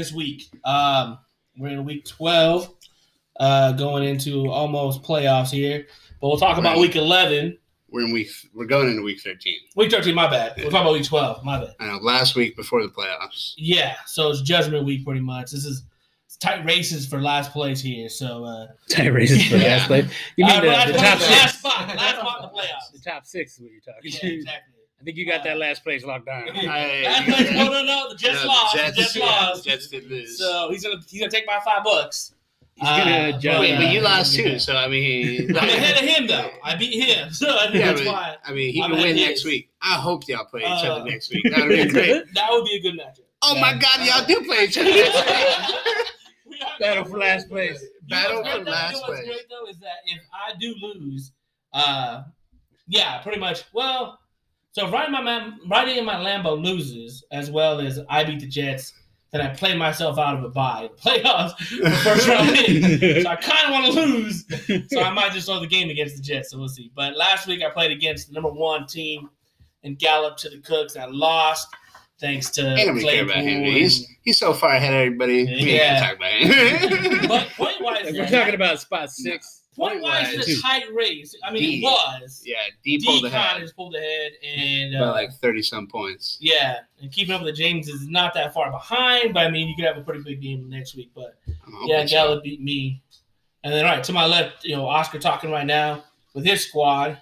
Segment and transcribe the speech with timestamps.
[0.00, 0.48] this week.
[0.64, 1.18] Um,
[1.58, 2.72] we're in week 12,
[3.38, 5.86] uh, going into almost playoffs here.
[6.20, 6.80] But we'll talk about Right.
[6.80, 7.58] week 11.
[7.90, 8.28] We're in week.
[8.54, 9.56] We're going into week thirteen.
[9.76, 10.54] Week 13, my bad.
[10.56, 11.74] We're talk about week 12, my bad.
[11.80, 11.96] I know.
[11.98, 13.52] Last week before the playoffs.
[13.58, 15.50] Yeah, so it's Judgment Week pretty much.
[15.50, 15.82] This is
[16.40, 18.08] tight races for last place here.
[18.08, 19.76] So, uh, Tie races for Yeah.
[19.76, 20.06] last place.
[20.36, 21.58] You mean uh, the, last, the place- top last six?
[21.58, 22.92] spot, last spot in the playoffs.
[22.92, 24.10] The top six is what you're talking.
[24.22, 24.69] Yeah, exactly.
[25.00, 26.46] I think you got that last place locked down.
[26.54, 28.08] Hey, Last place, no, no, no.
[28.10, 28.76] The Jets No, lost.
[28.76, 29.64] Jets, the Jets lost.
[29.64, 30.38] Jets did lose.
[30.38, 32.34] So he's gonna he's gonna take my five bucks.
[32.74, 33.60] He's gonna Uh, judge.
[33.60, 34.58] Wait, uh, but you lost too.
[34.58, 36.50] So I mean, I'm ahead of him though.
[36.62, 39.00] I beat him, so I think yeah, that's but, why I mean, he I'm can
[39.00, 39.44] win of next his.
[39.46, 39.70] week.
[39.82, 41.44] I hope y'all play each Uh, other next week.
[41.50, 42.24] That would be great.
[42.34, 43.24] that would be a good matchup.
[43.42, 45.72] Oh my God, y'all do play each other next
[46.46, 46.60] week.
[46.78, 47.68] Battle for last win.
[47.68, 47.82] place.
[47.82, 48.58] You know Battle for great, though?
[48.58, 51.32] You last know what's great though is that if I do lose,
[51.72, 52.22] uh,
[52.86, 53.62] yeah, pretty much.
[53.72, 54.18] Well,
[54.72, 58.40] so if Riding my man, riding in my Lambo loses as well as I beat
[58.40, 58.92] the Jets,
[59.32, 63.22] then I play myself out of a bye playoffs for first round win.
[63.22, 66.16] So I kind of want to lose, so I might just throw the game against
[66.16, 66.50] the Jets.
[66.50, 66.90] So we'll see.
[66.94, 69.30] But last week I played against the number one team
[69.84, 70.96] and galloped to the Cooks.
[70.96, 71.68] I lost
[72.20, 73.62] thanks to Ain't nobody care about him.
[73.62, 73.72] Claypool.
[73.80, 75.44] He's he's so far ahead of everybody.
[75.46, 75.94] We Yeah.
[75.94, 77.28] ain't talk about him.
[77.28, 79.59] But point wise, we're talking about spot six.
[79.76, 81.34] Point wise, it's a tight race.
[81.44, 81.78] I mean, D.
[81.78, 82.42] it was.
[82.44, 86.38] yeah, D pulled D ahead has pulled ahead, and by uh, like thirty some points.
[86.40, 89.34] yeah, and keeping up with the James is not that far behind.
[89.34, 91.10] But I mean, you could have a pretty big game next week.
[91.14, 91.38] But
[91.84, 92.40] yeah, so.
[92.42, 93.02] Beat me,
[93.64, 96.66] and then all right to my left, you know, Oscar talking right now with his
[96.66, 97.18] squad.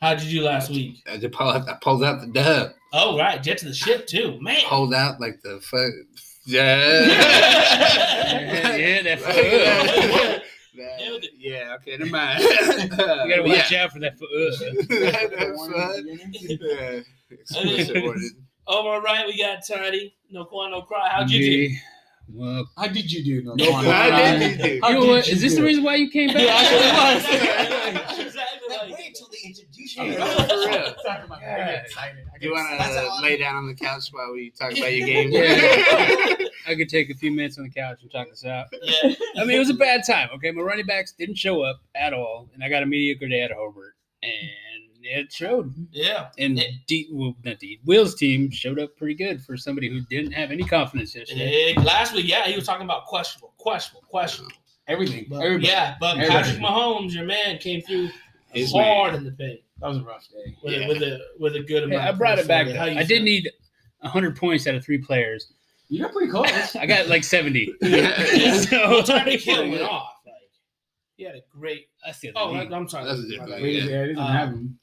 [0.00, 0.96] How did you do last week?
[1.08, 2.72] I just pulled out, I pulled out the dub.
[2.92, 4.60] Oh right, jet to the ship too, man.
[4.66, 5.92] Pulled out like the fuck.
[6.44, 6.76] Yeah.
[8.76, 9.34] Yeah, that foot.
[9.34, 10.41] That-
[11.42, 12.40] yeah, okay, never mind.
[12.42, 13.84] You gotta watch yeah.
[13.84, 14.28] out for that foot.
[14.88, 16.04] That fuck.
[16.60, 17.00] Yeah.
[17.30, 18.30] Explicit warning.
[18.66, 20.14] Over right, we got Tiny.
[20.30, 21.08] No cry, no cry.
[21.10, 21.74] How'd you do?
[22.34, 23.42] Well, How did you do?
[23.44, 24.80] No, No, come how did you do?
[24.82, 25.60] How you know did Is this do?
[25.60, 26.36] the reason why you came back?
[26.42, 30.12] Yeah, that's exactly like Wait till they introduce Oh, you.
[30.14, 30.94] for real.
[31.02, 32.24] Sorry, my- I excited.
[32.40, 35.30] Do you want to lay down on the couch while we talk about your game?
[35.32, 36.36] Yeah.
[36.66, 38.66] I could take a few minutes on the couch and talk this out.
[38.82, 39.14] Yeah.
[39.36, 40.28] I mean, it was a bad time.
[40.36, 43.42] Okay, my running backs didn't show up at all, and I got a mediocre day
[43.42, 44.32] at Hobart, and
[45.02, 45.74] it showed.
[45.90, 46.28] Yeah.
[46.38, 50.32] And D, well, not D, Will's team showed up pretty good for somebody who didn't
[50.32, 51.74] have any confidence yesterday.
[51.76, 54.52] Eh, Last week, yeah, he was talking about questionable, questionable, questionable.
[54.88, 55.26] Everything.
[55.28, 55.66] But, Everybody.
[55.68, 56.44] yeah, but Everybody.
[56.44, 58.10] Patrick Mahomes, your man, came through
[58.52, 59.20] His hard man.
[59.20, 60.56] in the paint That was a rough day.
[60.62, 60.80] with, Yeah.
[60.84, 62.08] a, with a with a good Hey, amount.
[62.08, 62.64] I brought points it back.
[62.64, 62.72] for you.
[62.74, 62.78] though.
[62.80, 63.22] How you I did feel?
[63.22, 63.50] need
[64.00, 65.52] 100 points out of three players.
[65.92, 66.74] You got pretty close.
[66.76, 67.74] I got like 70.
[67.82, 68.16] Yeah.
[68.60, 70.08] so, Well, Tyreek Hill went off.
[70.24, 70.34] Like
[71.16, 71.88] he had a great.
[72.06, 73.04] I still Oh, need- I- I'm sorry.
[73.04, 73.62] That's a different bad.
[73.62, 73.90] Wait, yeah.
[73.90, 74.78] yeah, I didn't Uh, have him.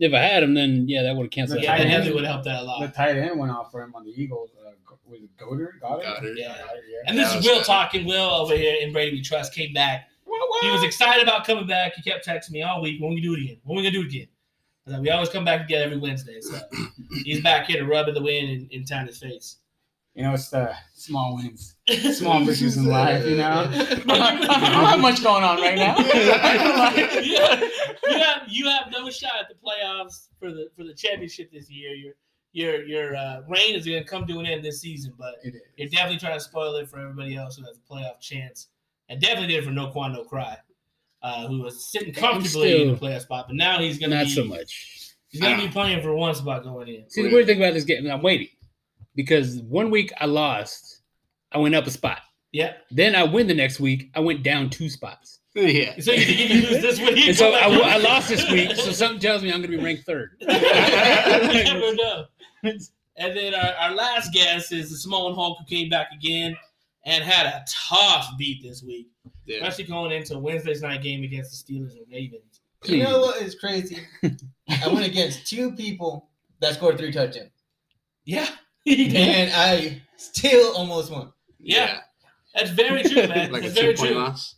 [0.00, 1.60] if I had him, then yeah, that would have canceled.
[1.60, 1.78] The Yeah, out.
[1.78, 2.80] tight end- would have helped that a lot.
[2.80, 4.50] The tight end went off for him on the Eagles.
[4.60, 4.70] Uh,
[5.06, 5.80] was it Goedert?
[5.80, 6.02] Goedert?
[6.20, 6.34] Goedert.
[6.36, 6.56] Yeah.
[6.56, 7.02] yeah.
[7.06, 7.64] And this is was Will good.
[7.66, 8.04] talking.
[8.06, 10.08] Will over here in Brady We Trust came back.
[10.24, 10.64] What, what?
[10.64, 11.92] He was excited about coming back.
[11.94, 13.00] He kept texting me all week.
[13.00, 13.58] When we do it again?
[13.64, 14.26] When we gonna do it again?
[14.92, 16.40] I we always come back together every Wednesday.
[16.40, 16.58] So
[17.24, 19.56] he's back here to rub in the wind in, in Tiny's face.
[20.14, 21.74] You know, it's the small wins,
[22.16, 23.24] small victories in life.
[23.26, 23.68] You know,
[24.08, 25.98] I don't have much going on right now.
[27.20, 27.62] you, have,
[28.06, 31.68] you have you have no shot at the playoffs for the for the championship this
[31.68, 31.94] year.
[31.94, 32.12] Your
[32.52, 35.56] your your uh, reign is going to come to an end this season, but It
[35.56, 35.62] is.
[35.76, 38.68] you're definitely trying to spoil it for everybody else who has a playoff chance,
[39.08, 40.56] and definitely did it for No Quan No Cry,
[41.22, 44.26] uh, who was sitting comfortably in the playoff spot, but now he's going to Not
[44.26, 45.16] be so much.
[45.28, 47.10] he's going to be playing for one spot going in.
[47.10, 48.48] See, the weird thing about this game, I'm waiting
[49.14, 51.00] because one week I lost,
[51.52, 52.20] I went up a spot.
[52.52, 55.40] Yeah, Then I win the next week, I went down two spots.
[55.56, 55.98] yeah.
[56.00, 57.26] so you you lose this week?
[57.28, 59.76] And so I, w- I lost this week, so something tells me I'm going to
[59.78, 60.36] be ranked third.
[60.40, 62.24] you never know.
[62.62, 66.56] And then our, our last guest is the Samoan Hulk who came back again
[67.04, 69.08] and had a tough beat this week,
[69.46, 69.56] Yeah.
[69.58, 72.60] especially going into Wednesday's night game against the Steelers and Ravens.
[72.84, 73.98] You know what is crazy?
[74.22, 76.28] I went against two people
[76.60, 77.50] that scored three touchdowns,
[78.24, 78.58] Yeah, he did.
[79.16, 81.32] and I still almost won.
[81.58, 82.00] Yeah.
[82.54, 83.50] That's very true, man.
[83.52, 84.18] Like a That's two very point true.
[84.18, 84.54] loss.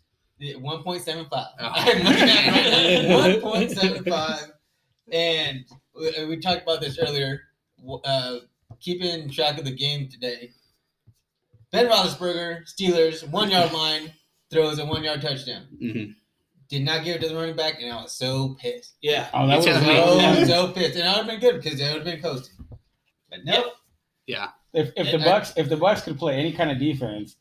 [0.59, 1.47] One point seven five.
[1.59, 1.71] Oh.
[3.41, 4.51] One point seven five,
[5.11, 5.65] and
[5.95, 7.41] we, we talked about this earlier.
[8.05, 8.39] Uh,
[8.81, 10.51] keeping track of the game today.
[11.73, 14.13] Ben Roethlisberger, Steelers, one yard line,
[14.51, 15.67] throws a one yard touchdown.
[15.83, 16.15] Mhm.
[16.69, 18.97] Did not give it to the running back, and I was so pissed.
[19.01, 19.29] Yeah.
[19.33, 20.45] Oh, that was You tell me.
[20.45, 22.57] So, so pissed, and I would have been good because they would have been coasting.
[23.31, 23.65] But nope.
[23.65, 23.73] Yep.
[24.29, 27.37] If, if the Bucks if the Bucks could play any kind of defense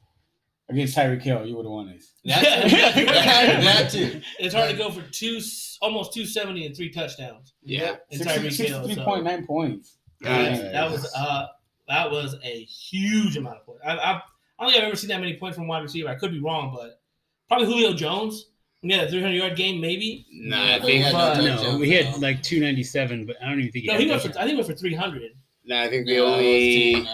[0.69, 2.11] against Tyreek Hill, you would have won this.
[2.25, 2.41] That,
[2.71, 4.21] that, that too.
[4.39, 5.39] It's hard to go for two,
[5.81, 7.53] almost 270 and three touchdowns.
[7.63, 7.97] Yeah.
[8.11, 8.51] And Tyreek Hill.
[8.51, 9.97] Sixty-three so- point nine points.
[10.21, 11.47] Yeah, Uh, that was uh
[11.87, 13.81] That was a huge amount of points.
[13.85, 14.21] I, I, I
[14.63, 16.07] don't think I've ever seen that many points from wide receiver.
[16.09, 17.01] I could be wrong, but
[17.47, 18.47] probably Julio Jones.
[18.81, 20.25] Yeah, a 300 yard game, maybe.
[20.31, 23.71] Nah, I think yeah, Uh, no no, we had like 297, but I don't even
[23.71, 24.29] think he No, had he went for.
[24.29, 25.31] I think he went for 300.
[25.65, 27.07] No, I think the No, it was only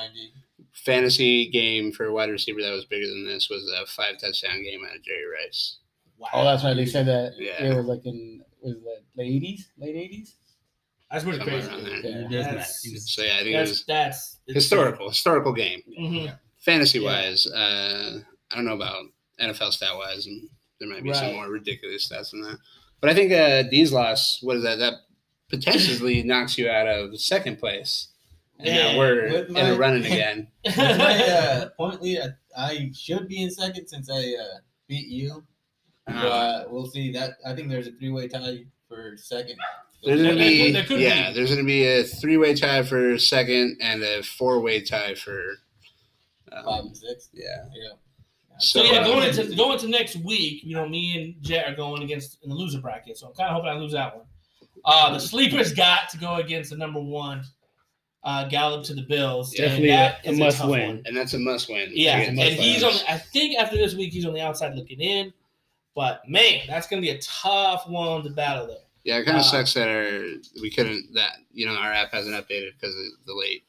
[0.73, 4.63] fantasy game for a wide receiver that was bigger than this was a five touchdown
[4.63, 5.77] game out of Jerry Rice.
[6.17, 6.29] Wow.
[6.33, 6.75] Oh, that's right.
[6.75, 7.63] They said that Yeah.
[7.63, 10.35] it was like in was it the late eighties, late eighties.
[11.11, 11.73] That's pretty Somewhere crazy.
[11.75, 12.03] around.
[12.31, 12.39] Yeah.
[12.39, 12.43] It.
[12.43, 12.83] That's-
[13.13, 15.81] So yeah, I think it was that's it's- historical, historical game.
[15.99, 16.39] Mhm.
[16.59, 18.19] Fantasy wise, uh,
[18.51, 19.05] I don't know about
[19.39, 20.47] NFL stat wise, and
[20.79, 22.57] there might be some more ridiculous stats than that.
[23.01, 24.77] But I think uh, D's loss, what is that?
[24.77, 24.93] That
[25.49, 28.09] potentially knocks you out of second place.
[28.63, 30.47] And Yeah, now we're with in my- a running again.
[30.65, 32.19] With my uh, point lead,
[32.57, 35.43] I, I should be in second since I uh, beat you.
[36.07, 37.11] Uh, But we'll see.
[37.11, 39.55] That I think there's a three-way tie for second.
[40.03, 41.35] there's gonna be there could yeah, be.
[41.35, 45.41] there's gonna be a three way tie for second and a four way tie for
[46.51, 47.29] Five um, and six.
[47.33, 47.45] yeah.
[47.73, 47.89] Yeah.
[48.59, 51.67] So So, yeah, uh, going into going into next week, you know, me and Jet
[51.67, 53.17] are going against in the loser bracket.
[53.17, 54.25] So I'm kind of hoping I lose that one.
[54.83, 57.43] Uh, the sleepers got to go against the number one,
[58.23, 59.51] uh, Gallup to the Bills.
[59.53, 60.87] and Definitely that a, a must tough win.
[60.87, 61.01] one.
[61.05, 61.89] And that's a must win.
[61.93, 62.93] Yeah, It's and must he's on.
[63.09, 65.33] I think after this week, he's on the outside looking in.
[65.95, 68.77] But man, that's gonna be a tough one to battle there.
[69.03, 70.21] Yeah, it kind Uh, of sucks that our
[70.61, 73.63] we couldn't that you know our app hasn't updated because of the late.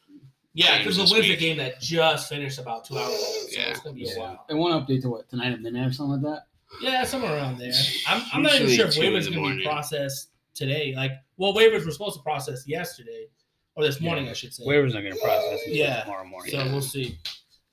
[0.54, 1.40] Yeah, because the this Wednesday week.
[1.40, 3.22] game that just finished about two hours ago.
[3.22, 3.70] So Yeah.
[3.70, 4.44] it's gonna be a while.
[4.50, 6.46] And one update to what tonight at midnight or something like that.
[6.82, 7.72] Yeah, somewhere around there.
[8.06, 10.94] I'm, I'm not even sure if waivers the going to be processed today.
[10.96, 13.26] Like, well, waivers were supposed to process yesterday
[13.75, 14.65] or this morning, I should say.
[14.65, 16.03] Waivers not going to process until Yeah.
[16.03, 16.51] tomorrow morning.
[16.53, 17.19] so we'll see.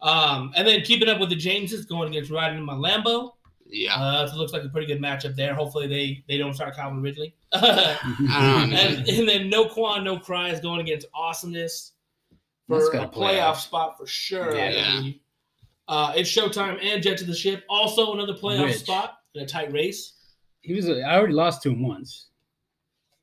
[0.01, 3.33] Um, and then keeping up with the Jameses going against riding in my Lambo.
[3.71, 5.53] Yeah, Uh, it looks like a pretty good matchup there.
[5.53, 7.35] Hopefully they they don't start Calvin Ridley.
[7.53, 8.73] I don't know, man.
[8.97, 11.91] and, and then no Quan, no cries going against awesomeness
[12.67, 14.55] for That's a gotta play playoff spot for sure.
[14.57, 15.11] I Yeah.
[15.87, 17.63] Uh, it's Showtime and Jet to the Ship.
[17.69, 18.77] Also another playoff Rich.
[18.77, 20.13] spot in a tight race.
[20.61, 20.89] He was.
[20.89, 22.28] I already lost to him once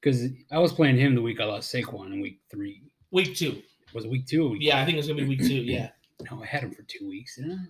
[0.06, 2.80] because I was playing him the week I lost Saquon in week three.
[3.10, 3.60] Week two.
[3.92, 4.46] Was it week two?
[4.46, 5.62] Or week Yeah, I think it was gonna be week two.
[5.62, 5.90] Yeah.
[6.30, 7.36] No, I had him for two weeks.
[7.36, 7.68] Didn't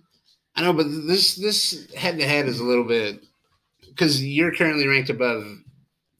[0.55, 0.61] I?
[0.61, 3.21] I know, but this this head to head is a little bit
[3.85, 5.43] because you're currently ranked above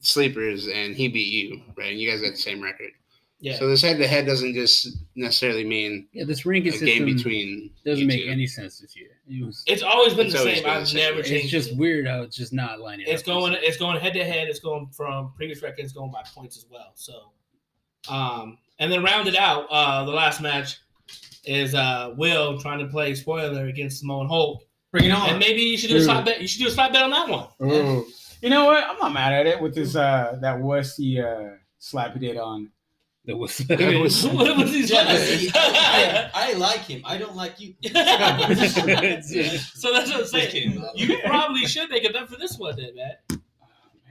[0.00, 1.92] sleepers and he beat you, right?
[1.92, 2.90] And you guys got the same record.
[3.40, 3.56] Yeah.
[3.56, 7.04] So this head to head doesn't just necessarily mean Yeah, this a ranking system game
[7.16, 8.30] between doesn't you make two.
[8.30, 9.10] any sense this year.
[9.28, 10.64] It was, it's always been It's the always same.
[10.64, 10.96] been the I've same.
[10.98, 11.50] never it's changed.
[11.50, 11.76] just it.
[11.78, 13.26] weird how it's just not lining It's up.
[13.26, 13.54] going.
[13.60, 14.48] It's going head to head.
[14.48, 15.80] It's going from previous record.
[15.84, 16.90] It's going by points as well.
[16.94, 17.32] So,
[18.12, 19.66] um, and then rounded out.
[19.70, 20.78] Uh, the last match
[21.44, 24.62] is uh Will trying to play spoiler against Samoan Hulk,
[24.92, 25.30] Bring it on.
[25.30, 26.06] and maybe you should do a True.
[26.06, 26.40] slot bet.
[26.42, 27.46] You should do a slot bet on that one.
[27.60, 28.04] Oh,
[28.42, 28.82] you know what?
[28.84, 32.70] I'm not mad at it with this uh that wussy uh slap he did on.
[33.28, 36.30] That was, That was- what was he Yeah, see, I.
[36.34, 37.02] I, I like him.
[37.04, 37.74] I don't like you.
[37.82, 37.90] so
[39.92, 40.82] that's what I'm saying.
[40.94, 43.40] You probably should make it up for this one, then, man.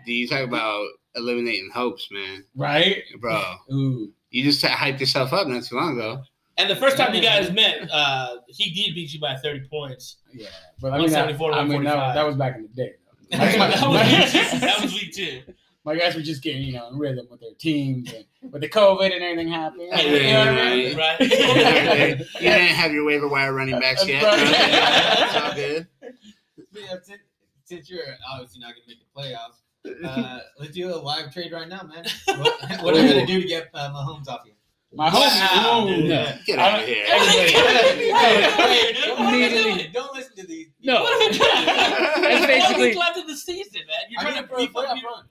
[0.06, 0.86] Do you talk about
[1.16, 3.02] eliminating hopes, man, Right?
[3.20, 3.42] bro?
[3.74, 4.14] Ooh.
[4.30, 6.22] You just hyped yourself up not too long ago.
[6.60, 10.18] And the first time you guys met, uh, he did beat you by 30 points.
[10.32, 10.48] Yeah.
[10.80, 12.16] But I mean, that, 174 to I mean that, 145.
[12.16, 12.94] that was back in the day.
[13.32, 13.38] Though.
[13.38, 14.60] that, was my- week two.
[14.60, 15.42] that was week two.
[15.88, 18.68] My guys were just getting, you know, in rhythm with their teams and with the
[18.68, 19.90] COVID and everything happening.
[19.94, 20.98] Hey, you know what I mean?
[20.98, 21.20] right.
[21.20, 22.20] Right?
[22.20, 24.22] you didn't have your waiver wire running backs yet.
[24.22, 24.38] Right.
[24.38, 25.88] it's all good.
[26.74, 27.22] Yeah, since,
[27.64, 31.54] since you're obviously not going to make the playoffs, uh, let's do a live trade
[31.54, 32.04] right now, man.
[32.38, 34.52] What, what are you going to do to get uh, Mahomes off you?
[34.94, 35.22] My home.
[35.22, 35.88] Wow.
[35.88, 36.04] Ooh.
[36.06, 36.38] No.
[36.46, 37.06] Get out of here.
[37.06, 37.62] Hey,
[38.12, 40.68] hey, dude, Don't what are we listen- Don't listen to these.
[40.82, 41.02] No.
[41.04, 41.66] What are we doing?
[42.22, 44.06] There's one basically- week left in the season, man.
[44.10, 45.26] You're trying to for a beef up playoff your, run.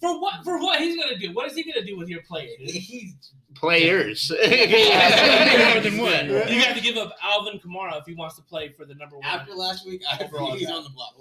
[0.00, 0.42] For what?
[0.44, 1.32] For what he's gonna do?
[1.32, 2.48] What is he gonna do with your player?
[2.58, 2.70] dude?
[2.70, 3.14] He's
[3.54, 4.30] Players.
[4.30, 6.28] More than one.
[6.28, 9.16] You have to give up Alvin Kamara if he wants to play for the number
[9.16, 9.24] one.
[9.24, 10.02] after last week.
[10.12, 10.76] I think he's draft.
[10.76, 11.14] on the block.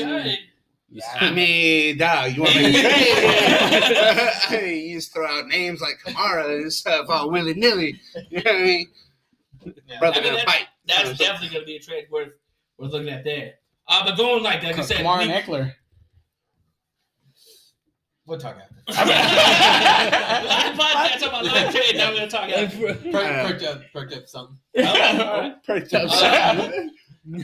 [0.00, 0.38] Okay.
[1.20, 2.88] I mean, dog, you want to make a trade?
[4.48, 8.00] I mean, you just throw out names like Kamara and stuff all willy nilly.
[8.30, 8.86] You know what I mean?
[9.86, 9.98] Yeah.
[9.98, 10.66] Brother I mean, gonna that- fight.
[10.86, 12.32] That's definitely gonna be a trade worth
[12.78, 13.54] worth looking at there.
[13.88, 15.74] Uh, but going like that, like I said, Kamar we- and Ekeler.
[18.26, 18.74] We'll talk after.
[18.88, 21.96] live podcast about live trade.
[21.96, 22.48] Now we're gonna talk.
[22.48, 24.56] About Perk, perked up, perked up something.
[25.66, 26.04] Perked up.
[26.04, 26.90] Uh, son.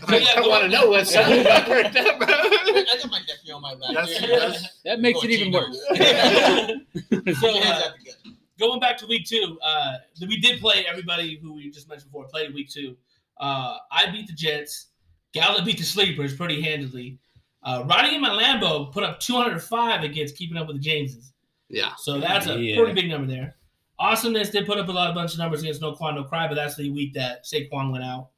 [0.09, 2.17] I, I want to know what's up about perked up.
[2.21, 3.95] I got my nephew on my lap.
[3.95, 4.71] That's- dude.
[4.85, 5.79] That makes Oh, it even worse.
[7.41, 8.37] so uh, out the gun.
[8.59, 12.25] going back to week two, uh, we did play everybody who we just mentioned before
[12.27, 12.97] played week two.
[13.39, 14.87] Uh, I beat the Jets.
[15.33, 17.19] Gallup beat the Sleepers pretty handily.
[17.63, 21.33] Uh, riding in my Lambo put up 205 against keeping up with the Jameses.
[21.69, 21.95] Yeah.
[21.97, 22.77] So that's a Yeah.
[22.79, 23.57] pretty big number there.
[23.99, 26.49] Awesomeness did put up a lot of bunch of numbers against No Quan No Cry,
[26.49, 28.29] but that's the week that Saquon went out.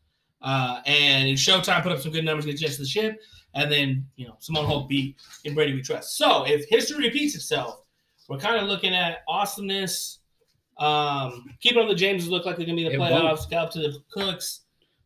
[0.42, 3.16] Uh, and Showtime put up some good numbers against Jets the Ship,
[3.54, 6.16] and then you know Samoan Hulk beat in Brady We Trust.
[6.16, 7.84] So if history repeats itself,
[8.28, 10.18] we're kind of looking at awesomeness.
[10.78, 13.48] Um, keeping up the Jameses look like they're gonna be in the It playoffs.
[13.48, 14.62] Got up to the Cooks.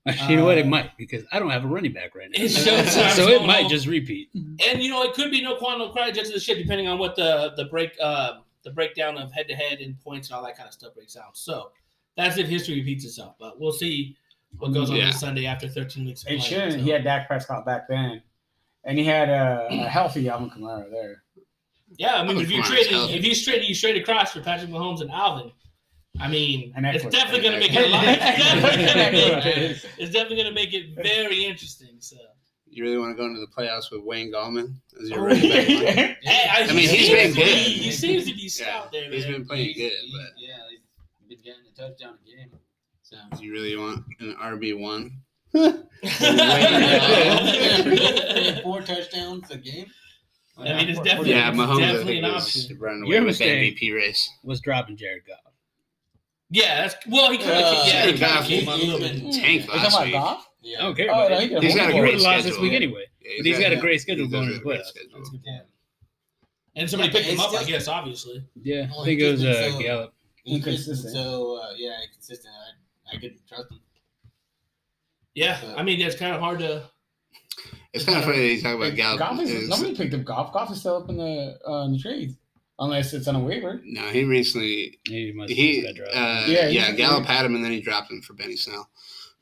[0.29, 0.59] you know what?
[0.59, 2.43] It Uh, might because I don't have a running back right now.
[2.43, 3.11] It's Showtime.
[3.17, 4.31] so it might just repeat.
[4.35, 6.89] And you know, it could be no quantum, no cry, Jets of the ship, depending
[6.89, 10.37] on what the the break uh the breakdown of head to head and points and
[10.37, 11.37] all that kind of stuff breaks out.
[11.37, 11.71] So
[12.17, 13.35] that's if history repeats itself.
[13.39, 14.17] But we'll see
[14.59, 15.07] what goes on Yeah.
[15.07, 16.23] this Sunday after 13 weeks.
[16.23, 16.43] of It playing.
[16.43, 16.73] shouldn't.
[16.73, 18.23] So- He had Dak Prescott back then,
[18.85, 21.23] and he had a, a healthy Alvin Kamara there.
[21.99, 24.41] yeah, I mean, Alvin if you Kamara's trade if you straight you straight across for
[24.41, 25.53] Patrick Mahomes and Alvin,
[26.20, 28.04] I mean, it's definitely going to make it a lot.
[28.06, 29.44] It's definitely gonna make-
[29.99, 31.96] it's definitely going to make it very interesting.
[32.00, 32.16] So,
[32.68, 35.49] You really want to go into the playoffs with Wayne Gallman as your Oh, running
[35.50, 35.66] back?
[36.23, 37.46] hey, I, I mean, he's been good.
[37.46, 39.32] He seems to be Yeah, stout there, he's man.
[39.32, 40.80] been playing He's- good, he- but yeah, he's
[41.28, 42.50] been getting a touchdown a game.
[43.02, 45.20] So do you really want an RB one?
[48.62, 49.87] four touchdowns a game.
[50.58, 52.78] I mean, it's definitely, Yeah, it's Mahomes I definitely an option.
[52.80, 53.44] running Your away with the.
[53.44, 54.28] MVP race.
[54.42, 55.52] Was dropping Jared Goff.
[56.57, 57.31] Yeah, that's well.
[57.31, 59.33] He kind of Uh, yeah, he kind of came on a little bit.
[59.35, 60.15] Tanked Are you last talking week.
[60.17, 60.79] about Yeah.
[60.79, 61.09] I don't care.
[61.11, 61.43] Oh, about no, it.
[61.43, 61.95] he got a He's whole got a He bunch.
[61.95, 62.63] would great have lost this schedule.
[62.63, 63.05] week anyway.
[63.21, 64.87] Yeah, But he's got a great schedule going have to a the great playoffs.
[64.87, 65.11] schedule.
[65.19, 65.63] That's a good point.
[66.77, 68.45] And somebody Yeah, picked him up, I guess, obviously.
[68.63, 70.15] Yeah, I think it was just uh, so- Gallup.
[70.45, 71.15] He's just Inconsistent.
[71.15, 72.55] So uh, yeah, inconsistent.
[72.55, 73.81] I, I couldn't trust him.
[75.35, 76.85] Yeah, I mean, it's kind of hard to.
[77.93, 79.19] It's kind of funny that you talk about Gallup.
[79.19, 80.53] Goff is, It's- nobody picked up Goff.
[80.53, 82.35] Goff is still up in the uh, in the trades,
[82.78, 83.80] unless it's on a waiver.
[83.85, 86.49] No, he recently He must have he just got uh, dropped.
[86.50, 88.88] Yeah, yeah, Gallup had him and then he dropped him for Benny Snell.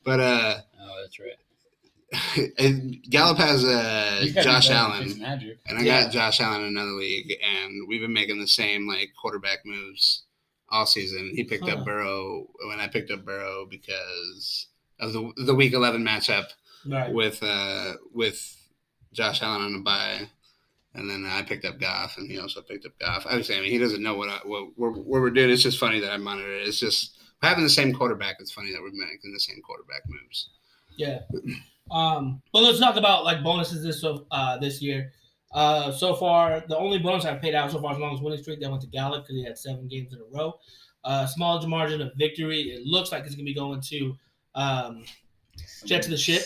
[0.03, 2.51] But uh oh, that's right.
[2.57, 5.09] and Gallup has uh Josh Allen.
[5.09, 5.57] Fitzmagic.
[5.67, 6.03] And I Yeah.
[6.03, 10.23] got Josh Allen in another league, and we've been making the same like quarterback moves
[10.69, 11.31] all season.
[11.35, 11.77] He picked Huh.
[11.77, 14.67] up Burrow when I picked up Burrow because
[14.99, 16.45] of the the week eleven matchup
[16.87, 17.11] Right.
[17.11, 18.55] with uh with
[19.11, 20.29] Josh Allen on a bye,
[20.95, 23.25] and then I picked up Goff, and he also picked up Goff.
[23.25, 25.49] Obviously, I mean he doesn't know what I, what we're, what we're doing.
[25.49, 26.67] It's just funny that I monitor it.
[26.67, 28.37] It's just having the same quarterback.
[28.39, 30.49] It's funny that we're making the same quarterback moves.
[30.97, 31.19] Yeah.
[31.91, 35.11] Um, but let's talk about like bonuses this so uh this year.
[35.53, 38.41] Uh, so far, the only bonus I've paid out so far as long as winning
[38.41, 40.59] streak that went to Gallup because he had seven games in a row.
[41.05, 42.61] Uh, small margin of victory.
[42.61, 44.17] It looks like it's gonna be going to
[44.55, 45.05] um,
[45.85, 46.43] Jet to the ship,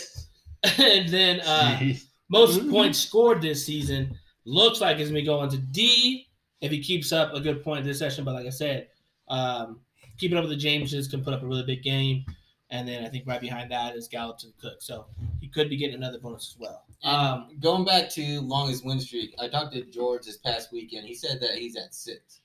[0.78, 1.80] and then uh,
[2.30, 4.16] most points scored this season
[4.50, 6.28] looks like it's gonna be going to D
[6.62, 8.24] if he keeps up a good point this session.
[8.26, 8.88] But like I said,
[9.28, 9.80] um,
[10.18, 12.26] keeping up with the Jameses can put up a really big game,
[12.70, 14.82] and then I think right behind that is Gallup and Cook.
[14.82, 15.06] So
[15.40, 16.84] he could be getting another bonus as well.
[17.04, 21.06] Um, Going back to longest win streak, I talked to George this past weekend.
[21.08, 22.42] He said that he's at six.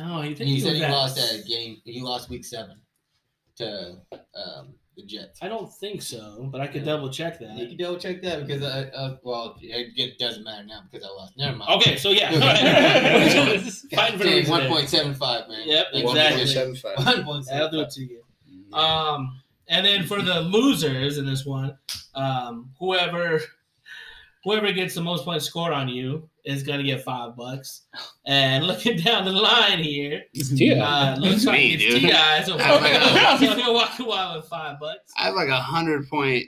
[0.00, 1.80] oh, you think He said he at- lost that game.
[1.84, 2.80] He lost week seven
[3.58, 3.96] to
[4.34, 5.40] um, the Jets.
[5.42, 7.56] I don't think so, but I could double check that.
[7.56, 11.10] You can double check that because I, uh, well, it, doesn't matter now because I
[11.12, 11.36] lost.
[11.36, 11.70] Never mind.
[11.80, 12.30] Okay, so yeah,
[13.90, 15.62] for one point seven five, man.
[15.64, 16.04] Yep, exactly.
[16.04, 16.54] what it is.
[16.54, 17.04] 1.75.
[17.04, 18.22] One point That'll do it to you.
[18.72, 21.76] Um, and then for the losers in this one,
[22.14, 23.40] um, whoever
[24.44, 27.82] whoever gets the most points scored on you is gonna get five bucks.
[28.24, 30.82] And looking down the line here, It's Tia.
[30.82, 32.00] uh, looks It's like me, it's dude.
[32.02, 32.08] Ti.
[32.44, 32.56] So,
[33.46, 35.12] so he'll walk away with five bucks.
[35.18, 36.46] I have like a hundred point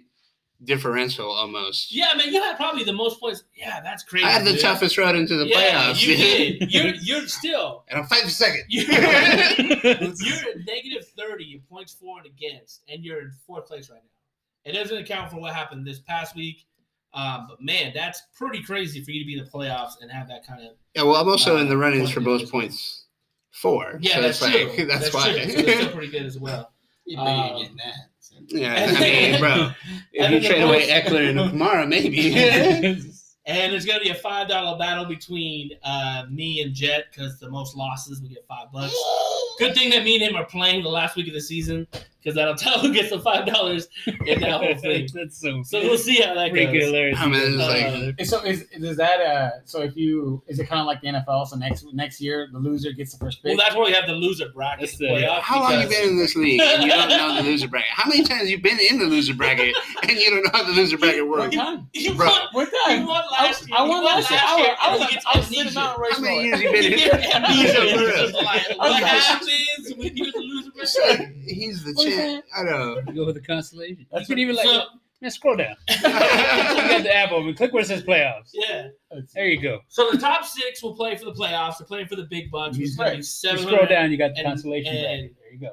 [0.64, 1.94] differential almost.
[1.94, 3.44] Yeah, man, you had probably the most points.
[3.56, 4.24] Yeah, that's crazy.
[4.26, 4.60] I had the dude.
[4.60, 6.04] toughest road into the Yeah, playoffs.
[6.06, 6.72] you did.
[6.72, 8.64] You're you're still and I'm fighting second.
[8.68, 14.00] you're, you're negative thirty in points for and against, and you're in fourth place right
[14.02, 14.70] now.
[14.70, 16.66] It doesn't account for what happened this past week.
[17.14, 20.28] Um, but man, that's pretty crazy for you to be in the playoffs and have
[20.28, 22.42] that kind of Yeah, well, I'm also Uh, in the run-ins for difference.
[22.42, 23.04] most points
[23.50, 23.98] four.
[24.00, 24.16] yeah.
[24.16, 24.68] so that's it's true.
[24.68, 25.32] like that's, that's why.
[25.32, 25.50] true.
[25.50, 26.72] So they're still pretty good as well.
[27.06, 27.94] You know you're Um, getting that.
[28.20, 28.34] so.
[28.48, 29.70] yeah, And I mean, bro,
[30.12, 33.02] if you trade away most- Ekeler and Kamara, maybe.
[33.46, 37.48] And there's gonna be a five dollar battle between uh, me and Jet because the
[37.48, 38.94] most losses we get five bucks.
[39.58, 41.86] Good thing that me and him are playing the last week of the season
[42.20, 43.88] because that'll tell who gets the five dollars
[44.26, 45.08] in that whole thing.
[45.14, 45.62] That's so.
[45.62, 46.84] So we'll see how that freaking goes.
[46.84, 47.18] hilarious.
[47.20, 50.66] I mean, it's like Uh, So is is that uh so if you is it
[50.68, 51.46] kind of like the NFL?
[51.48, 53.50] So next next year the loser gets the first pick.
[53.50, 55.42] well, that's where we have the loser bracket the- play off.
[55.42, 57.90] how long you been in this league and you don't know the loser bracket?
[57.92, 60.72] How many times you been in the loser bracket and you don't know how the
[60.72, 61.54] loser bracket One works?
[61.56, 61.88] time.
[61.94, 62.26] You Bro.
[62.26, 62.66] won, One
[63.00, 63.76] you won I, last year.
[63.78, 64.40] I You won last year.
[64.42, 65.80] I was, I was, he gets I was sitting amnesia.
[65.80, 66.90] on a race How many years you been in?
[66.92, 67.74] You get amnesia.
[67.74, 68.08] For real.
[68.08, 71.34] It's just like, what happens when you're the loser bracket?
[71.46, 72.44] He's the What is champ.
[72.56, 73.02] I know.
[73.14, 74.06] Go with the constellation.
[74.12, 74.66] You can even like.
[74.66, 74.82] So,
[75.20, 75.74] Now scroll down.
[75.88, 77.54] you got the app open.
[77.54, 78.50] Click where it says playoffs.
[78.52, 78.88] Yeah.
[79.34, 79.80] There you go.
[79.88, 81.78] So the top six will play for the playoffs.
[81.78, 82.76] They're playing for the big bucks.
[82.78, 85.36] Which is going You seven scroll down, you got the and- consolation and- bracket.
[85.40, 85.70] There you go.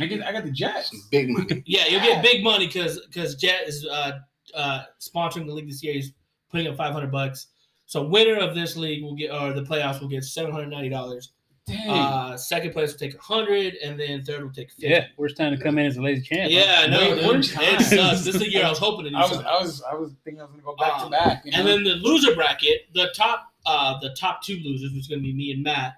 [0.00, 0.94] I get, I got the Jets.
[1.10, 1.60] Big money.
[1.66, 4.12] Yeah, you'll get big money because because Jet is uh,
[4.54, 5.94] uh, sponsoring the league this year.
[5.94, 6.12] He's
[6.52, 7.48] putting up five hundred bucks.
[7.86, 10.88] So winner of this league will get or the playoffs will get seven hundred ninety
[10.88, 11.32] dollars.
[11.68, 11.88] Dang.
[11.90, 14.88] Uh, second place will take hundred, and then third will take fifty.
[14.88, 16.50] Yeah, worst time to come in as a lazy champ.
[16.50, 16.98] Yeah, I know.
[16.98, 17.44] Wait, dude.
[17.44, 17.80] It time?
[17.80, 18.24] sucks.
[18.24, 19.46] This is the year I was hoping to do I was, something.
[19.46, 21.44] I was, I was thinking I was gonna go back to Um, back.
[21.44, 25.06] you And then the loser bracket, the top uh the top two losers, which is
[25.08, 25.94] going to be me and Matt,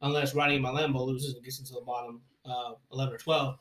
[0.00, 3.58] unless Ronnie and my Lambo loses and gets into the bottom uh, eleven or twelve,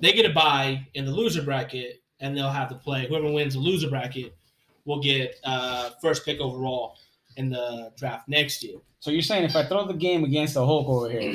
[0.00, 3.06] they get a bye in the loser bracket, and they'll have to play.
[3.08, 4.36] Whoever wins the loser bracket
[4.84, 6.96] will get uh first pick overall
[7.38, 8.78] in the draft next year.
[9.00, 11.34] so you're saying if I throw the game against the Hulk over here,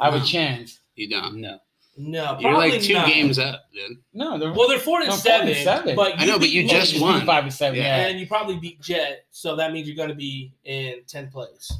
[0.00, 0.80] I have a chance?
[0.96, 1.36] You don't.
[1.40, 1.58] No.
[2.00, 3.06] No, probably You're like two not.
[3.08, 3.98] games up, dude.
[4.12, 5.96] No, they're Well, they're four and No, four seven, and seven.
[5.96, 7.26] but I know, but you just Logan, won.
[7.26, 7.76] five and seven.
[7.78, 8.02] Yeah.
[8.02, 8.06] Yeah.
[8.08, 11.72] and you probably beat Jet, so that means you're going to be in tenth place.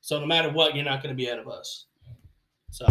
[0.00, 1.86] So no matter what, you're not going to be ahead of us.
[2.70, 2.86] So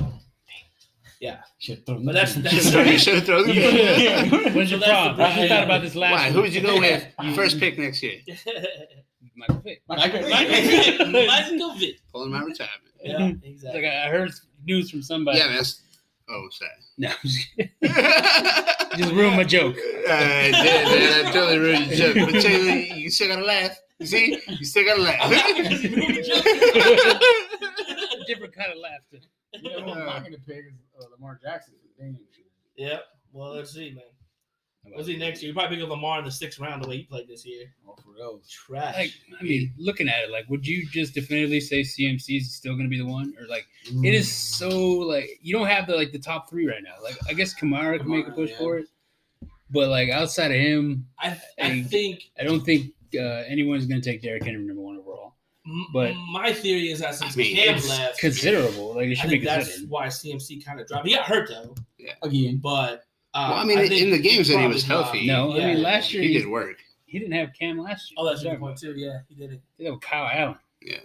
[1.58, 3.76] Shit, throw But that's- that's- So you should have thrown the game.
[4.00, 4.54] Yeah.
[4.54, 5.18] What's your So that's problem?
[5.18, 6.26] the I just thought about this last Why?
[6.28, 6.34] week.
[6.36, 8.20] Who would you go with first pick next year?
[9.36, 9.82] Michael Vick.
[9.88, 11.08] Michael Vick.
[11.28, 12.00] Michael Vick.
[12.12, 12.82] Pulling my retirement.
[13.04, 13.84] Yeah, exactly.
[13.84, 14.32] like I heard
[14.66, 15.38] news from somebody.
[15.40, 15.54] Yeah, man.
[15.56, 15.82] that's-
[16.28, 16.72] Oh, sorry.
[16.98, 17.50] No, just
[18.98, 19.76] just ruined my joke.
[20.10, 21.26] I did, man.
[21.28, 22.32] I totally ruined your joke.
[22.32, 23.78] But Taylor, you still gotta laugh.
[24.00, 24.42] You see?
[24.48, 25.30] You still gotta laugh.
[28.28, 29.20] Different kind of laughter.
[29.54, 31.76] Yeah, well, I'm not gonna pick is uh, Lamar Jackson.
[32.00, 32.18] Dang.
[32.76, 33.04] Yep.
[33.32, 34.04] Well, let's see, man.
[34.94, 35.50] We'll see next year.
[35.50, 37.66] You probably pick up Lamar in the sixth round the way he played this year.
[37.88, 38.42] Oh, for real.
[38.50, 38.96] Trash.
[38.96, 42.74] Like, I mean, looking at it, like, would you just definitively say CMC is still
[42.74, 43.66] going to be the one, or like,
[44.04, 46.94] it is so like you don't have the like the top three right now.
[47.04, 48.58] Like, I guess Kamara can make a push yeah.
[48.58, 48.86] for it,
[49.70, 54.02] but like outside of him, I, I and- think I don't think uh, anyone's going
[54.02, 55.36] to take Derrick Henry number one overall.
[55.94, 59.12] but But- my theory is that since I mean, Cam it's left, Considerable, like it
[59.12, 61.08] I should be think that's why CMC kind of dropped.
[61.08, 62.14] He got hurt though, Yeah.
[62.24, 62.58] Again.
[62.62, 63.04] but
[63.36, 65.10] uh, Well, I mean, think in the games that he was dropped.
[65.10, 65.84] healthy, No, I mean yeah.
[65.84, 66.78] last year he he, did work.
[67.06, 68.16] he didn't have Cam last year.
[68.18, 68.94] Oh, that's a good point too.
[68.98, 69.62] Yeah, he did it.
[69.78, 70.58] He did that with Kyle Allen.
[70.82, 70.98] Yeah.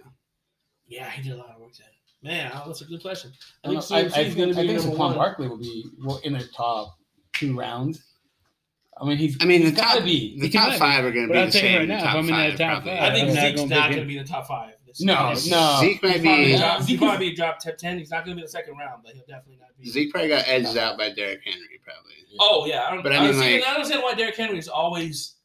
[0.87, 1.87] Yeah, he did a lot of work there.
[2.23, 3.31] Man, that's a good question.
[3.63, 5.15] I I, think don't know, I, I think, going I to be think Saquon.
[5.15, 6.97] Barkley will be well, in the top
[7.33, 8.03] two rounds.
[9.01, 9.37] I mean, he's.
[9.41, 10.39] I mean, the top, be.
[10.39, 10.77] the top be.
[10.77, 11.79] five are going to be the same.
[11.79, 13.89] right now, top I'm in that five, top five, I think I'm not Zeke's not
[13.89, 14.73] going to be in the top five.
[14.85, 15.51] this No, year.
[15.55, 15.77] no.
[15.79, 16.57] Zeke might He'll probably, be.
[16.57, 17.97] drop, Zeke probably be drop top ten.
[17.97, 19.89] He's not going to be in the second round, but he'll definitely not be.
[19.89, 22.13] Zeke probably got edged out by Derrick Henry, probably.
[22.39, 23.03] Oh yeah, I don't.
[23.03, 25.35] But I I, mean, understand, like- I understand why Derrick Henry is always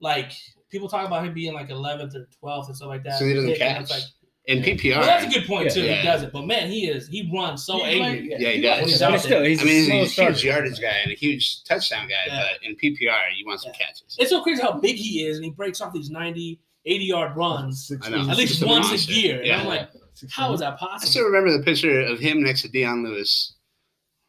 [0.00, 0.32] like
[0.70, 3.18] people talk about him being like 11th or 12th and stuff like that.
[3.18, 3.90] So he doesn't And catch.
[3.90, 4.02] Like,
[4.46, 5.70] In PPR, well, that's a good point Yeah.
[5.70, 5.82] too.
[5.82, 5.94] Yeah.
[6.00, 7.08] He doesn't, but man, he is.
[7.08, 8.28] He runs so Yeah, angry.
[8.38, 8.80] Yeah, he he does.
[8.80, 10.32] When he's But still, he's I mean, a he's a starter.
[10.32, 12.42] huge yardage guy and a huge touchdown guy, Yeah.
[12.60, 13.86] but in PPR, you want some Yeah.
[13.86, 14.16] catches.
[14.18, 17.34] It's so crazy how big he is, and he breaks off these 90, 80 yard
[17.36, 19.38] runs at least He's once a year.
[19.38, 19.60] And Yeah.
[19.60, 19.88] I'm like,
[20.30, 21.06] how is that possible?
[21.06, 23.53] I still remember the picture of him next to Dion Lewis.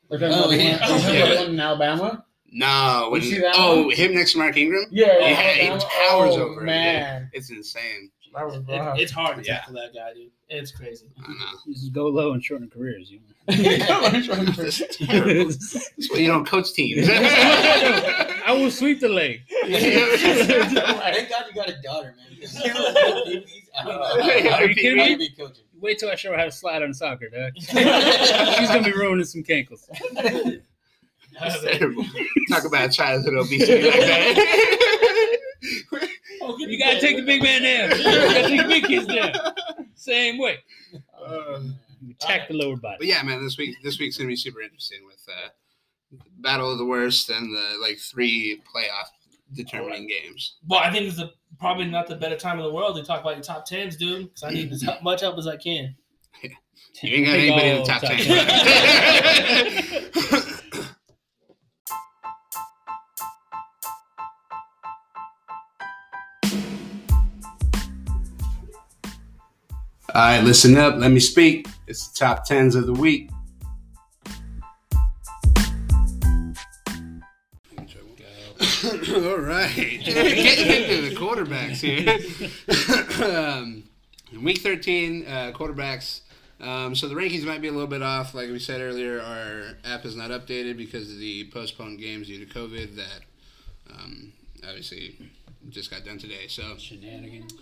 [0.10, 0.78] Like that Oh, one- yeah.
[0.78, 2.25] that one in Alabama.
[2.58, 3.96] No, when, You see that oh, one?
[3.96, 4.86] him next to Mark Ingram.
[4.90, 8.10] Yeah, Yeah, he oh, towers oh, over him, Man, It's insane.
[8.34, 9.58] that was It- it's hard to Yeah.
[9.60, 10.32] tackle that guy, dude.
[10.48, 11.08] It's crazy.
[11.22, 11.74] I know.
[11.74, 13.12] Just go low and shorten careers.
[13.12, 13.58] You That's
[14.98, 15.34] terrible.
[15.34, 15.44] know?
[15.50, 17.08] That's why you don't coach teams.
[17.12, 19.42] I will sweep the leg.
[19.50, 22.28] Thank God you got a daughter, man.
[22.30, 24.52] because he's- I don't know.
[24.52, 25.30] Are you kidding me?
[25.82, 27.52] Wait till I show her how to slide on soccer, dog.
[27.58, 27.74] She's
[28.70, 29.90] gonna be ruining some cankles.
[31.40, 32.06] That's terrible.
[32.50, 35.40] Talk about childhood obesity like that.
[36.60, 37.98] You gotta take the big man down.
[37.98, 39.34] You gotta take the big kids down.
[39.96, 40.60] Same way.
[42.02, 42.98] You attack the lower body.
[43.00, 45.50] But yeah, man, this week this week's gonna be super interesting with uh,
[46.40, 49.08] battle of the worst and the like three playoff
[49.54, 50.58] determining games.
[50.68, 53.22] Well, I think it's the, probably not the better time in the world to talk
[53.22, 54.26] about your top tens, dude.
[54.26, 55.96] Because I need as much help as I can.
[57.02, 58.12] You ain't got anybody in the top top
[60.34, 60.52] ten.
[70.16, 70.96] All right, listen up.
[70.96, 71.68] Let me speak.
[71.88, 73.30] It's the top tens of the week.
[79.14, 79.74] All right.
[79.76, 82.18] Getting into the quarterbacks here.
[83.26, 83.84] um,
[84.32, 86.22] in week 13, uh, quarterbacks.
[86.62, 88.34] Um, so the rankings might be a little bit off.
[88.34, 92.40] Like we said earlier, our app is not updated because of the postponed games due
[92.46, 93.20] to COVID that
[93.92, 94.32] um,
[94.66, 95.30] obviously
[95.68, 96.48] just got done today.
[96.48, 97.54] So Shenanigans.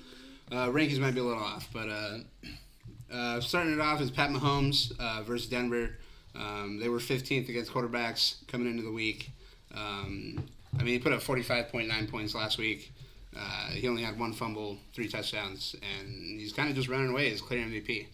[0.53, 2.17] Uh, rankings might be a little off, but uh,
[3.11, 5.97] uh, starting it off is Pat Mahomes uh, versus Denver.
[6.35, 9.31] Um, they were 15th against quarterbacks coming into the week.
[9.73, 10.43] Um,
[10.79, 12.91] I mean, he put up 45.9 points last week.
[13.35, 17.31] Uh, he only had one fumble, three touchdowns, and he's kind of just running away
[17.31, 18.05] as clear MVP.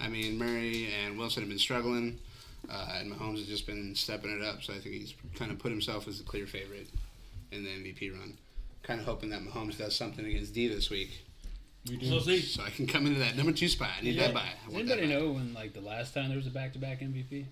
[0.00, 2.18] I mean, Murray and Wilson have been struggling,
[2.70, 4.62] and Mahomes has just been stepping it up.
[4.62, 6.86] So I think he's kind of put himself as the clear favorite
[7.50, 8.38] in the MVP run.
[8.84, 11.24] Kind of hoping that Mahomes does something against D this week,
[11.86, 12.40] So see.
[12.40, 13.90] so I can come into that number two spot.
[13.98, 14.26] I need Yeah.
[14.26, 14.40] that bye.
[14.40, 15.20] I Does want that anybody bye.
[15.26, 17.46] know when like the last time there was a back-to-back MVP?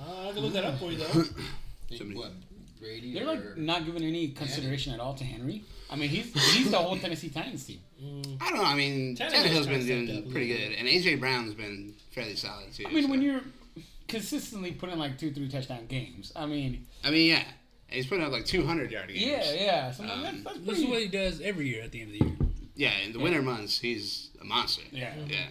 [0.00, 1.06] Uh, I can look that up for you though.
[1.96, 2.32] Somebody- what
[2.80, 3.12] Brady?
[3.14, 5.62] They're like not giving any consideration at all to Henry.
[5.90, 7.80] I mean, he's he's the whole Tennessee Titans team.
[8.02, 8.64] Mm, I don't know.
[8.64, 12.72] I mean, Tannehill's Tannehill's kinda been doing pretty good, and AJ Brown's been fairly solid
[12.72, 12.84] too.
[12.88, 13.10] I mean, so.
[13.10, 13.42] when you're
[14.08, 17.44] consistently putting like two, three touchdown games, I mean, I mean, yeah,
[17.88, 19.20] he's putting up like 200 yard games.
[19.20, 19.92] yeah, yeah.
[19.92, 22.18] So Um, that's, that's This is what he does every year at the end of
[22.18, 22.36] the year.
[22.74, 24.82] Yeah, in the winter months, he's a monster.
[24.90, 25.14] yeah.
[25.26, 25.46] Yeah.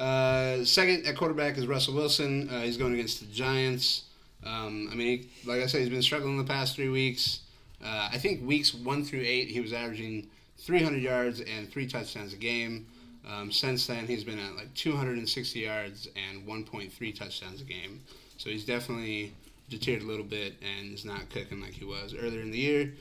[0.00, 2.48] Uh, second at quarterback is Russell Wilson.
[2.50, 4.02] Uh, he's going against the Giants.
[4.44, 7.40] Um, I mean, he, like I said, he's been struggling the past three weeks.
[7.82, 10.28] Uh, I think weeks one through eight, he was averaging
[10.58, 12.86] 300 yards and three touchdowns a game.
[13.30, 18.02] Um, since then, he's been at like 260 yards and 1.3 touchdowns a game.
[18.36, 19.32] So he's definitely
[19.70, 22.92] deterred a little bit and is not cooking like he was earlier in the year.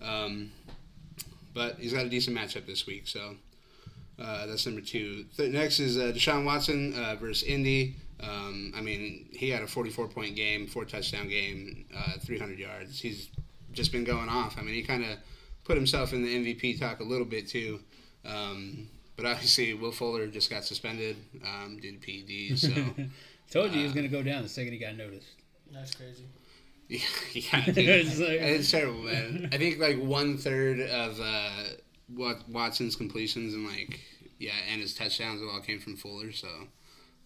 [0.00, 0.52] Um,
[1.54, 3.36] but he's got a decent matchup this week, so
[4.18, 5.24] uh, that's number two.
[5.36, 7.96] Th- next is uh, Deshaun Watson uh, versus Indy.
[8.22, 13.00] Um, I mean, he had a 44 point game, four touchdown game, uh, 300 yards.
[13.00, 13.30] He's
[13.72, 14.56] just been going off.
[14.58, 15.18] I mean, he kind of
[15.64, 17.80] put himself in the MVP talk a little bit too.
[18.24, 22.58] Um, but obviously, Will Fuller just got suspended um, due to PEDs.
[22.58, 22.68] So
[23.50, 25.28] Told you he was Uh, going to go down the second he got noticed.
[25.72, 26.24] that's crazy.
[27.32, 27.64] yeah, yeah.
[27.66, 29.48] It's like- it's terrible, man.
[29.52, 31.50] I think like one third of uh,
[32.14, 34.00] what Watson's completions and like
[34.38, 36.32] yeah, and his touchdowns all came from Fuller.
[36.32, 36.48] So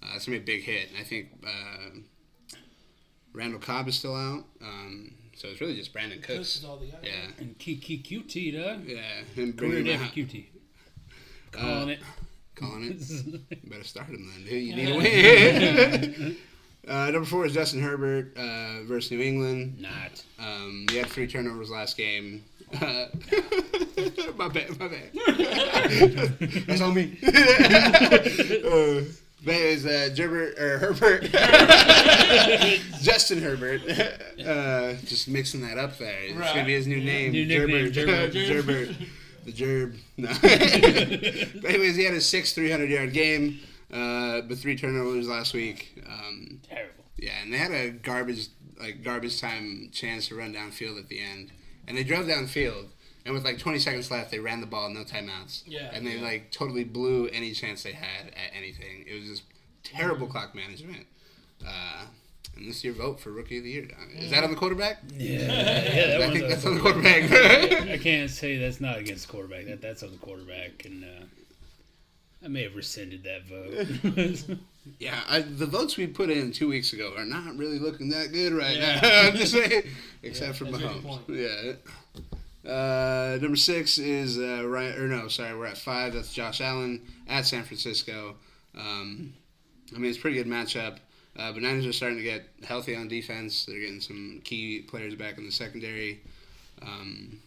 [0.02, 0.90] uh, that's gonna be a big hit.
[0.90, 1.98] And I think uh,
[3.32, 4.44] Randall Cobb is still out.
[4.62, 6.56] Um, so it's really just Brandin This Cooks.
[6.58, 8.84] is all the Yeah, and Keke Coutee, dog.
[8.86, 10.46] yeah, him Career bringing day him for out, QT.
[11.54, 12.00] Uh, Calling it.
[12.54, 13.00] calling it.
[13.64, 14.44] You better start him then.
[14.44, 14.62] dude.
[14.62, 16.36] You need to win.
[16.88, 19.80] Uh, number four is Justin Herbert uh, versus New England.
[19.80, 20.22] Not.
[20.38, 22.44] Um, he had three turnovers last game.
[22.74, 23.06] Uh,
[24.36, 25.12] my bad, my bad.
[26.66, 27.18] That's on me.
[27.26, 29.02] uh,
[29.44, 31.22] but it was uh, Gerbert, or Herbert.
[33.02, 33.82] Justin Herbert.
[34.44, 36.24] Uh, just mixing that up there.
[36.24, 37.32] It's going to be his new name.
[37.32, 38.32] New nickname, Gerbert.
[38.32, 38.32] Gerbert.
[38.32, 38.96] Gerbert.
[39.44, 39.96] The Gerb.
[40.16, 40.28] No.
[41.62, 43.60] but anyways, he had a six 300 yard game,
[43.92, 46.02] uh, but three turnovers last week.
[46.08, 47.04] Um, Terrible.
[47.16, 48.48] yeah, and they had a garbage
[48.80, 51.52] like garbage time chance to run downfield at the end,
[51.86, 52.86] and they drove downfield,
[53.24, 55.62] and with like 20 seconds left, they ran the ball, no timeouts.
[55.66, 56.22] Yeah, and they yeah.
[56.22, 59.04] like totally blew any chance they had at anything.
[59.06, 59.42] It was just
[59.82, 61.06] terrible clock management.
[61.66, 62.06] Uh,
[62.56, 63.86] and this is your vote for rookie of the year.
[63.86, 64.10] Don.
[64.16, 64.98] Is that on the quarterback?
[65.12, 67.28] Yeah, yeah, that I think that's on on the the quarterback.
[67.28, 67.88] quarterback.
[67.90, 69.66] I can't say that's not against the quarterback.
[69.66, 71.24] That that's on the quarterback, and uh,
[72.46, 74.58] I may have rescinded that vote.
[75.00, 78.30] yeah, I, the votes we put in two weeks ago are not really looking that
[78.32, 79.00] good right Yeah.
[79.02, 79.20] now.
[79.28, 79.82] I'm just saying,
[80.22, 81.20] except Yeah, for Mahomes.
[81.28, 82.70] Yeah.
[82.70, 86.14] Uh, number six is uh, Ryan, or no, sorry, we're at five.
[86.14, 88.36] That's Josh Allen at San Francisco.
[88.78, 89.32] Um,
[89.94, 90.98] I mean, it's a pretty good matchup.
[91.36, 93.66] Uh, but Niners are starting to get healthy on defense.
[93.66, 96.20] They're getting some key players back in the secondary.
[96.80, 97.40] Um,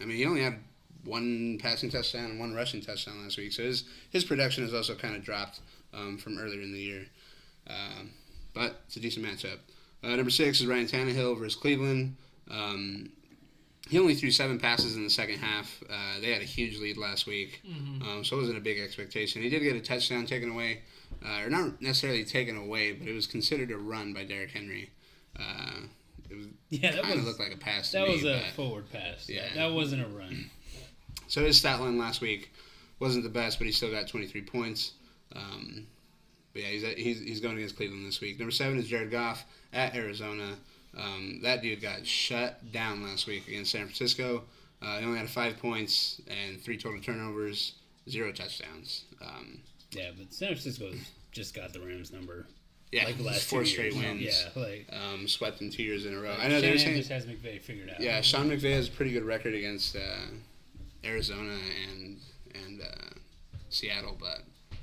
[0.00, 0.58] I mean, he only had
[1.04, 4.94] one passing touchdown and one rushing touchdown last week, so his his production has also
[4.94, 5.60] kind of dropped
[5.94, 7.06] um, from earlier in the year.
[7.68, 8.10] Um,
[8.54, 9.58] but it's a decent matchup.
[10.04, 12.16] Uh, number six is Ryan Tannehill versus Cleveland.
[12.50, 13.10] Um,
[13.88, 15.82] he only threw seven passes in the second half.
[15.90, 18.02] Uh, they had a huge lead last week, Mm-hmm.
[18.08, 19.42] um, so it wasn't a big expectation.
[19.42, 20.82] He did get a touchdown taken away,
[21.24, 24.90] uh, or not necessarily taken away, but it was considered a run by Derrick Henry.
[25.38, 25.82] Uh,
[26.30, 27.90] it was yeah, that kind of was looked like a pass.
[27.90, 29.28] To that me, was a forward pass.
[29.28, 29.48] Yeah.
[29.54, 30.50] That wasn't a run.
[31.32, 32.52] So his stat line last week
[32.98, 34.92] wasn't the best, but he still got 23 points.
[35.34, 35.86] Um,
[36.52, 38.38] but yeah, he's, he's he's going against Cleveland this week.
[38.38, 40.56] Number seven is Jared Goff at Arizona.
[40.94, 44.42] Um, that dude got shut down last week against San Francisco.
[44.82, 47.76] Uh, he only had five points and three total turnovers,
[48.10, 49.04] zero touchdowns.
[49.22, 49.60] Um,
[49.92, 50.98] Yeah, but San Francisco's
[51.30, 52.46] just got the Rams number.
[52.90, 54.04] yeah, like the last four straight years.
[54.04, 54.20] wins.
[54.54, 56.36] Yeah, like Um, swept them two years in a row.
[56.38, 58.00] I know Shanahan saying just has McVay figured out.
[58.00, 60.26] Yeah, Sean McVay has a pretty good record against uh,
[61.04, 61.56] Arizona
[61.90, 62.18] and
[62.54, 62.86] and uh,
[63.70, 64.42] Seattle, but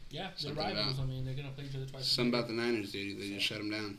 [0.09, 0.95] Yeah, they're rivals.
[0.95, 2.07] about- I mean, they're gonna play each other twice.
[2.07, 3.19] something about the Niners, dude.
[3.19, 3.97] They just shut them down.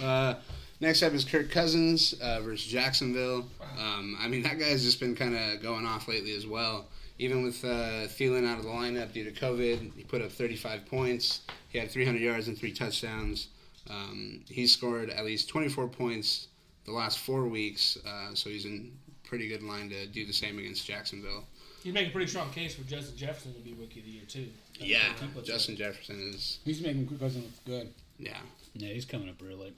[0.00, 0.34] Uh,
[0.80, 3.46] next up is Kirk Cousins uh, versus Jacksonville.
[3.78, 6.86] Um, I mean, that guy's just been kind of going off lately as well.
[7.18, 10.86] Even with uh, Thielen out of the lineup due to COVID, he put up 35
[10.86, 11.42] points.
[11.68, 13.48] He had 300 yards and three touchdowns.
[13.90, 16.48] Um, he scored at least 24 points
[16.84, 18.90] the last four weeks, uh, so he's in
[19.32, 21.44] pretty good line to do the same against Jacksonville.
[21.82, 24.24] He's making a pretty strong case for Justin Jefferson to be rookie of the year
[24.28, 24.46] too.
[24.78, 27.94] Yeah, He puts Justin Jefferson is He's making Kirk Cousins look good.
[28.18, 28.36] yeah.
[28.74, 29.74] Yeah, he's coming up real late.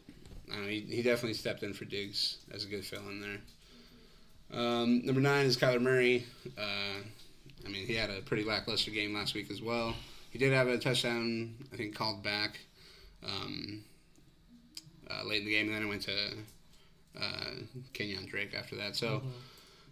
[0.53, 4.59] I know, he, he definitely stepped in for Diggs as a good fill in there.
[4.61, 6.27] Um, number nine is Kyler Murray.
[6.59, 6.99] Uh,
[7.65, 9.95] I mean, he had a pretty lackluster game last week as well.
[10.31, 12.59] He did have a touchdown, I think, called back
[13.25, 13.85] um,
[15.09, 16.17] uh, late in the game, and then it went to
[17.21, 17.51] uh,
[17.93, 18.97] Kenyan Drake after that.
[18.97, 19.23] So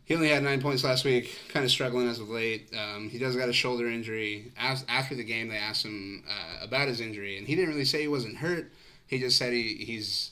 [0.05, 2.71] he only had nine points last week, kind of struggling as of late.
[2.77, 4.53] Um, he does got a shoulder injury.
[4.59, 7.85] As, after the game, they asked him uh, about his injury, and he didn't really
[7.85, 8.73] say he wasn't hurt.
[9.07, 10.31] He just said he, he's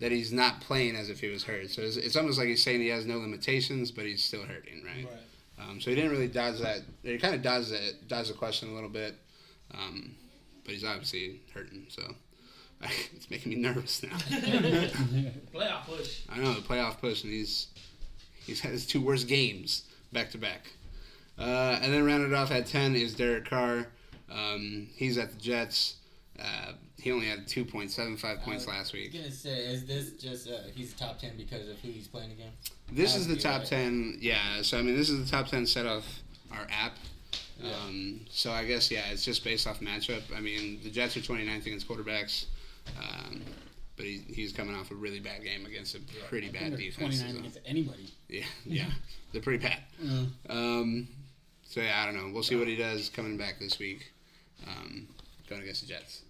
[0.00, 1.70] that he's not playing as if he was hurt.
[1.70, 4.84] So it's, it's almost like he's saying he has no limitations, but he's still hurting,
[4.84, 5.06] right?
[5.06, 5.68] Right.
[5.68, 6.82] Um, so he didn't really dodge that.
[7.02, 9.16] He kind of dodged that, dodged the question a little bit,
[9.74, 10.14] um,
[10.64, 11.86] but he's obviously hurting.
[11.88, 12.14] So
[13.14, 14.10] it's making me nervous now.
[15.52, 16.20] Playoff push.
[16.28, 17.68] I know the playoff push, and he's
[18.46, 20.72] he's had his two worst games back to back.
[21.38, 23.88] Uh, and then rounded off at ten is Derek Carr.
[24.30, 25.96] Um, he's at the Jets.
[26.38, 29.12] Uh, he only had two point seven five points last I was week.
[29.12, 32.72] gonna say, is this just uh, he's top ten because of who he's playing against?
[32.92, 33.66] This is the top right.
[33.68, 34.18] ten.
[34.20, 36.04] Yeah, so I mean, this is the top ten set off
[36.52, 36.96] our app.
[37.60, 37.72] Yeah.
[37.72, 40.22] Um, so I guess yeah, it's just based off matchup.
[40.36, 42.46] I mean, the Jets are 29th against quarterbacks,
[43.00, 43.42] um,
[43.96, 47.18] but he, he's coming off a really bad game against a pretty bad think defense.
[47.20, 48.10] 29 so- against anybody.
[48.28, 48.84] Yeah, yeah,
[49.32, 49.78] they're pretty bad.
[50.48, 51.08] Um,
[51.64, 52.30] so yeah, I don't know.
[52.32, 54.12] We'll see what he does coming back this week.
[54.66, 55.08] Um,
[55.48, 56.22] going against the Jets.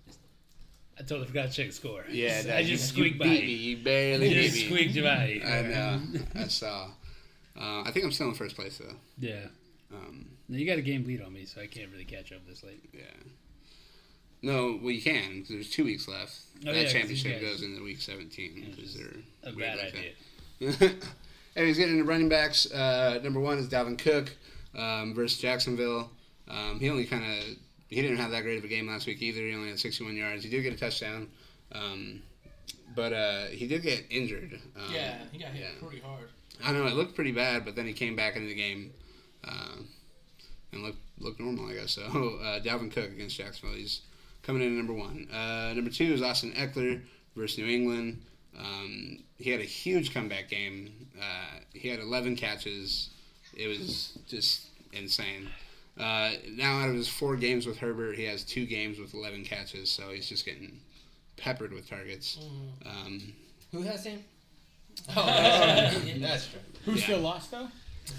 [0.98, 2.04] I totally forgot to check the score.
[2.10, 3.24] Yeah, I that- just you, squeaked you by.
[3.28, 3.52] beat me.
[3.54, 4.88] You barely Just beat me.
[4.88, 5.40] squeaked by.
[5.46, 6.00] I know.
[6.34, 6.88] I saw.
[7.56, 8.94] Uh, I think I'm still in first place though.
[9.18, 9.46] Yeah.
[9.92, 12.46] Um, No, you got a game lead on me, so I can't really catch up
[12.48, 12.82] this late.
[12.92, 13.00] yeah.
[14.42, 16.36] No, well you can because there's two weeks left.
[16.62, 19.12] Oh, that yeah, 'cause championship goes into week 17 Yeah, because they're
[19.44, 20.94] A bad like idea.
[21.56, 22.70] Anyways, getting into running backs.
[22.70, 24.34] Uh, number one is Dalvin Cook
[24.76, 26.10] um, versus Jacksonville.
[26.48, 27.56] Um, he only kind of
[27.88, 29.40] he didn't have that great of a game last week either.
[29.40, 30.44] He only had 61 yards.
[30.44, 31.28] He did get a touchdown,
[31.72, 32.22] um,
[32.94, 34.60] but uh, he did get injured.
[34.76, 35.80] Um, Yeah, he got hit yeah.
[35.86, 36.28] pretty hard.
[36.62, 38.92] I know it looked pretty bad, but then he came back into the game
[39.44, 39.76] uh,
[40.72, 41.92] and looked looked normal, I guess.
[41.92, 42.02] So
[42.42, 44.00] uh, Dalvin Cook against Jacksonville, he's
[44.48, 45.28] coming in at number one.
[45.30, 47.02] Uh, number two is Austin Ekeler
[47.36, 48.22] versus New England.
[48.58, 50.90] Um, he had a huge comeback game.
[51.20, 53.10] Uh, he had 11 catches.
[53.54, 55.48] It was just insane.
[56.00, 59.44] Uh, now out of his four games with Herbert, he has two games with 11
[59.44, 60.80] catches, so he's just getting
[61.36, 62.38] peppered with targets.
[62.86, 63.34] Um,
[63.72, 64.24] Who has him?
[65.14, 66.12] Oh, that's true.
[66.20, 66.60] That's true.
[66.86, 67.02] Who Yeah.
[67.04, 67.68] still lost though?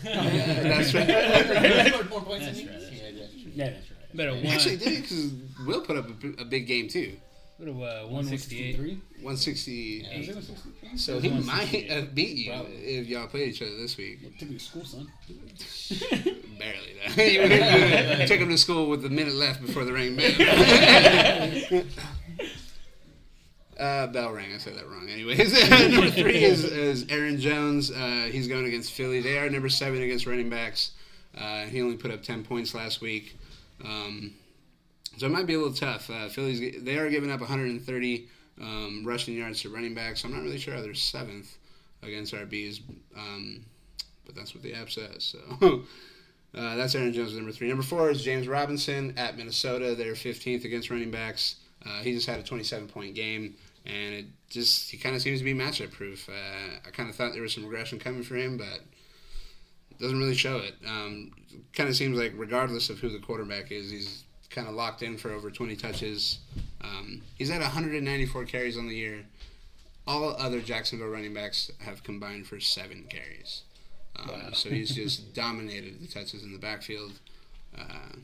[0.04, 1.08] that's right.
[2.10, 2.72] More points That's than you?
[2.72, 3.52] Yeah, that's true.
[3.54, 3.99] Yeah, that's right.
[4.14, 4.46] Better one.
[4.48, 5.32] Actually, did it because
[5.66, 6.08] Will put up
[6.40, 7.18] a big game too.
[7.60, 8.78] Better uh, 168.
[8.78, 9.72] 160.
[9.72, 10.18] Yeah.
[10.18, 10.98] Was it 163?
[10.98, 12.72] So he might have beat you Probably.
[12.74, 14.20] if y'all played each other this week.
[14.24, 15.12] It took me to school, son.
[16.58, 17.24] Barely, though.
[17.24, 20.16] you would have took him to school with a minute left before the ring
[21.76, 21.84] bell.
[23.78, 24.54] uh, bell rang.
[24.54, 25.10] I said that wrong.
[25.10, 27.92] Anyways, number three is, is Aaron Jones.
[27.92, 29.20] Uh, he's going against Philly.
[29.22, 30.92] They are number seven against running backs.
[31.38, 33.38] Uh, he only put up 10 points last week.
[33.84, 34.34] Um,
[35.18, 36.10] so it might be a little tough.
[36.10, 38.28] Uh, Phillies they are giving up 130
[38.62, 40.22] um, rushing yards to running backs.
[40.22, 41.58] So I'm not really sure how they're seventh
[42.04, 42.82] against RBs,
[43.18, 43.66] um,
[44.26, 45.36] but that's what the app says.
[45.36, 45.40] So
[46.56, 47.68] uh, that's Aaron Jones number three.
[47.68, 49.96] Number four is James Robinson at Minnesota.
[49.96, 51.56] They're 15th against running backs.
[51.86, 55.40] Uh, he just had a 27 point game, and it just he kind of seems
[55.40, 56.30] to be matchup proof.
[56.30, 58.82] Uh, I kind of thought there was some regression coming for him, but
[60.00, 60.76] doesn't really show it.
[60.88, 61.32] Um,
[61.74, 65.18] kind of seems like regardless of who the quarterback is, he's kind of locked in
[65.18, 66.40] for over 20 touches.
[66.82, 69.26] Um, he's at 194 carries on the year.
[70.08, 73.62] All other Jacksonville running backs have combined for seven carries.
[74.16, 77.14] Um, So he's just dominated the touches in the backfield.
[77.78, 78.16] Uh,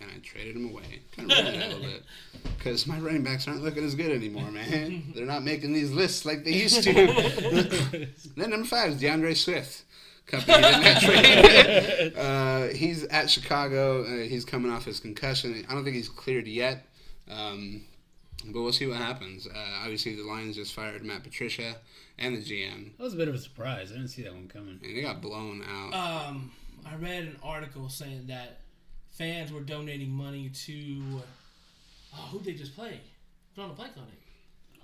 [0.00, 1.00] and I traded him away.
[1.16, 2.02] Kind of that a little bit.
[2.58, 5.12] Because my running backs aren't looking as good anymore, man.
[5.14, 8.08] They're not making these lists like they used to.
[8.36, 9.83] then number five is D'Andre Swift.
[10.26, 11.02] Company in that
[12.12, 12.16] trade.
[12.16, 14.04] uh, he's at Chicago.
[14.04, 15.64] Uh, he's coming off his concussion.
[15.68, 16.86] I don't think he's cleared yet.
[17.30, 17.82] Um,
[18.46, 19.46] but we'll see what happens.
[19.46, 21.76] Uh, obviously, the Lions just fired Matt Patricia
[22.18, 23.90] and the GM, That was a bit of a surprise.
[23.90, 24.78] I didn't see that one coming.
[24.82, 25.94] and they got blown out.
[26.28, 26.52] Um,
[26.86, 28.60] I read an article saying that
[29.10, 31.22] fans were donating money to.
[32.16, 33.00] Oh, who they just play?
[33.54, 34.18] Drawing a blank on it.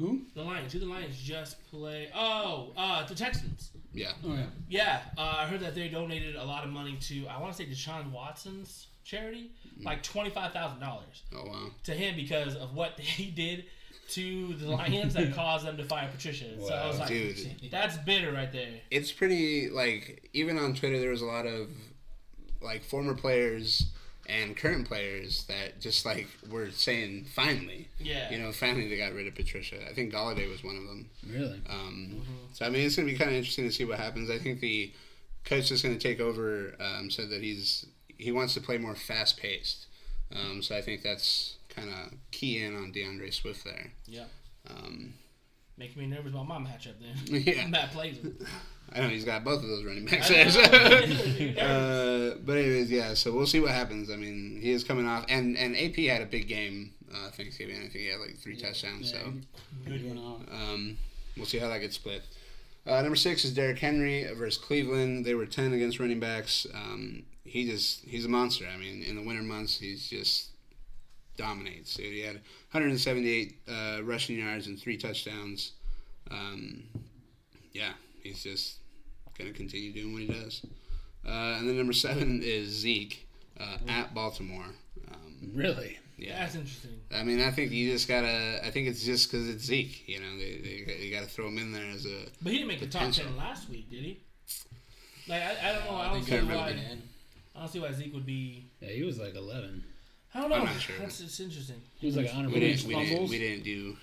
[0.01, 0.23] Who?
[0.35, 0.73] The Lions.
[0.73, 2.09] Who the Lions just play?
[2.15, 3.71] Oh, uh, the Texans.
[3.93, 4.13] yeah.
[4.25, 4.47] Oh yeah.
[4.69, 7.27] Yeah, uh, I heard that they donated a lot of money to.
[7.29, 9.51] I want to say Deshaun Watson's charity,
[9.83, 11.71] like twenty five thousand dollars Oh wow.
[11.85, 13.65] to him because of what he did
[14.11, 16.47] to the Lions that caused them to fire Patricia.
[16.67, 17.01] So I was Wow.
[17.03, 18.81] like, Dude, that's bitter right there.
[18.91, 21.69] it's pretty like even on Twitter there was a lot of
[22.63, 23.87] like former players
[24.31, 28.31] and current players that just like were saying finally, Yeah.
[28.31, 29.77] you know, finally they got rid of Patricia.
[29.91, 31.11] I think Golladay was one of them.
[31.29, 31.61] Really?
[31.69, 34.31] Um, So I mean, it's going to be kind of interesting to see what happens.
[34.31, 34.93] I think the
[35.45, 37.87] coach that's going to take over um, said that he's
[38.19, 39.87] he wants to play more fast paced.
[40.35, 43.93] Um, so I think that's kind of key in on D'Andre Swift there.
[44.07, 44.25] Yeah.
[44.69, 45.15] Um,
[45.79, 47.43] Making me nervous about my matchup then.
[47.47, 48.37] yeah, Matt plays him.
[48.93, 50.29] I know he's got both of those running backs.
[50.29, 50.45] There.
[50.45, 51.61] know.
[51.63, 53.15] uh, but anyways, yeah.
[53.15, 54.11] So we'll see what happens.
[54.11, 57.77] I mean, he is coming off, and and AP had a big game uh, Thanksgiving.
[57.77, 59.11] I think he had like three touchdowns.
[59.11, 59.19] So.
[59.87, 60.41] Good one off.
[60.51, 60.99] Um,
[61.37, 62.23] we'll see how that gets split.
[62.87, 65.25] Uh, number six is Derrick Henry versus Cleveland.
[65.25, 66.67] They were ten against running backs.
[66.75, 68.67] Um, he just he's a monster.
[68.73, 70.51] I mean, in the winter months, he's just
[71.37, 71.93] dominates.
[71.93, 72.35] So he had
[72.73, 75.73] 178 uh, rushing yards and three touchdowns.
[76.31, 76.85] Um,
[77.73, 78.77] yeah, he's just
[79.41, 80.65] gonna continue doing what he does.
[81.27, 83.27] Uh, and then number seven is Zeke
[83.59, 84.65] uh, at Baltimore.
[85.13, 85.99] Um, Really?
[86.17, 86.99] yeah, That's interesting.
[87.15, 88.61] I mean, I think you just gotta.
[88.65, 90.09] I think it's just because it's Zeke.
[90.09, 92.27] You know, they, they you gotta throw him in there as a.
[92.43, 94.21] But he didn't make the top ten last week, did he?
[95.29, 95.97] Like I, I don't know.
[95.97, 96.71] I don't see why.
[96.71, 96.81] really.
[97.55, 98.65] I don't see why Zeke would be.
[98.81, 99.85] Yeah, he was like 11.
[100.35, 100.57] I don't know.
[100.57, 100.95] I'm not sure.
[100.99, 101.77] That's it's interesting.
[101.99, 102.87] He was like an honorable We didn't.
[102.87, 103.29] We didn't.
[103.29, 103.97] We didn't do.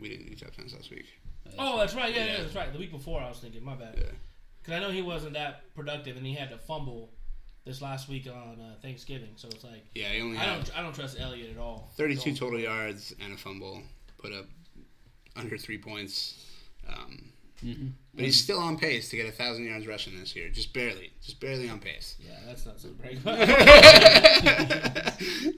[0.00, 1.06] We didn't do top tens last week.
[1.58, 2.14] Oh, that's right.
[2.14, 2.42] Yeah, yeah, Yeah.
[2.42, 2.72] that's right.
[2.72, 3.64] The week before, I was thinking.
[3.64, 3.94] My bad.
[3.98, 4.04] Yeah.
[4.68, 7.08] Because I know he wasn't that productive, and he had to fumble
[7.64, 9.30] this last week on uh, Thanksgiving.
[9.36, 10.78] So it's like Yeah, he only I don't.
[10.78, 11.90] I don't trust Elliott at all.
[11.96, 12.34] 32 Don't.
[12.38, 13.82] total yards and a fumble.
[14.18, 14.44] Put up
[15.36, 16.44] under three points.
[16.86, 17.32] Um,
[17.64, 17.92] Mhm.
[18.14, 20.48] But he's still on pace to get a thousand yards rushing this year.
[20.48, 21.10] Just barely.
[21.24, 22.14] Just barely on pace.
[22.20, 23.18] Yeah, that's not so great.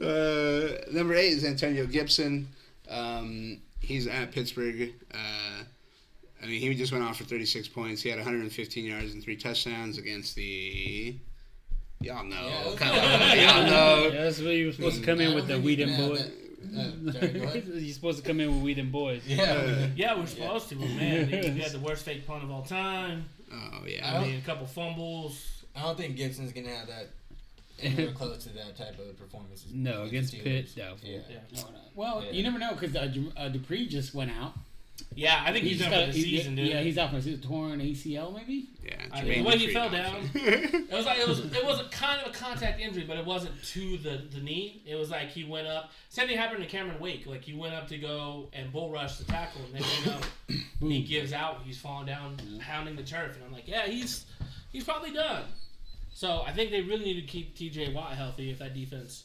[0.00, 2.48] uh, number eight is Antonio Gibson.
[2.88, 4.94] Um, he's at Pittsburgh.
[5.12, 5.64] Uh,
[6.42, 8.03] I mean, he just went off for 36 points.
[8.03, 11.16] He had 115 yards and three touchdowns against the.
[12.00, 12.37] Y'all know.
[12.48, 14.11] Yeah, let's Come on, y'all know.
[14.12, 16.18] Yeah, that's what you were supposed to come in with the weed and can boy.
[16.79, 17.62] Uh, sorry.
[17.74, 19.22] You're supposed to come in with weed and boys.
[19.26, 19.87] Yeah.
[19.96, 23.26] yeah, we're supposed to, but man, he had the worst fake punt of all time.
[23.53, 24.26] Oh yeah, I yeah.
[24.26, 25.64] mean, a couple fumbles.
[25.76, 27.09] I don't think Gibson's gonna have that
[27.83, 29.66] anywhere close to that type of performance.
[29.72, 30.76] No, against the Pitt, Steelers.
[30.76, 31.09] doubtful.
[31.09, 31.18] Yeah.
[31.29, 31.79] Yeah, No, no.
[31.94, 32.31] Well, Yeah.
[32.33, 34.55] you never know because uh, uh, Dupree just went out.
[35.14, 35.42] Yeah.
[35.44, 36.68] I think he's, done for the season, dude.
[36.68, 37.40] Yeah, he's out for the season.
[37.42, 38.68] Torn ACL, maybe.
[38.84, 38.94] Yeah.
[39.12, 40.30] I mean, the way he fell down.
[40.34, 43.24] It was like it was it was a kind of a contact injury, but it
[43.24, 44.82] wasn't to the, the knee.
[44.86, 45.90] It was like he went up.
[46.08, 47.26] Same thing happened to Cameron Wake.
[47.26, 50.88] Like he went up to go and bull rush the tackle, and then you know
[50.88, 51.62] he gives out.
[51.64, 54.26] He's falling down, pounding the turf, and I'm like, yeah, he's
[54.72, 55.44] he's probably done.
[56.12, 57.94] So I think they really need to keep T.J.
[57.94, 59.24] Watt healthy if that defense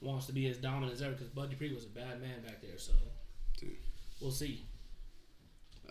[0.00, 1.12] wants to be as dominant as ever.
[1.12, 2.92] Because Bud Dupree was a bad man back there, so
[4.20, 4.64] we'll see.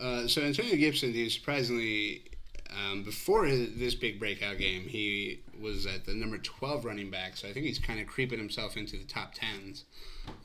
[0.00, 2.22] Uh, so Antonio Gibson, surprisingly,
[2.70, 7.36] um, before his, this big breakout game, he was at the number 12 running back.
[7.36, 9.84] So I think he's kind of creeping himself into the top tens,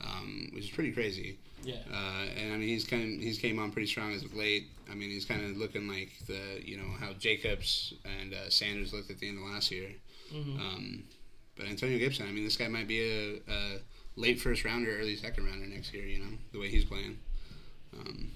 [0.00, 1.38] um, which is pretty crazy.
[1.62, 4.34] Yeah, Uh, and I mean, he's kind of, he's came on pretty strong as of
[4.34, 4.68] late.
[4.90, 8.92] I mean, he's kind of looking like the you know how Jacobs and uh, Sanders
[8.92, 9.90] looked at the end of last year.
[10.32, 10.56] Mm-hmm.
[10.56, 11.04] Um,
[11.56, 13.78] but Antonio Gibson, I mean, this guy might be a, a
[14.14, 16.06] late first rounder, early second rounder next year.
[16.06, 17.18] You know the way he's playing.
[17.98, 18.30] Um,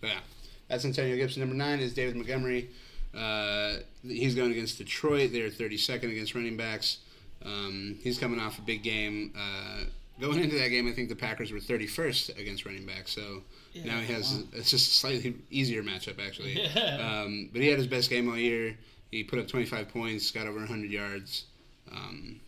[0.00, 0.20] but yeah,
[0.68, 1.40] that's Antonio Gibson.
[1.40, 2.70] Number nine is David Montgomery.
[3.16, 5.32] Uh, he's going against Detroit.
[5.32, 6.98] They're 32nd against running backs.
[7.44, 9.32] Um, he's coming off a big game.
[9.36, 9.84] Uh,
[10.20, 13.12] going into that game, I think the Packers were 31st against running backs.
[13.12, 13.42] So
[13.84, 16.60] now he has it's just a slightly easier matchup actually.
[16.74, 17.22] Yeah.
[17.22, 18.76] Um, but he had his best game all year.
[19.10, 21.44] He put up 25 points, got over 100 yards.
[21.92, 22.40] Um,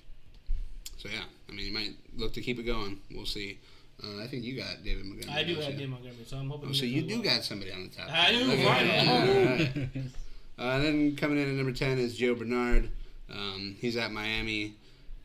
[0.96, 3.00] so yeah, I mean, he might look to keep it going.
[3.10, 3.58] We'll see.
[4.02, 5.34] Uh, I think you got David Montgomery.
[5.40, 5.72] I do don't have?
[5.72, 6.68] David Montgomery, so I'm hoping.
[6.68, 7.24] Oh, so you do well.
[7.34, 8.08] got somebody on the top.
[8.12, 8.66] I do, Okay.
[8.66, 9.08] right.
[9.08, 9.88] All right.
[10.58, 12.90] Uh, then coming in at number 10 is Gio Bernard.
[13.32, 14.74] Um, he's at Miami.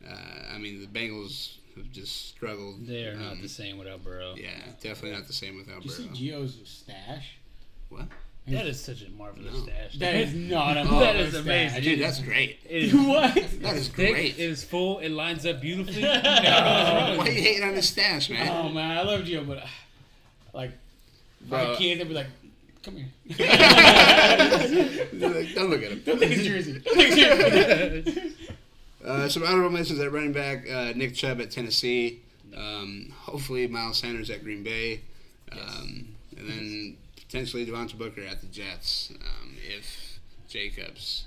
[0.08, 0.14] Uh,
[0.54, 2.86] I mean, the Bengals have just struggled.
[2.86, 4.34] They are not Um, the same without Burrow.
[4.36, 6.14] Yeah, definitely not the same without Did you Burrow.
[6.14, 7.32] see Gio's stash?
[7.88, 8.06] What?
[8.48, 9.62] That is such a marvelous No.
[9.64, 9.94] stash.
[9.98, 11.68] That is not a Oh, that marvelous is amazing.
[11.70, 11.84] stash.
[11.84, 12.58] Dude, that's great.
[12.68, 13.34] It is what?
[13.34, 14.12] That is thick.
[14.14, 14.38] great.
[14.38, 14.98] It is full.
[14.98, 16.02] It lines up beautifully.
[16.02, 16.10] No.
[16.12, 18.48] Why are you hating on the stash, man?
[18.50, 19.66] Oh man, I love Gio, but uh,
[20.52, 20.72] like
[21.48, 21.76] my Bro.
[21.76, 22.26] kids, they'd be like,
[22.82, 23.08] "Come here,
[25.54, 26.02] Don't look at him.
[26.04, 28.32] take his jersey." Take his jersey.
[29.04, 32.20] Uh, some honorable mentions at running back: uh, Nick Chubb at Tennessee.
[32.56, 35.00] Um, hopefully, Miles Sanders at Green Bay,
[35.52, 36.96] um, and then
[37.34, 41.24] potentially Devontae Booker at the Jets um, if Jacobs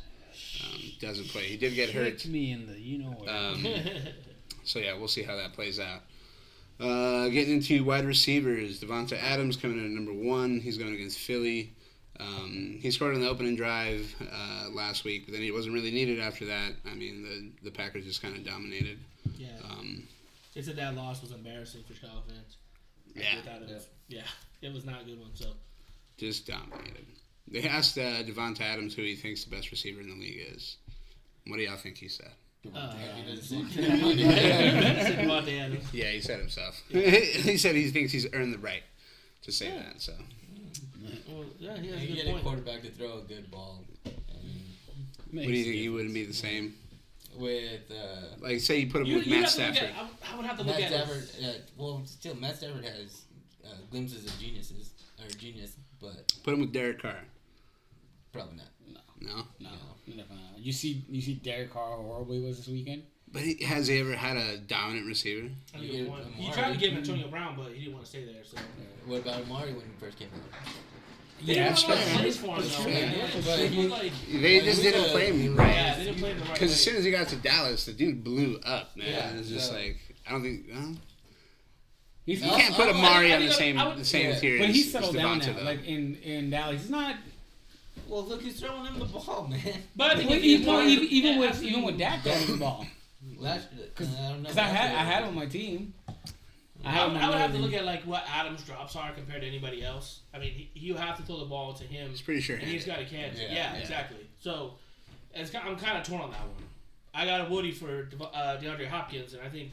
[0.64, 1.44] um, doesn't play.
[1.44, 3.28] He did get hurt, Kick me in the you know what.
[3.28, 3.66] um,
[4.64, 6.02] so yeah, we'll see how that plays out.
[6.80, 10.62] Uh, getting into wide receivers, Davante Adams coming in at number one.
[10.62, 11.74] He's going against Philly.
[12.20, 15.92] Um, he scored on the opening drive uh, last week, but then he wasn't really
[15.92, 16.72] needed after that.
[16.90, 18.98] I mean, the the Packers just kind of dominated.
[19.38, 19.48] Yeah.
[19.70, 20.08] Um,
[20.56, 22.56] They said that loss was embarrassing for Chicago fans.
[23.14, 23.88] yeah, Without it.
[24.08, 24.22] Yeah.
[24.62, 25.32] It was not a good one.
[25.34, 25.48] So
[26.18, 27.06] just dominated.
[27.48, 30.78] They asked uh, Davante Adams who he thinks the best receiver in the league is.
[31.48, 32.32] What do y'all think he said?
[32.76, 35.86] uh, He doesn't say- said Davante Adams.
[35.94, 36.82] Yeah, he said himself.
[36.90, 38.84] he said he thinks he's earned the right
[39.44, 39.84] to say Yeah.
[39.84, 40.02] that.
[40.02, 40.14] So
[41.30, 42.44] Well, yeah, he has a You good get a point.
[42.44, 43.84] quarterback to throw a good ball.
[44.06, 44.10] I
[45.34, 45.76] mean, what do you think?
[45.76, 46.74] He wouldn't be the same.
[47.38, 49.84] with uh, Like, say you put him You, with Matt have Stafford.
[49.90, 51.30] at, I, I would have to look Matt at Stafford.
[51.40, 51.46] it.
[51.46, 53.22] Uh, well, still, Matt Stafford has
[53.66, 54.92] uh, glimpses of geniuses
[55.22, 57.20] or genius, but Put him with Derek Carr.
[58.32, 58.66] probably not.
[59.20, 59.70] No, No,
[60.06, 60.60] definitely not.
[60.60, 63.04] You see, you see Derek Carr how horrible he was this weekend.
[63.32, 65.50] but he, has he ever had a dominant receiver?
[65.74, 66.36] That's a You good get point.
[66.36, 68.44] He tried to give Antonio Brown, but he didn't want to stay there.
[68.44, 68.58] So
[69.06, 70.74] What about Amari when he first came out?
[71.46, 72.68] they Yeah, didn't that's have a lot of fair.
[72.68, 72.92] him That's fair.
[73.18, 75.68] Yeah, Like, but it he- was like, They just didn't a- play him right.
[75.76, 77.86] yeah, they didn't play him the right Because as soon as he got to Dallas,
[77.86, 79.08] the dude blew up, man.
[79.08, 80.94] Yeah, it was just so- like I don't think uh,
[82.28, 84.40] He's, you No, can't put I- Amari on the same I would- the same yeah.
[84.40, 84.60] tier.
[84.60, 85.54] but as- he's as settled down Davante, now.
[85.54, 85.64] though.
[85.64, 87.16] Like in in Dallas, he's not.
[88.08, 89.82] Well, look, he's throwing him the ball, man.
[89.96, 92.48] But I think Well, even, you even, even with after even you- with Dak throwing
[92.48, 92.86] the ball,
[93.38, 94.50] Last, Cause- uh, I don't know.
[94.50, 95.94] I had I had on my team.
[96.86, 99.12] I I had would, I would have to look at like what Adams' drops are
[99.14, 100.20] compared to anybody else.
[100.34, 102.58] I mean, he, you have to throw the ball to him, He's pretty sure.
[102.58, 103.34] and he's got a catch.
[103.36, 103.76] Yeah, Yeah, yeah.
[103.78, 104.28] exactly.
[104.40, 104.74] So,
[105.34, 106.64] it's, I'm kind of torn on that one.
[107.16, 109.72] I got a Woody for Dev- uh, DeAndre Hopkins, and I think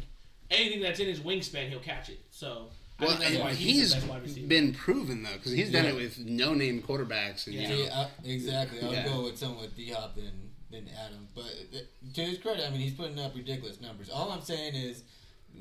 [0.51, 2.21] anything that's in his wingspan, he'll catch it.
[2.31, 2.69] So,
[3.01, 4.47] Well, think that's why and he's, he's the best wide receiver.
[4.47, 5.91] been proven though, because he's done Yeah.
[5.91, 7.47] it with no name quarterbacks.
[7.47, 7.63] And, Yeah.
[7.63, 8.81] you know, See, I, exactly.
[8.81, 9.05] I would Yeah.
[9.09, 11.29] go with someone with D Hop than than Adam.
[11.37, 11.85] But th-
[12.15, 14.11] to his credit, I mean, he's putting up ridiculous numbers.
[14.11, 15.03] All I'm saying is,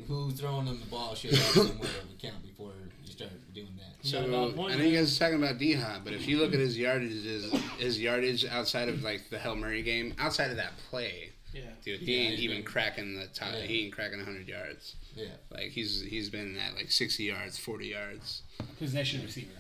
[0.08, 2.72] who's throwing him the ball should have some way of account before
[3.06, 3.94] you start doing that.
[4.04, 6.04] You got a So valid point, I know you guys are talking about D Hop,
[6.04, 9.56] but if you look at his yardage, his, his yardage outside of like the Hail
[9.56, 11.62] Murray game, outside of that play, yeah.
[11.84, 13.54] dude, Yeah, he ain't even been- cracking the top.
[13.54, 13.62] Yeah.
[13.62, 14.96] He ain't cracking hundred yards.
[15.16, 15.26] Yeah.
[15.52, 18.42] Like he's he's been at like sixty yards, forty yards.
[18.80, 19.52] possession receiver.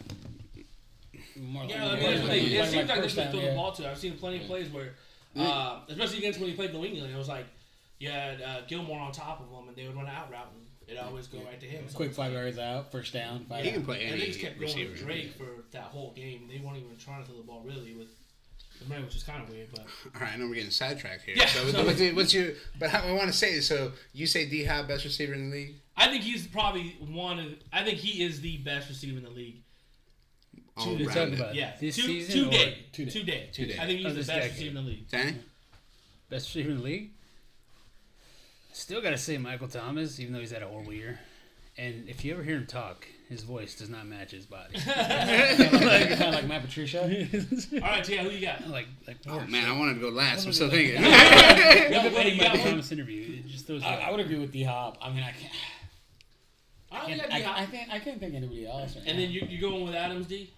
[1.35, 3.39] More Yeah, I like- mean, like- like, it seems like like they first should throw
[3.41, 3.49] yeah.
[3.49, 3.89] the ball to.
[3.89, 4.93] I've seen plenty of plays where,
[5.35, 7.45] uh, especially against when he played New England, it was like
[7.99, 10.47] you had uh, Gilmore on top of him, and they would run an out route,
[10.87, 11.85] and it always go right to him.
[11.93, 13.45] Quick it's five yards out, first down.
[13.49, 13.85] Five He can down.
[13.85, 14.91] play And any they just kept going receiver.
[14.91, 16.47] with Drake for that whole game.
[16.51, 18.13] They weren't even trying to throw the ball really with the man,
[18.87, 19.69] which is kind of weird.
[19.71, 19.81] But
[20.15, 21.35] All right, I know we're getting sidetracked here.
[21.37, 22.51] Yeah, So, so- what's, your- what's your?
[22.79, 23.91] But how, I want to say so.
[24.13, 27.45] You say D Hop best receiver in the league I think he's probably one of.
[27.71, 29.57] I think he is the best receiver in the league.
[30.75, 33.11] all You're around talking about Yeah, this two, season or today, today?
[33.11, 33.77] today, Today.
[33.79, 34.51] I think he's Of the best decade.
[34.51, 35.09] receiver in the league.
[35.09, 35.35] Danny?
[36.29, 37.11] Best receiver in the league.
[38.71, 41.19] Still gotta say Michael Thomas, even though he's had a horrible year.
[41.77, 44.79] And if you ever hear him talk, his voice does not match his body.
[44.79, 47.01] kind of like, kinda like Matt Patricia.
[47.73, 48.67] All right, Tia, who you got?
[48.69, 49.49] like, like Oh worse.
[49.49, 50.45] man, I wanted to go last.
[50.45, 51.01] I'm still thinking.
[51.01, 52.69] Yeah, Look wait, at you Michael got one?
[52.69, 53.39] Thomas interview.
[53.39, 53.83] It just throws.
[53.83, 54.97] I, I would agree with D Hop.
[55.01, 55.53] I mean, I can't.
[56.91, 57.45] I I, don't can't, think I, I'd
[57.91, 58.19] I, can't.
[58.19, 58.95] Think anybody else.
[58.95, 59.23] Right And now.
[59.23, 60.53] then you you going with Adams D?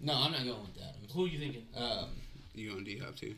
[0.00, 1.12] No, I'm not going with Adams.
[1.14, 1.62] Who are you thinking?
[1.76, 2.08] Um,
[2.54, 3.34] you going D Hop too?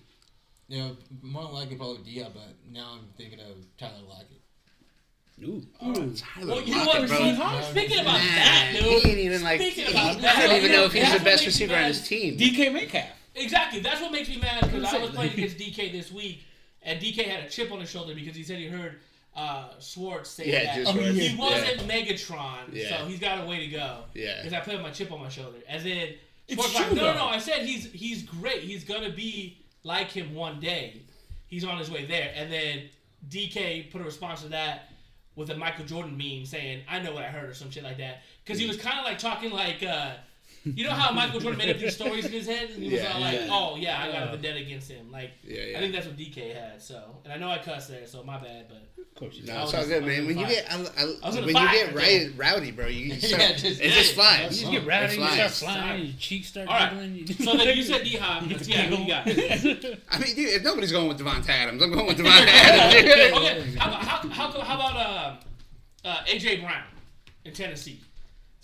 [0.70, 4.37] you know, more than likely probably D Hop, but now I'm thinking of Tyler Lockett.
[5.44, 5.62] Ooh.
[6.16, 7.06] Tyler Well, you know what?
[7.08, 7.16] bro.
[7.16, 9.60] See, No, Speaking about Nah, that, he ain't even like.
[9.60, 11.84] Speaking he- about that, I don't even know if he's that's the best receiver on
[11.84, 12.36] his team.
[12.36, 13.08] DK Metcalf.
[13.34, 13.80] Exactly.
[13.80, 16.42] That's what makes me mad because I was playing against DK this week,
[16.82, 18.96] and DK had a chip on his shoulder because he said he heard
[19.36, 20.88] uh, Schwartz say Yeah, that.
[20.88, 21.16] Oh, Schwartz.
[21.16, 22.98] He wasn't Megatron, Yeah.
[22.98, 23.98] so he's got a way to go.
[24.14, 24.38] Yeah.
[24.42, 25.58] Because I put my chip on my shoulder.
[25.68, 26.14] And then
[26.48, 27.24] It's Schwartz like, true, no, no, no.
[27.26, 28.62] I said he's he's great.
[28.62, 31.02] He's gonna be like him one day.
[31.46, 32.32] He's on his way there.
[32.34, 32.88] And then
[33.28, 34.90] DK put a response to that
[35.38, 37.98] with a Michael Jordan meme saying, "I know what I heard" or some shit like
[37.98, 38.22] that.
[38.44, 39.82] Because he was kind of like talking like.
[39.82, 40.14] Uh,
[40.76, 43.02] you know how Michael Jordan made up these stories in his head, and he was
[43.02, 43.46] Yeah, all like, yeah.
[43.50, 44.30] "Oh yeah, I got a Yeah.
[44.32, 45.76] vendetta against him." Like, Yeah, yeah.
[45.78, 46.80] I think that's what DK had.
[46.82, 48.66] So, and I know I cussed there, so my bad.
[48.68, 50.20] But Of course you I No, it's all good, man.
[50.20, 50.78] in When you get, I, I,
[51.22, 54.40] I when the you get right, rowdy, bro, you Yeah, start, just- it just flies.
[54.42, 55.58] That's You Oh, get rowdy, it you start flies.
[55.58, 56.90] flying, your cheeks start All right.
[56.90, 57.16] jiggling.
[57.16, 58.42] you- so then you said D Hop.
[58.66, 59.26] Yeah, who you got?
[60.10, 63.38] I mean, dude, if nobody's going with Davante Adams, I'm going with Davante Adams.
[63.38, 65.36] okay, how about how, how, how about uh,
[66.08, 66.84] uh, AJ Brown
[67.44, 68.00] in Tennessee?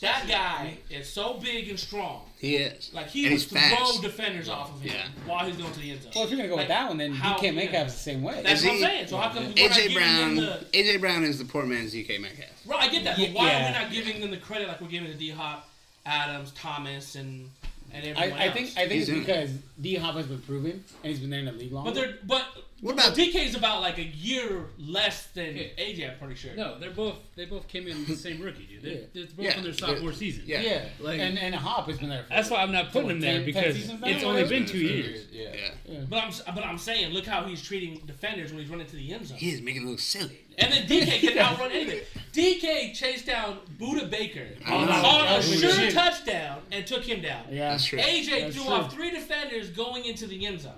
[0.04, 2.22] That guy is so big and strong.
[2.38, 2.90] he is.
[2.92, 5.06] Like he And would throw defenders off of him Yeah.
[5.26, 6.12] while he's going to the end zone.
[6.14, 8.22] Well, if you're gonna go Like, with that one, then how- DK Metcalf's the same
[8.22, 8.40] way.
[8.42, 9.06] That's Is what I'm saying.
[9.08, 10.36] So how come we're not AJ giving Brown.
[10.36, 12.48] the AJ Brown is the poor man's DK Metcalf.
[12.66, 13.62] Right, I get that, but why yeah.
[13.64, 15.68] are we not giving them the credit like we're giving to D Hop,
[16.06, 17.50] Adams, Thomas, and
[17.92, 19.50] and everyone I, I think I think He's it's because
[19.80, 21.84] D Hop has been proven and he's been there in the league long.
[21.84, 22.44] but they're but
[22.84, 25.62] What about DK is about like a year less than Yeah.
[25.78, 26.10] AJ.
[26.12, 26.54] I'm pretty sure.
[26.54, 28.82] No, they're both they both came in the same rookie, dude.
[28.82, 28.98] They're, Yeah.
[29.14, 30.44] they're both Yeah, in their they're- sophomore season.
[30.46, 30.60] yeah.
[30.60, 32.24] yeah, Like- and and Hop has been there.
[32.24, 34.06] For, That's why I'm not putting him there 10 because seasons now?
[34.08, 35.26] it's Yeah, only it's been been two a years.
[35.32, 36.04] Yeah.
[36.10, 39.14] But I'm but I'm saying, look how he's treating defenders when he's running to the
[39.14, 39.38] end zone.
[39.38, 40.40] He is making it look silly.
[40.58, 42.00] And then DK can outrun anything.
[42.32, 47.44] DK chased down Budda Baker on, a sure touchdown and took him down.
[47.50, 47.98] Yeah, That's true.
[47.98, 48.72] AJ That's threw true.
[48.74, 50.72] off three defenders going into the end zone.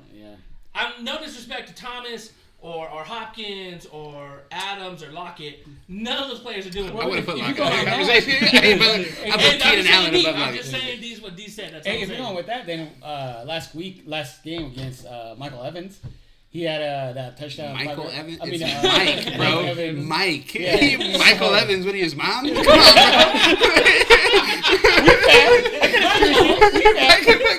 [0.77, 0.91] Yeah.
[0.97, 5.66] I'm no disrespect to Thomas or, or Hopkins or Adams or Lockett.
[5.89, 7.61] None of those players are doing I would have put Lockett.
[7.61, 8.29] I on that- was like, I
[8.77, 11.49] put And I'm Keenan just Allen saying, D, above I'm just saying these what D
[11.49, 11.72] said.
[11.74, 14.66] That's Hey, what if I'm you're going with that, then uh, last week, last game
[14.66, 16.01] against uh, Michael Evans,
[16.49, 17.74] he had uh, that touchdown.
[17.74, 18.39] Michael five- Evans?
[18.41, 18.83] I mean, it's uh,
[19.29, 19.61] Mike, bro.
[19.64, 20.05] Evans.
[20.07, 20.55] Mike.
[20.55, 21.18] Yeah.
[21.18, 22.47] Michael Evans, what are you, his mom?
[22.49, 22.64] Come on,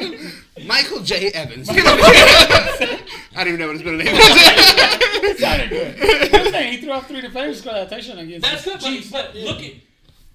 [0.10, 0.27] bro.
[0.68, 1.30] Michael J.
[1.32, 1.68] Evans.
[1.72, 3.00] I
[3.36, 4.20] don't even know what his middle name is.
[4.20, 6.34] It sounded good.
[6.36, 8.48] I'm saying he threw off three defenders, scored that touchdown against.
[8.48, 9.12] That's good, Chiefs.
[9.12, 9.74] but, but look at.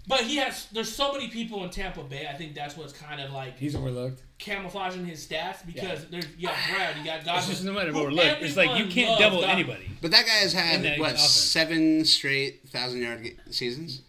[0.06, 0.66] But he has.
[0.72, 2.26] There's so many people in Tampa Bay.
[2.28, 4.20] I think that's what's kind of like He's overlooked.
[4.38, 7.50] camouflaging his stats because there's you got Brad, you got It's Godwin.
[7.50, 9.50] just no matter who where look, it's like you can't double Godwin.
[9.60, 9.90] anybody.
[10.00, 11.22] But that guy has had that what offense.
[11.30, 14.02] seven straight thousand yard seasons.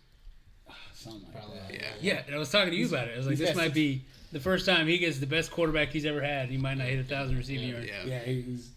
[0.95, 1.59] Something like Probably.
[1.59, 1.73] that.
[1.73, 2.13] Yeah.
[2.15, 3.13] Yeah, and I was talking to you about it.
[3.13, 4.03] I was like, he's this might be
[4.33, 6.49] the first time he gets the best quarterback he's ever had.
[6.49, 7.87] He might not hit a thousand receiving yards.
[7.87, 8.03] Yeah.
[8.05, 8.69] Yeah, he's.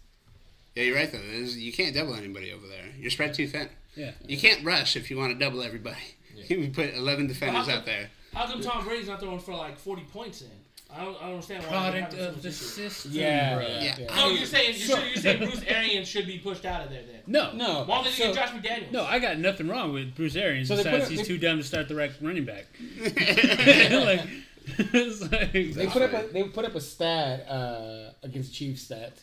[0.75, 1.17] Yeah, you're right though.
[1.17, 2.85] There's, you can't double anybody over there.
[2.99, 3.67] You're spread too thin.
[3.95, 4.11] Yeah.
[4.27, 5.97] You can't rush if you want to double everybody.
[6.37, 8.11] You can put 11 defenders Well, out there.
[8.31, 10.49] How come Tom Brady's not throwing for like 40 points in?
[10.95, 11.69] I don't, I don't understand why.
[11.69, 13.11] Product of much the system.
[13.11, 13.65] Yeah, bro.
[13.67, 13.95] Yeah.
[13.97, 14.15] yeah.
[14.15, 17.01] No, you're saying you're, sure, you're saying Bruce Arians should be pushed out of there
[17.11, 17.21] then.
[17.25, 18.91] No, No, Why don't they so- get Josh McDaniels?
[18.91, 21.39] No, I got nothing wrong with Bruce Arians So besides put it- he's they- too
[21.39, 22.67] dumb to start the right running back.
[23.01, 24.46] like, it's
[24.77, 29.13] like, They put up a, they put up a stat uh, against Chiefs that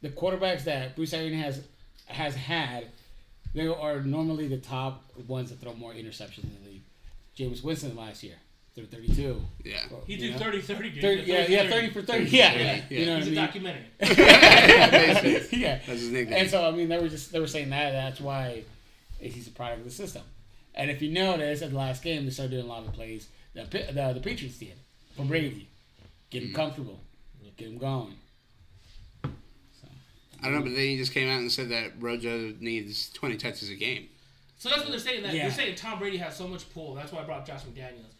[0.00, 1.62] the quarterbacks that Bruce Arians has
[2.06, 2.88] has had,
[3.54, 6.82] they are normally the top ones that throw more interceptions in the league.
[7.36, 8.34] Jameis Winston last year
[8.74, 9.40] threw 32.
[9.64, 9.80] Yeah.
[10.06, 10.38] he You threw know?
[10.38, 11.02] 30 30, dude.
[11.02, 12.24] 30 yeah, yeah, 30 for 30.
[12.24, 12.82] Yeah, yeah.
[12.88, 12.98] Yeah.
[12.98, 13.84] You know He's a what I documentary.
[14.00, 15.78] yeah.
[15.86, 16.40] That's his nickname.
[16.40, 18.64] And so I mean, they were just they were saying that that's why
[19.18, 20.22] he's a product of the system.
[20.74, 23.28] And if you notice, at the last game, they started doing a lot of plays
[23.54, 24.74] that Pi- the, the Patriots did
[25.16, 25.68] for Brady,
[26.30, 26.54] get him mm.
[26.54, 27.00] comfortable,
[27.56, 28.14] get him going.
[30.42, 33.36] I don't know, but then he just came out and said that Rojo needs 20
[33.36, 34.08] touches a game.
[34.58, 35.22] So that's what they're saying.
[35.22, 35.42] That Yeah.
[35.42, 36.94] they're saying Tom Brady has so much pull.
[36.94, 38.12] That's why I brought Josh McDaniels.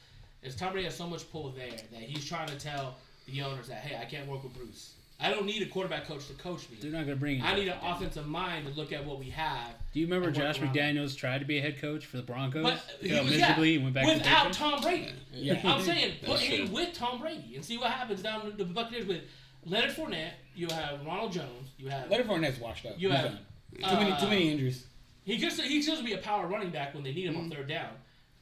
[0.43, 3.69] Is Tom Brady has so much pull there that he's trying to tell the owners
[3.69, 4.95] that hey, I can't work with Bruce.
[5.21, 6.79] I don't need a quarterback coach to coach me.
[6.81, 7.43] they're not gonna bring.
[7.43, 9.71] I need an offensive mind to look at what we have.
[9.93, 12.63] Do you remember Josh McDaniels tried to be a head coach for the Broncos?
[12.65, 15.13] But he was, miserably yeah, and went back without to Tom Brady.
[15.33, 15.61] Yeah.
[15.65, 16.75] I'm saying put That's him true.
[16.75, 19.21] with Tom Brady and see what happens down the Buccaneers with
[19.65, 20.33] Leonard Fournette.
[20.57, 21.71] You have Ronald Jones.
[21.79, 22.95] You have Leonard Fournette's washed up.
[22.99, 23.91] You He's have, done.
[23.91, 24.87] too many too uh, many injuries.
[25.25, 27.49] He just he supposed to be a power running back when they need him on
[27.49, 27.91] third down,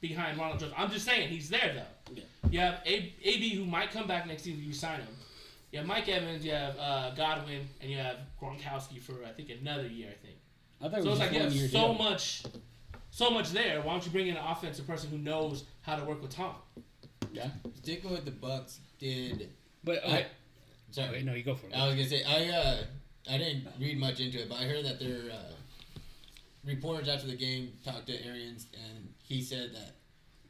[0.00, 0.72] behind Ronald Jones.
[0.78, 2.14] I'm just saying he's there though.
[2.14, 2.22] Yeah.
[2.50, 5.08] You have A- AB who might come back next season if you sign him.
[5.72, 9.50] You have Mike Evans, you have uh, Godwin, and you have Gronkowski for I think
[9.60, 10.08] another year.
[10.10, 10.36] I think.
[10.82, 11.94] I thought it So was it's like just you one have year so deal.
[11.94, 12.42] much,
[13.10, 13.80] so much there.
[13.82, 16.54] Why don't you bring in an offensive person who knows how to work with Tom?
[17.32, 17.48] Yeah.
[17.82, 19.50] Sticking with the Bucks, did
[19.84, 20.26] But I?
[20.90, 21.72] Sorry, wait, no, you go for it.
[21.74, 22.76] I was gonna say I uh
[23.30, 25.52] I didn't read much into it, but I heard that their uh,
[26.64, 29.94] reporters after the game talked to Arians, and he said that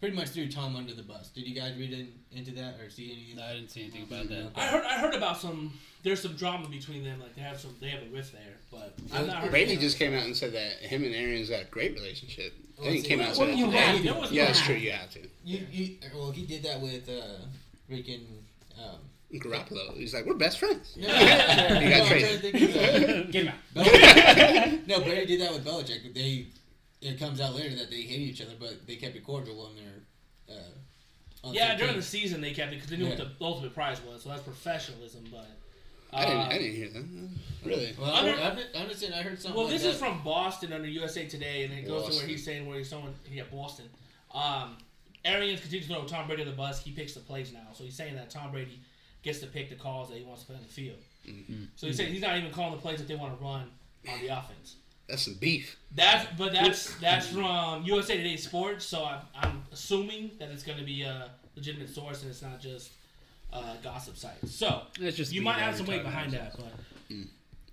[0.01, 1.29] pretty much threw Tom under the bus.
[1.29, 3.35] Did you guys read in, into that or see any?
[3.37, 4.51] No, I didn't see anything about that.
[4.57, 5.73] I heard I heard about some.
[6.03, 7.21] There's some drama between them.
[7.21, 7.75] Like they have some.
[7.81, 9.51] They have a rift there, but I've not heard.
[9.51, 12.53] Brady just came out and said that him and Arians got a great relationship.
[12.81, 14.03] I think he came out and What said do that you have?
[14.03, 14.75] There was Yeah, no- that's true.
[14.75, 15.21] You have to.
[15.45, 17.45] You, you well, he did that with uh,
[17.91, 18.23] freaking.
[18.79, 18.97] Um,
[19.35, 19.95] Garoppolo.
[19.97, 20.97] He's like, we're best friends.
[20.97, 21.23] no, got no,
[21.77, 22.41] I'm trying traded.
[22.41, 23.85] to think of, uh, Get him out.
[23.85, 26.47] Belichick- no, Brady did that with Belichick, they
[27.01, 29.75] it comes out later that they hated each other, but they kept it cordial on
[29.77, 30.57] their.
[30.57, 30.63] Uh,
[31.49, 33.11] on Yeah, the during the season they kept it because they knew Yeah.
[33.11, 34.23] what the ultimate prize was.
[34.23, 35.25] So that's professionalism.
[35.31, 35.49] But
[36.13, 36.39] I didn't.
[36.41, 37.29] uh, I didn't hear that.
[37.65, 37.95] Really?
[37.99, 39.15] Well, Under- I, I, I understand.
[39.15, 39.57] I heard something.
[39.57, 39.91] Well, like this that.
[39.91, 42.89] is from Boston under USA Today, and it goes to where he's saying where he's
[42.91, 43.87] someone yeah Boston.
[44.35, 44.77] Um,
[45.25, 46.83] Arians continues to throw Tom Brady on the bus.
[46.83, 48.81] He picks the plays now, so he's saying that Tom Brady
[49.23, 50.99] gets to pick the calls that he wants to put on the field.
[51.29, 51.65] Mm-hmm.
[51.77, 53.71] So he's saying he's not even calling the plays that they want to run
[54.11, 54.77] on the offense.
[55.11, 55.77] That's some beef.
[55.95, 58.85] That's but that's that's from USA Today Sports.
[58.85, 62.61] So I'm, I'm assuming that it's going to be a legitimate source and it's not
[62.61, 62.93] just
[63.53, 64.47] a gossip site.
[64.47, 66.73] So That's just you might have some weight behind that, but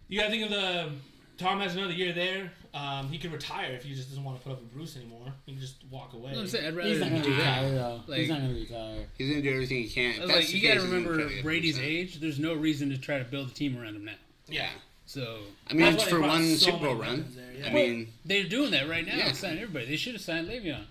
[0.08, 0.90] you got to think of the
[1.38, 2.52] Tom has another year there.
[2.74, 5.34] Um, he could retire if he just doesn't want to put up with Bruce anymore.
[5.46, 6.32] He can just walk away.
[6.36, 7.76] I'm saying I'd rather He's not gonna do retire that.
[7.76, 8.02] though.
[8.08, 9.06] Like- he's not gonna retire.
[9.18, 10.06] He's gonna do everything he can.
[10.06, 12.20] I If was that's like, you got to remember try to get Brady's age.
[12.20, 14.14] There's no reason to try to build a team around him now.
[14.48, 14.70] yeah.
[15.08, 15.40] So
[15.70, 17.26] I mean, That's why they for one so Super Bowl run.
[17.36, 17.68] there, yeah.
[17.70, 19.16] I mean, they're doing that right now.
[19.16, 19.32] Yeah.
[19.32, 19.86] Signing everybody.
[19.86, 20.84] They should have signed Le'Veon,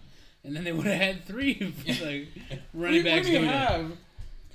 [0.42, 1.54] and then they would have had three
[1.86, 2.28] like
[2.74, 3.52] running we backs didn't doing it.
[3.54, 3.92] have.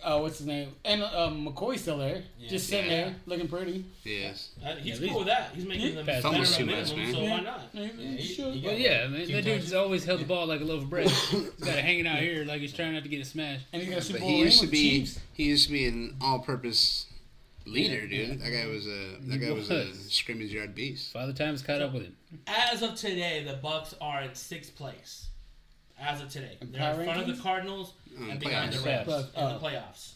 [0.03, 0.69] Uh, what's his name?
[0.83, 2.49] And um, McCoy's still there, Yeah.
[2.49, 3.03] just sitting Yeah.
[3.03, 3.85] there looking pretty.
[4.03, 4.49] yes.
[4.65, 5.51] Uh, he's Yeah, cool with that.
[5.53, 5.93] He's making Yeah.
[5.97, 7.13] them That's better almost at too much, man.
[7.13, 7.61] so why not?
[7.71, 7.87] Yeah,
[8.17, 8.51] he- sure.
[8.51, 9.31] he Well, yeah, like man.
[9.31, 11.07] That dude's always held the ball like a loaf of bread.
[11.11, 13.67] he's got it hanging out here like he's trying not to get it smashed.
[13.73, 15.85] And he's got a Super But Bowl he used to be he used to be
[15.85, 17.05] an all-purpose
[17.65, 18.41] leader, Yeah, dude.
[18.41, 20.07] That guy was a that He guy was, a was.
[20.11, 21.11] scrimmage yard beast.
[21.13, 22.15] Father Time's caught up with him.
[22.47, 25.27] As of today, the Bucks are in sixth place.
[25.99, 28.85] As of today, In they're in front of the Cardinals Um, and behind the playoffs.
[28.85, 30.11] Rams Plus- in the playoffs.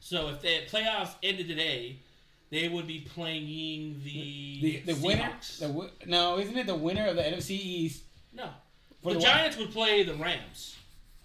[0.00, 1.96] So if the playoffs ended today,
[2.50, 7.16] they would be playing the The, the winner, the, no, isn't it the winner of
[7.16, 8.02] the NFC East?
[8.32, 8.48] no,
[9.02, 10.76] For the the Giants would play the Rams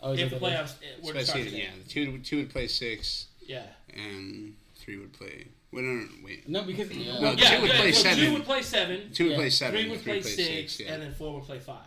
[0.01, 1.63] Oh, is if the the- playoffs were to start Especially, today.
[1.63, 3.65] yeah, two two would play six, Yeah.
[3.93, 5.47] and three would play.
[5.71, 6.49] Wait, no, no, wait.
[6.49, 7.19] No, because Yeah.
[7.19, 8.25] No, Yeah, two would yeah, play so seven.
[8.25, 9.11] Two would play seven.
[9.13, 9.37] Two would Yeah.
[9.37, 9.79] play seven.
[9.81, 10.93] Three would three play play six, yeah.
[10.93, 11.85] and then four would play five.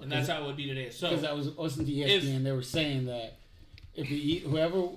[0.00, 0.90] And that's how it would be today.
[0.90, 3.36] So because I was listening to ESPN, they were saying that
[3.94, 4.88] if the whoever,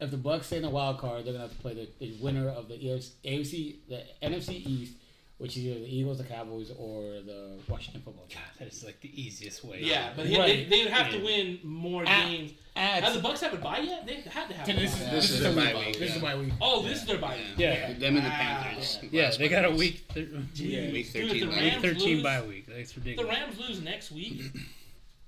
[0.00, 2.12] if the Bucks stay in the wild card, they're gonna have to play the, the
[2.20, 4.94] winner of the AFC, the NFC East,
[5.42, 8.38] which is either the Eagles, the Cowboys, or the Washington Football Team.
[8.38, 9.80] God, that is like the easiest way.
[9.82, 10.36] yeah, but Right.
[10.46, 12.52] they, they would have to win more Ah, games.
[12.76, 14.06] Ah, Have the Bucks have a bye yet?
[14.06, 14.66] They had to have.
[14.66, 15.86] so a this is This this is is their bye week.
[15.86, 16.14] week, This is yeah.
[16.14, 16.52] the bye week.
[16.60, 17.34] Oh, this is their bye.
[17.36, 17.42] Yeah.
[17.42, 17.58] week.
[17.58, 17.98] Yeah.
[17.98, 18.36] Them and the Wow.
[18.62, 18.98] Panthers.
[19.10, 19.78] Yeah, last they got a week.
[19.78, 20.92] week, thir- Yeah.
[20.92, 22.66] Week 13 the bye week Rams thirteen lose- bye week.
[22.68, 23.24] That's If the.
[23.24, 24.42] Rams lose next week,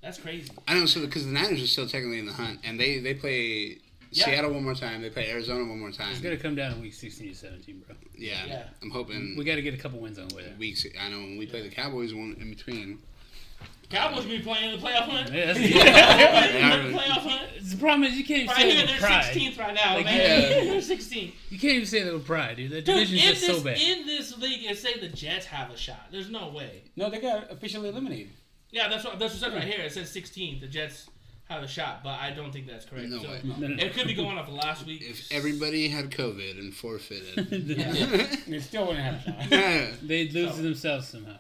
[0.00, 0.48] that's crazy.
[0.68, 3.00] I don't know, so because the Niners are still technically in the hunt, and they
[3.00, 3.78] they play
[4.14, 4.24] Yeah.
[4.26, 5.02] Seattle one more time.
[5.02, 6.12] They play Arizona one more time.
[6.12, 7.96] It's gonna come down in week sixteen to seventeen, bro.
[8.16, 8.62] Yeah, Yeah.
[8.82, 10.54] I'm hoping We got to get a couple wins on the way there.
[10.58, 10.86] weeks.
[11.00, 13.00] I know when we play the Cowboys, one in between.
[13.90, 15.30] Cowboys be playing in the playoff hunt.
[15.32, 16.82] Yeah, that's- Yeah.
[16.88, 17.42] the playoff hunt.
[17.70, 19.34] the problem is you can't even Right say here, that they're with pride.
[19.34, 20.16] 16th right now, Like, man.
[20.16, 20.48] yeah.
[20.72, 21.32] They're 16th.
[21.50, 22.70] You can't even say that with pride, dude.
[22.72, 23.78] That Dude, in division's just this, so bad.
[23.78, 26.06] in this league, and say the Jets have a shot.
[26.10, 26.82] There's no way.
[26.96, 28.30] No, they got officially eliminated.
[28.70, 29.84] Yeah, that's what that's what it says right here.
[29.84, 30.60] It says 16th.
[30.62, 31.08] The Jets
[31.54, 33.08] have a shot, but I don't think that's correct.
[33.08, 33.40] No so way.
[33.44, 33.82] No, no, no.
[33.82, 35.02] It could be going off of last week.
[35.02, 37.36] If everybody had COVID and forfeited,
[38.46, 39.98] They still wouldn't have a shot.
[40.02, 41.36] They'd lose to themselves somehow.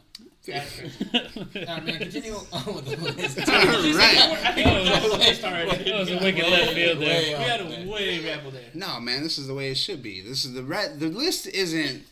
[0.46, 0.96] That's crazy.
[1.14, 3.38] All right, man, continue on with the list.
[3.38, 4.44] All right.
[4.44, 5.90] I think we're list already.
[5.90, 7.08] That was a wicked left field there.
[7.08, 7.86] Way We had a there.
[7.88, 8.62] way rebel there.
[8.74, 10.20] No, man, this is the way it should be.
[10.20, 10.90] This is the right.
[10.98, 12.02] The list isn't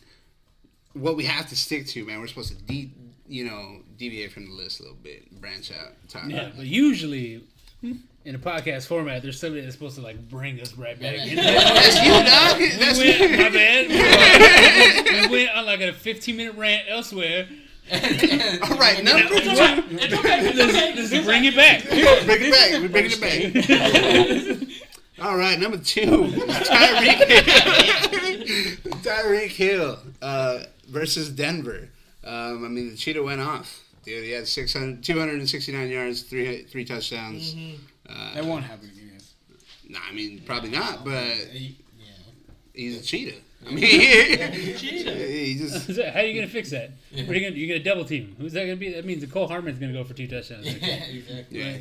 [0.93, 2.19] what we have to stick to, man.
[2.19, 2.91] We're supposed to de-
[3.27, 6.23] you know, deviate from the list a little bit, branch out, talk.
[6.27, 7.43] Yeah, but usually
[8.25, 11.15] in a podcast format, there's somebody that's supposed to like bring us right back.
[11.27, 11.35] in.
[11.35, 12.59] That's you, dog.
[12.59, 15.29] we That's went, my bad.
[15.29, 17.47] we went on like a 15 minute rant elsewhere.
[17.91, 19.51] All right, number It's two.
[19.51, 19.83] okay.
[20.05, 20.47] It's okay.
[20.47, 20.93] It's okay.
[20.95, 21.83] Just to bring it back.
[21.83, 21.99] Bring
[22.41, 22.81] it back.
[22.81, 23.67] We're bringing it
[24.69, 24.79] back.
[25.21, 28.91] All right, number two, Tyreek Hill.
[29.01, 31.89] Tyreek Hill uh, versus Denver.
[32.23, 33.81] Um, I mean, the cheetah went off.
[34.03, 37.55] Dude, he had 600, 269 yards, three three touchdowns.
[38.09, 38.99] Uh, That won't happen again.
[39.89, 42.05] Nah, I mean, probably not, but He- yeah.
[42.73, 43.37] he's a cheetah.
[43.65, 45.11] I mean, he, Cheetah.
[45.15, 46.91] he just How are you gonna fix that?
[47.11, 47.55] What are you gonna?
[47.55, 48.35] You gonna double team?
[48.37, 48.91] Who's that gonna be?
[48.93, 50.65] That means Mecole Hardman's gonna go for two touchdowns.
[50.65, 50.73] Yeah,
[51.05, 51.59] exactly.
[51.59, 51.77] yeah, Yeah,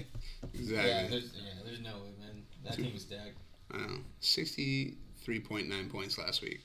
[0.55, 1.09] exactly.
[1.11, 2.43] there's, yeah, there's no way, man.
[2.65, 3.35] That team was stacked.
[3.75, 6.61] I know, sixty-three point nine points last week.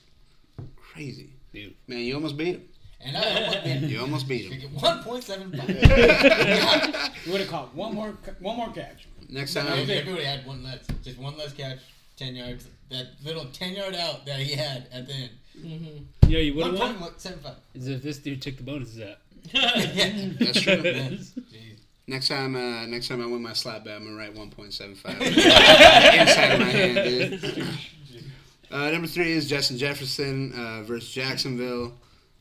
[0.76, 1.74] Crazy, Dude.
[1.88, 1.98] man.
[2.00, 2.62] You almost beat him.
[3.00, 4.70] And I almost been You almost beat him.
[4.74, 5.68] one point seven five.
[7.24, 9.06] You would have caught one more, one more catch.
[9.28, 11.78] Next No, time, if everybody had one less, just one less catch,
[12.16, 12.66] ten yards.
[12.90, 15.30] That little ten yard out that he had at the end.
[15.58, 16.30] Mm-hmm.
[16.30, 16.94] Yo, you would have won.
[16.96, 17.56] point seven five.
[17.74, 19.16] Is if this dude took the bonuses out.
[19.52, 20.30] yeah.
[20.40, 20.76] that's true.
[20.82, 21.32] Jeez.
[22.06, 26.52] Next time, uh, next time I win my slap bet, I'm gonna write 1.75 inside
[26.52, 27.66] of my hand, dude.
[28.70, 31.92] Uh, number three is Justin Jefferson uh, versus Jacksonville.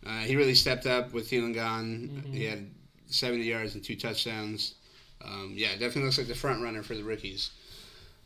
[0.06, 2.24] Uh, he really stepped up with Thielen gone.
[2.32, 2.70] He had
[3.08, 4.76] 70 yards and two touchdowns.
[5.24, 7.52] Um, yeah, definitely looks like the front runner for the rookies.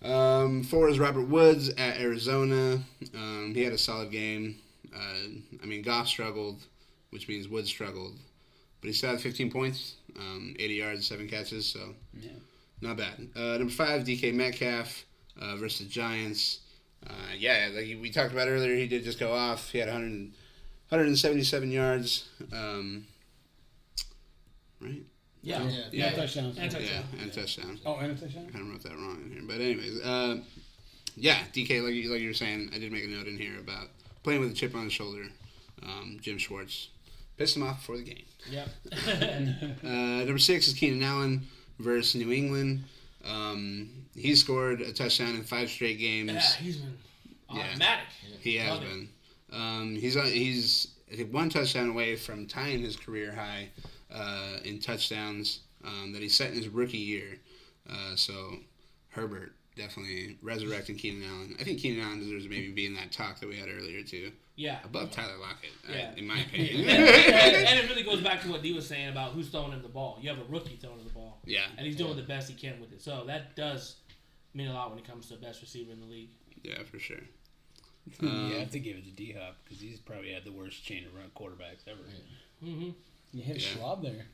[0.03, 2.81] Um, four is Robert Woods at Arizona.
[3.15, 4.57] Um, he had a solid game.
[4.95, 6.61] Uh, I mean, Goff struggled,
[7.11, 8.17] which means Woods struggled,
[8.81, 12.31] but he still had 15 points, um, 80 yards, seven catches, so Yeah.
[12.81, 13.29] not bad.
[13.35, 15.05] Uh, number five, DK Metcalf
[15.39, 16.59] uh, versus Giants.
[17.07, 19.69] Uh, yeah, like we talked about earlier, he did just go off.
[19.71, 20.31] He had 100,
[20.91, 22.27] 177 yards.
[22.51, 23.05] Um,
[24.81, 25.01] right?
[25.41, 25.63] Yeah.
[25.63, 25.69] Yeah.
[25.69, 26.11] Yeah, Yeah.
[26.11, 26.57] touchdowns.
[26.57, 27.03] And Yeah, touchdown.
[27.19, 27.79] and touchdown.
[27.85, 28.45] Oh, and a touchdown.
[28.49, 30.41] I kind of wrote that wrong in here, but anyways, uh,
[31.15, 33.57] yeah, DK, like you, like you were saying, I did make a note in here
[33.59, 33.87] about
[34.23, 35.23] playing with a chip on his shoulder.
[35.81, 36.89] Um, Jim Schwartz
[37.37, 38.25] pissed him off before the game.
[38.49, 38.67] Yep.
[39.83, 41.47] Uh, number six is Keenan Allen
[41.79, 42.83] versus New England.
[43.25, 46.31] Um, he scored a touchdown in five straight games.
[46.33, 46.97] Yeah, he's been
[47.53, 47.61] Yeah.
[47.61, 48.05] automatic.
[48.41, 49.07] He has Love it.
[49.51, 53.69] Um, he's he's I think one touchdown away from tying his career high
[54.13, 57.37] uh, in touchdowns um, that he set in his rookie year.
[57.89, 58.55] Uh, so
[59.09, 61.55] Herbert definitely resurrecting Keenan Allen.
[61.59, 64.31] I think Keenan Allen deserves maybe be in that talk that we had earlier too,
[64.57, 64.79] Yeah.
[64.83, 66.13] above Tyler Lockett, uh, Yeah.
[66.17, 66.89] in my and, opinion.
[66.89, 69.87] and it really goes back to what Dee was saying about who's throwing him the
[69.89, 70.19] ball.
[70.21, 72.55] You have a rookie throwing him the ball, yeah, and he's doing the best he
[72.55, 73.01] can with it.
[73.01, 73.95] So that does
[74.53, 76.29] mean a lot when it comes to the best receiver in the league.
[76.63, 77.21] yeah, for sure.
[78.19, 80.83] you Um, have to give it to D Hop because he's probably had the worst
[80.83, 81.99] chain of run quarterbacks ever.
[82.63, 82.89] Mm-hmm.
[83.33, 83.67] You hit Yeah.
[83.81, 84.25] Schaub there.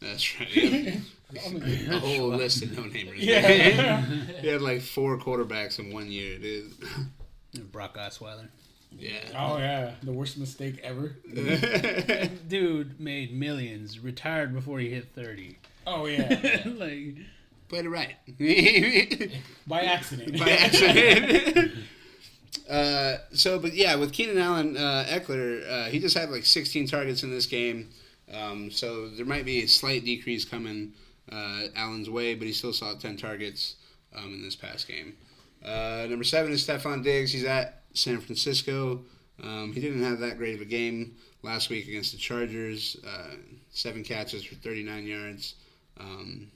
[0.00, 0.54] That's right.
[0.54, 0.96] Yeah.
[1.44, 1.94] Oh my God.
[1.94, 3.14] A whole list of no namers.
[3.16, 4.00] Yeah.
[4.40, 6.72] he had like four quarterbacks in one year, dude.
[7.72, 8.48] Brock Osweiler.
[8.98, 9.12] Yeah.
[9.36, 11.16] Oh yeah, the worst mistake ever.
[12.48, 15.58] Dude made millions, retired before he hit 30.
[15.86, 17.16] Oh yeah, like,
[17.68, 18.16] Played it right.
[19.66, 20.38] by accident.
[20.38, 21.72] By accident.
[22.68, 26.86] Uh, so, but yeah, with Keenan Allen, uh, Ekeler, uh, he just had like 16
[26.88, 27.90] targets in this game.
[28.32, 30.92] Um, so there might be a slight decrease coming
[31.30, 33.76] uh, Allen's way, but he still saw 10 targets
[34.16, 35.16] um, in this past game.
[35.64, 37.32] Uh, number seven is Stefon Diggs.
[37.32, 39.04] He's at San Francisco.
[39.42, 42.96] Um, he didn't have that great of a game last week against the Chargers.
[43.70, 45.54] Seven catches for 39 yards.
[45.98, 46.48] Um,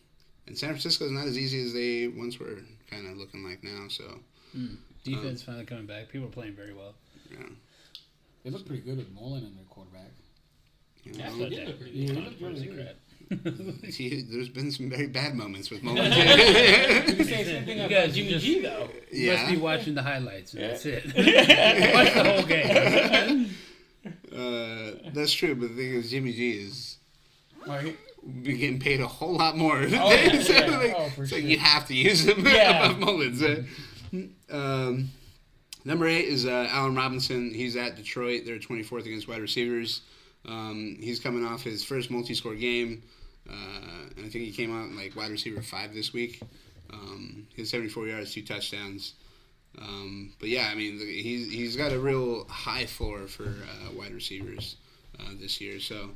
[0.47, 2.59] and San Francisco is not as easy as they once were
[2.91, 3.87] kind of looking like now.
[3.89, 4.19] So,
[5.05, 6.09] defense finally coming back.
[6.09, 6.95] People are playing very well.
[7.31, 7.39] yeah.
[8.45, 10.11] They look pretty good with Mullen in their quarterback.
[11.05, 12.41] You Yeah, know, they did Yeah, good.
[12.41, 12.97] really good.
[13.93, 16.17] see, there's been some very bad moments with Mullens.
[16.17, 18.89] You can say the same thing You about guys Jimmy just- G though.
[19.13, 21.05] You must be watching the highlights, and that's it.
[21.95, 23.51] Watch the whole game.
[24.35, 26.97] Uh, that's true, but the thing is, Jimmy G is
[27.67, 27.99] Like,
[28.43, 29.77] be getting paid a whole lot more.
[29.77, 30.79] Oh, yeah, so, yeah.
[30.79, 31.51] like, Oh, for it's like sure.
[31.51, 32.87] you have to use him Yeah.
[32.87, 33.43] above Mullens.
[33.43, 33.65] Uh,
[34.51, 35.11] Um,
[35.85, 37.53] number eight is uh, Allen Robinson.
[37.53, 38.43] He's at Detroit.
[38.45, 40.03] They're 24th against wide receivers.
[40.47, 43.03] Um, he's coming off his first multi-score game,
[43.49, 46.41] uh, and I think he came out like wide receiver five this week.
[46.93, 49.15] Um, he had 74 yards, two touchdowns.
[49.79, 54.13] Um, but yeah, I mean, he's he's got a real high floor for uh, wide
[54.13, 54.77] receivers
[55.19, 55.79] uh, this year.
[55.79, 56.11] So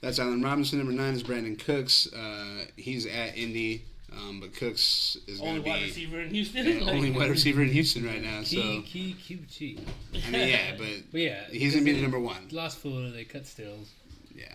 [0.00, 0.78] that's Allen Robinson.
[0.78, 2.12] Number nine is Brandin Cooks.
[2.12, 6.30] Uh, he's at Indy, um, but Cooks is going Only to wide be receiver in
[6.30, 6.66] Houston.
[6.66, 8.42] yeah, Like- only wide receiver in Houston right now.
[8.42, 9.80] So Key, key, QT.
[10.26, 12.48] I mean, yeah, but But yeah, he's gonna be the number one.
[12.50, 13.90] Lost Fuller, they cut Stills.
[14.34, 14.46] Yeah.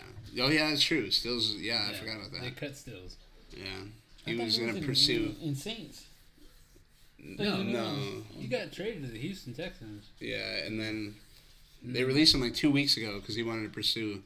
[0.41, 1.11] Oh yeah, that's true.
[1.11, 1.53] Stills.
[1.55, 2.41] Yeah, I forgot about that.
[2.41, 3.17] They cut Stills.
[3.55, 3.63] Yeah.
[4.25, 5.35] I He thought was gonna in- pursue.
[5.41, 6.05] in Saints.
[7.19, 7.95] No, No.
[8.37, 10.05] He got traded to the Houston Texans.
[10.19, 11.15] Yeah, and then
[11.81, 14.21] they released him like two weeks ago because he wanted to pursue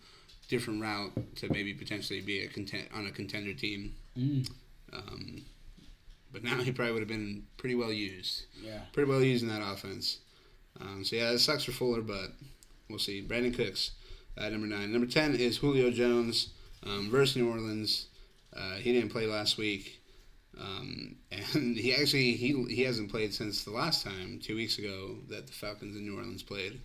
[0.49, 3.93] different route to maybe potentially be a content on a contender team.
[4.17, 4.49] Mm.
[4.97, 5.43] Um,
[6.31, 8.45] but now he probably would have been pretty well used.
[8.61, 8.79] Yeah.
[8.93, 10.19] pretty well used in that offense.
[10.81, 12.31] Um, so yeah, it sucks for Fuller, but
[12.89, 13.25] we'll see.
[13.25, 13.91] Brandin Cooks
[14.37, 14.91] at number nine.
[14.91, 16.49] Number ten is Julio Jones
[16.83, 18.07] um, versus New Orleans.
[18.55, 19.99] Uh, he didn't play last week,
[20.59, 25.15] um, and he actually he he hasn't played since the last time two weeks ago
[25.29, 26.79] that the Falcons in New Orleans played,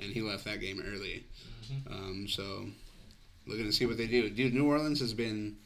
[0.00, 1.24] and he left that game early.
[1.90, 2.66] Um, so
[3.46, 4.28] looking to see what they do.
[4.30, 5.56] Dude, New Orleans has been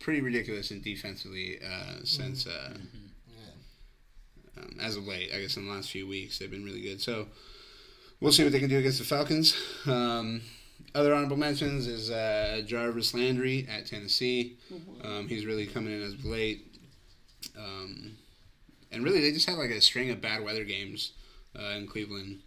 [0.00, 2.46] pretty ridiculous in defensively uh, since.
[2.46, 2.74] Uh,
[4.56, 7.00] um, as of late, I guess in the last few weeks, they've been really good.
[7.00, 7.28] So
[8.20, 9.56] we'll see what they can do against the Falcons.
[9.86, 10.42] Um,
[10.94, 14.56] other honorable mentions is uh, Jarvis Landry at Tennessee.
[15.04, 16.78] Um, he's really coming in as of late.
[17.56, 18.16] Um,
[18.90, 21.12] and really, they just had like a string of bad weather games
[21.58, 22.40] uh, in Cleveland.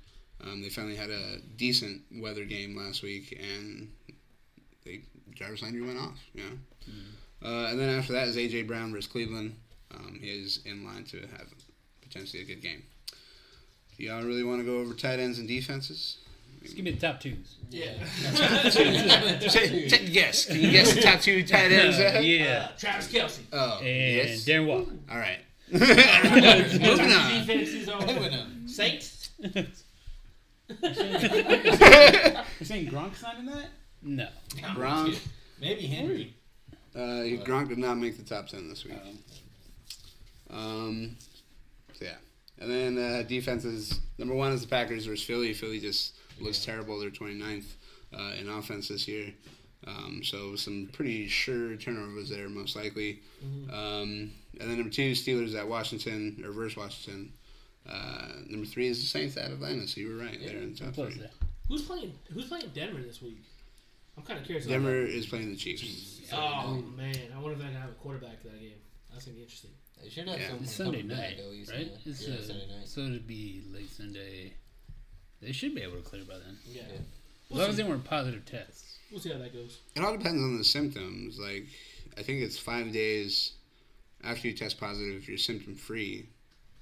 [0.43, 3.89] Um, they finally had a decent weather game last week, and
[4.83, 6.19] they Jarvis Landry went off.
[6.33, 6.57] You know,
[7.43, 9.55] uh, and then after that is AJ Brown versus Cleveland.
[9.93, 11.47] Um, he is in line to have
[12.01, 12.83] potentially a good game.
[13.97, 16.17] Do y'all really want to go over tight ends and defenses?
[16.63, 17.57] Just give me the top twos.
[17.69, 17.91] Yeah.
[18.71, 20.45] take, take a guess.
[20.45, 21.99] Can you guess the top two tight ends?
[21.99, 22.69] Uh, Uh, yeah.
[22.77, 23.41] Travis Kelce.
[23.51, 24.45] Oh, And yes.
[24.45, 24.85] Darren Waller.
[25.11, 25.39] All right.
[25.71, 27.45] Moving on.
[27.45, 28.67] Defenses Moving on on.
[28.67, 29.31] Saints.
[29.41, 29.65] You're
[32.63, 33.69] saying Gronk's not in that?
[34.01, 34.27] No.
[34.75, 35.19] Gronk.
[35.59, 36.33] Maybe Henry.
[36.95, 38.99] Uh, Gronk did not make the top ten this week.
[40.49, 41.17] Um, Um,
[41.93, 42.15] so yeah,
[42.59, 43.99] and then uh, defenses.
[44.17, 45.53] Number one is the Packers versus Philly.
[45.53, 46.99] Philly just looks terrible.
[46.99, 47.65] They're 29th
[48.17, 49.33] uh, in offense this year.
[49.87, 53.21] Um, so some pretty sure turnovers there, most likely.
[53.71, 57.33] Um, and then number two, Steelers at Washington or versus Washington.
[57.89, 59.87] Uh, number three is the Saints at Atlanta.
[59.87, 60.39] So you were right.
[60.39, 61.21] They're in the top three.
[61.67, 62.13] Who's playing?
[62.33, 63.41] Who's playing Denver this week?
[64.15, 64.65] I'm kind of curious.
[64.65, 65.81] about Denver is playing the Chiefs.
[66.19, 66.22] that.
[66.35, 68.77] Oh man, I wonder if I can have a quarterback for that game.
[69.11, 69.71] That's gonna be interesting.
[70.01, 70.47] They should have Yeah.
[70.47, 71.87] someone It's Sunday coming back, night, at least, right?
[71.87, 72.11] yeah.
[72.11, 72.87] It's yeah, uh, Sunday night.
[72.87, 74.53] So it'd be late Sunday.
[75.41, 76.57] They should be able to clear by then.
[76.65, 76.93] Yeah, Yeah.
[76.93, 76.99] As
[77.49, 78.97] we'll, long as they weren't positive tests.
[79.11, 79.79] we'll see how that goes.
[79.95, 81.37] It all depends on the symptoms.
[81.37, 81.67] Like,
[82.17, 83.51] I think it's five days
[84.23, 86.29] after you test positive, you're symptom free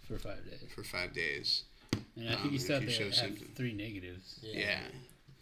[0.08, 1.64] For five days, for five days.
[2.16, 3.58] and I think Um, you if still have you to show have symptoms.
[3.58, 4.40] three negatives.
[4.42, 4.60] Yeah.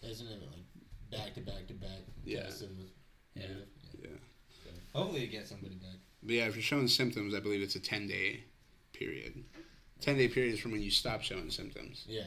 [0.02, 0.10] Yeah.
[0.10, 2.00] Isn't it like back to back to back?
[2.26, 2.44] Yeah.
[2.44, 2.84] testing with- Yeah.
[2.86, 2.89] Yeah.
[5.00, 5.96] Hopefully, you get somebody back.
[6.24, 8.44] But yeah, if you're showing symptoms, I believe it's a 10 day
[8.94, 9.44] period.
[10.02, 12.06] 10 day period is from when you stop showing symptoms.
[12.08, 12.24] Yeah.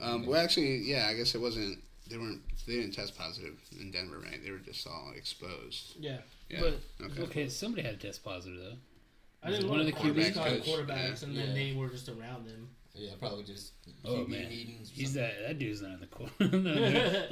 [0.00, 1.78] Um, well, actually, yeah, I guess it wasn't.
[2.08, 2.40] They weren't.
[2.66, 4.42] They didn't test positive in Denver, right?
[4.42, 5.94] They were just all exposed.
[6.00, 6.60] Yeah, Yeah.
[6.60, 7.22] But okay.
[7.22, 8.76] okay, somebody had a test positive though.
[9.42, 10.66] I Was think it one of the quarterbacks quarterbacks called coach?
[10.66, 11.28] quarterbacks, Yeah.
[11.28, 11.54] and then Yeah.
[11.54, 12.68] they were just around them.
[12.94, 13.72] Yeah, probably just
[14.04, 14.48] Oh, man.
[14.48, 14.90] meetings.
[14.92, 16.30] He's that that dude's not on the court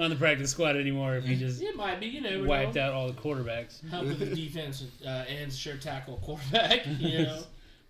[0.00, 1.16] on the, practice squad anymore.
[1.16, 4.18] If he just It might be, you know wiped out all the quarterbacks, Help with
[4.20, 6.86] the defense uh, and sure tackle quarterback.
[6.86, 7.42] You know.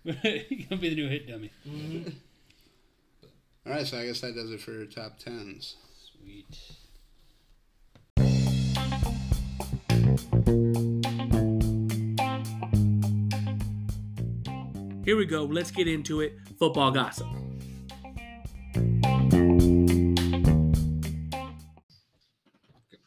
[0.03, 1.51] he's gonna be the new hit dummy.
[1.67, 2.13] Mhm.
[3.65, 5.75] All right, so I guess that does it for top tens.
[6.17, 6.57] Sweet.
[15.05, 15.43] Here we go.
[15.45, 16.37] Let's get into it.
[16.59, 17.27] Football gossip.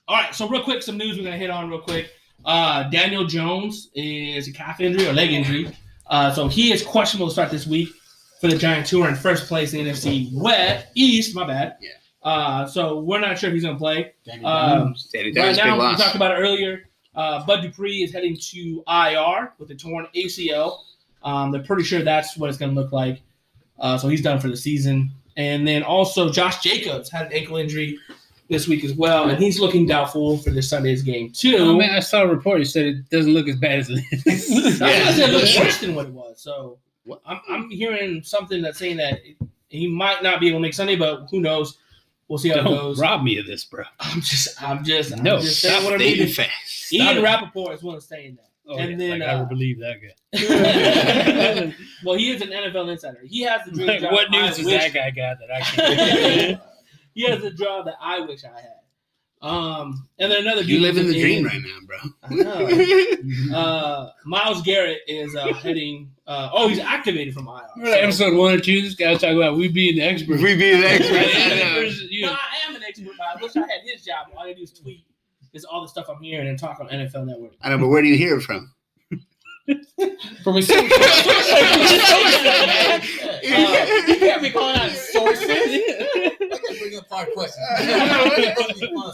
[0.08, 2.10] All right, so real quick, some news we're gonna hit on real quick.
[2.44, 5.74] Uh, Daniel Jones is a calf injury or leg injury,
[6.08, 7.88] uh, so he is questionable to start this week
[8.40, 11.34] for the Giants, who are in first place in the NFC West East.
[11.34, 11.76] My bad.
[11.80, 11.90] Yeah.
[12.22, 14.12] Uh, so we're not sure if he's gonna play.
[14.24, 16.88] Danny Um, Danny Right now, we talked about it earlier.
[17.14, 20.80] Uh, Bud Dupree is heading to IR with a torn ACL.
[21.22, 23.22] Um, they're pretty sure that's what it's going to look like.
[23.78, 25.10] Uh, so he's done for the season.
[25.36, 27.98] And then also, Josh Jacobs had an ankle injury
[28.48, 31.56] this week as well, and he's looking doubtful for this Sunday's game too.
[31.58, 32.58] Oh man, I saw a report.
[32.58, 34.50] You said it doesn't look as bad as it is.
[34.50, 34.66] Yeah.
[34.68, 36.40] was gonna say it looks worse than what it was.
[36.42, 36.78] So
[37.24, 39.20] I'm, I'm hearing something that's saying that
[39.68, 41.78] he might not be able to make Sunday, but who knows?
[42.28, 42.98] We'll see how it Don't goes.
[42.98, 43.84] rob me of this, bro.
[44.00, 46.92] I'm just, I'm just, I'm No, just Stop saying what I'm fast.
[46.92, 47.24] Ian it.
[47.24, 48.48] Rappaport is one of saying that.
[48.66, 51.74] Oh, And yeah, then, like, I uh, would believe that guy.
[52.04, 53.20] well, he is an NFL insider.
[53.26, 55.50] He has the dream Like, job what I news has wish- that guy got that
[55.54, 56.60] I can't?
[57.14, 58.76] he has the job that I wish I had.
[59.40, 61.98] Um, and then another You live in the dream right now, bro.
[62.22, 63.08] I know.
[63.56, 66.10] Uh, Myles Garrett is uh, heading.
[66.26, 67.60] Uh, oh, he's activated from IR.
[67.76, 68.80] Remember that episode one or two?
[68.82, 70.40] This guy was talking about we being the experts.
[70.42, 71.14] we be an expert.
[71.14, 71.34] Right?
[71.36, 71.74] I know.
[71.74, 74.28] There's, you No, know, I am an expert, but I wish I had his job.
[74.32, 75.04] All I gotta do is tweet.
[75.52, 77.52] Is all the stuff I'm hearing and talk on NFL Network.
[77.60, 78.72] I know, but where do you hear it from?
[80.42, 80.72] From a source.
[80.72, 80.82] Uh,
[83.42, 85.48] you can't be calling out sources.
[85.48, 87.64] I can bring up hard questions.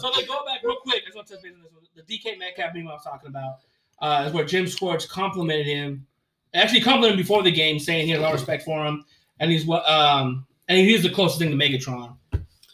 [0.01, 1.03] So they go back real quick.
[1.03, 1.83] I just want to touch base on this one.
[1.95, 3.59] The DK Metcalf meeting I was talking about
[4.01, 6.07] uh, is where Jim Schwartz complimented him.
[6.55, 9.05] Actually, complimented him before the game, saying he has a lot of respect for him,
[9.39, 12.15] and he's what um and he's the closest thing to Megatron.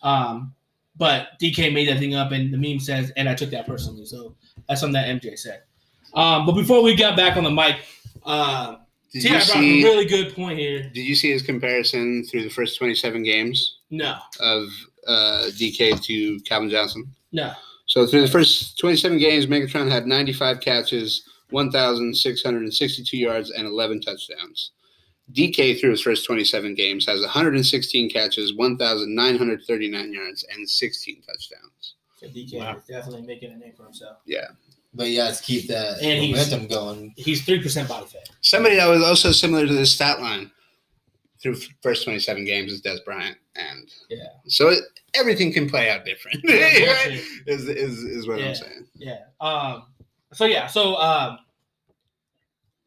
[0.02, 0.54] Um,
[0.98, 4.06] but DK made that thing up, and the meme says, and I took that personally.
[4.06, 4.36] So
[4.68, 5.64] that's something that MJ said.
[6.14, 7.78] Um, but before we got back on the mic,
[8.26, 8.78] uh,
[9.12, 9.84] Did you brought up a see?
[9.84, 10.90] really good point here.
[10.94, 14.68] Did you see his comparison through the first twenty-seven games No, of
[15.08, 17.06] uh, DK to Calvin Johnson?
[17.32, 17.52] no.
[17.88, 24.72] So through the first 27 games, Megatron had 95 catches, 1,662 yards, and 11 touchdowns.
[25.34, 31.96] DK through his first 27 games has 116 catches, 1,939 yards, and 16 touchdowns.
[32.18, 32.78] So DK Wow.
[32.78, 34.18] is definitely making a name for himself.
[34.26, 34.48] Yeah.
[34.94, 37.14] But yeah, let's keep that And he's- momentum going.
[37.18, 38.30] He's three percent body fat.
[38.42, 40.52] Somebody that was also similar to this stat line
[41.42, 44.28] through first 27 games is Dez Bryant, and Yeah.
[44.48, 44.80] so it,
[45.14, 46.40] everything can play out different.
[46.46, 47.10] Yeah.
[47.48, 48.50] is, is is what Yeah.
[48.50, 48.88] I'm saying.
[48.96, 49.20] Yeah.
[49.42, 49.84] Um.
[50.34, 50.68] So yeah.
[50.68, 51.40] So um.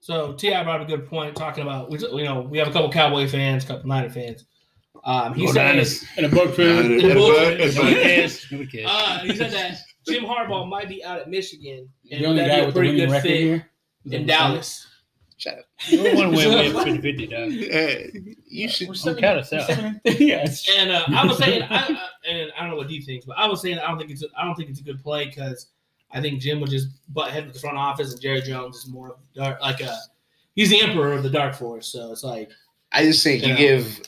[0.08, 2.72] So Ti brought up a good point talking about we you know we have a
[2.72, 4.46] couple Cowboy fans, a couple Niner fans.
[5.04, 5.34] Um.
[5.34, 6.02] He Go said Niners.
[6.16, 6.92] and a book fan.
[6.92, 7.60] it- the it- bullshit.
[7.60, 8.46] it- Nobody it- cares.
[8.50, 8.86] Nobody cares.
[8.90, 12.50] uh he said that Jim Harbaugh might be out at Michigan and The only that'd
[12.52, 13.70] guy be a with pretty good fit here.
[14.06, 14.86] in Dallas.
[15.36, 15.64] Shut up.
[15.88, 17.52] You don't want to win win 50 50, dog.
[17.52, 18.88] Uh, you should.
[18.88, 19.68] We're Don't count us out.
[20.18, 20.48] yeah.
[20.78, 23.36] And uh, I was saying, I, I, and I don't know what he thinks, but
[23.38, 25.26] I was saying I don't think it's a, I don't think it's a good play
[25.26, 25.68] because
[26.10, 28.88] I think Jim would just butt head with the front office, and Jerry Jones is
[28.88, 29.96] more of dark, like a
[30.54, 31.86] he's the emperor of the dark force.
[31.88, 32.50] So it's like
[32.92, 33.56] I just think you Yeah.
[33.56, 34.00] give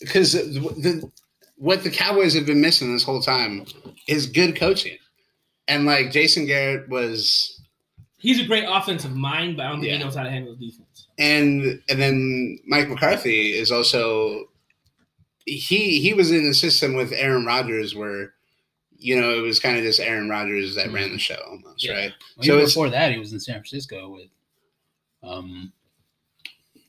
[0.00, 0.40] because the,
[0.78, 1.10] the
[1.56, 3.64] what the Cowboys have been missing this whole time
[4.08, 4.96] is good coaching,
[5.68, 7.60] and like Jason Garrett was,
[8.18, 9.98] he's a great offensive mind, but I don't think Yeah.
[9.98, 11.06] he knows how to handle defense.
[11.18, 14.46] and and then Mike McCarthy is also
[15.46, 18.32] he he was in the system with Aaron Rodgers where
[18.96, 21.92] you know it was kind of just Aaron Rodgers that ran the show almost, Yeah.
[21.92, 22.12] right?
[22.36, 24.28] Well, So even before that, he was in San Francisco with
[25.22, 25.72] um,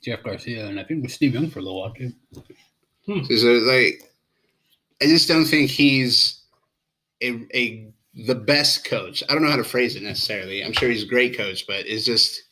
[0.02, 2.12] Jeff Garcia, and I think with Steve Young for a little while too.
[3.06, 4.02] So, so, like,
[5.02, 6.42] I just don't think he's
[7.22, 7.88] a, a
[8.26, 9.22] the best coach.
[9.28, 10.64] I don't know how to phrase it necessarily.
[10.64, 12.42] I'm sure he's a great coach, but it's just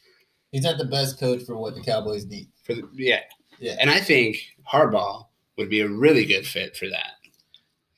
[0.52, 2.46] He's not the best coach for what the Cowboys need.
[2.62, 3.20] for the, yeah.
[3.58, 3.74] Yeah.
[3.80, 4.36] And I think
[4.72, 5.26] Harbaugh
[5.58, 7.14] would be a really good fit for that.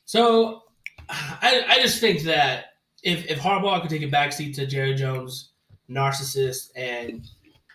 [0.06, 0.62] So
[1.08, 2.66] I, I just think that
[3.02, 5.50] if, if Harbaugh could take a backseat to Jerry Jones,
[5.88, 7.26] narcissist, and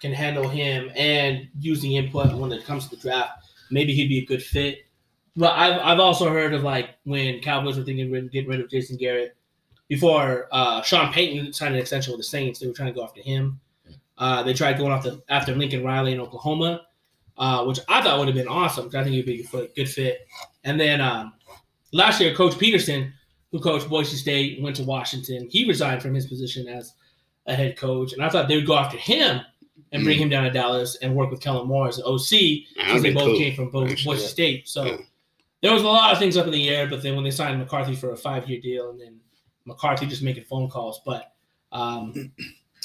[0.01, 3.32] can handle him and use the input when it comes to the draft,
[3.69, 4.79] maybe he'd be a good fit.
[5.36, 8.69] But I've, I've also heard of like when Cowboys were thinking of getting rid of
[8.69, 9.36] Jason Garrett
[9.88, 13.03] before uh, Sean Payton signed an extension with the Saints, they were trying to go
[13.03, 13.59] after him.
[14.17, 16.82] Uh, they tried going after after Lincoln Riley in Oklahoma,
[17.38, 18.88] uh, which I thought would have been awesome.
[18.88, 20.27] I think he'd be a good- good fit.
[20.63, 21.34] And then um,
[21.91, 23.13] last year, Coach Petersen,
[23.52, 25.47] who coached Boise State, went to Washington.
[25.49, 26.93] He resigned from his position as
[27.47, 29.41] a head coach, and I thought they would go after him
[29.91, 33.02] and bring him down to Dallas and work with Kellen Moore as an OC because
[33.02, 33.38] they both cool.
[33.38, 34.16] came from both actually.
[34.16, 34.70] Boise State.
[34.70, 34.97] So Yeah.
[35.62, 37.60] there was a lot of things up in the air, but then when they signed
[37.60, 39.20] McCarthy for a five-year deal, and then
[39.66, 41.34] McCarthy just making phone calls, but
[41.74, 42.32] um,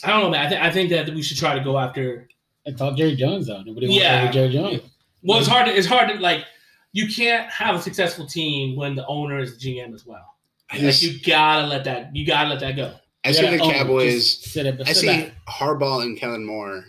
[0.04, 0.46] I don't know, man.
[0.46, 2.28] I, th- I think that we should try to go after.
[2.66, 3.62] I thought Jerry Jones though.
[3.62, 4.26] Nobody wants Yeah.
[4.26, 4.82] to Jerry Jones.
[5.22, 5.66] Well, it's hard.
[5.66, 6.44] To, it's hard to like.
[6.92, 10.35] You can't have a successful team when the owner is the GM as well.
[10.70, 12.14] I Like you gotta let that.
[12.14, 12.94] You gotta let that go.
[13.24, 14.38] I see the oh, Cowboys.
[14.38, 15.32] sit up, I see back.
[15.48, 16.84] Harbaugh and Kellen Moore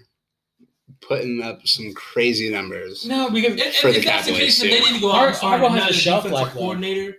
[1.01, 3.05] putting up some crazy numbers.
[3.05, 5.11] No, because And, and For the if that's the case, then they need to go
[5.11, 6.59] out Har- and find Harbaugh has another a shelf defensive life, though.
[6.59, 7.11] coordinator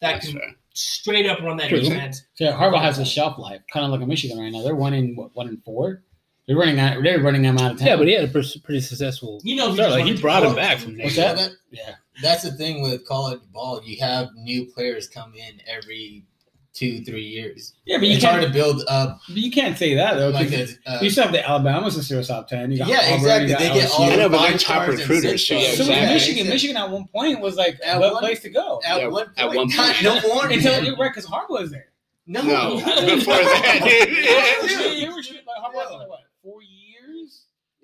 [0.00, 0.50] that That's can fair.
[0.74, 1.80] straight up run that True.
[1.80, 2.22] defense.
[2.38, 4.62] yeah, Harbaugh has a shelf life, kind of like a Michigan right now.
[4.62, 6.02] They're one in what, one in four.
[6.46, 7.02] They're running out.
[7.02, 7.86] They're running them out of town.
[7.88, 9.40] Yeah, but he had a pretty, pretty successful.
[9.44, 9.90] You know, he start.
[9.92, 11.34] Like he brought him back from What's there.
[11.34, 11.50] that?
[11.50, 13.82] That- yeah, That's the thing with college ball.
[13.84, 16.24] You have new players come in every
[16.72, 17.74] two, three years.
[17.84, 18.52] yeah, but you it's hard can't.
[18.52, 20.30] to build up But you can't say that though.
[20.30, 22.72] like because a, uh, you still have the Alabama's in the top ten.
[22.72, 23.46] You got Yeah, Auburn, exactly.
[23.46, 25.76] you got They get all I know, but they're five top recruiters, so yeah, stars.
[25.76, 26.14] So with exactly.
[26.14, 28.80] Michigan, Michigan at one point was like At the one- place to go.
[28.84, 30.02] At Yeah, one point, at one not point.
[30.02, 30.48] no more.
[30.50, 31.86] Until you're right, because Harbaugh is there.
[32.26, 32.74] no, No,
[33.06, 35.14] before that, They dude.
[35.14, 36.73] were shooting like Harbaugh was like what four years.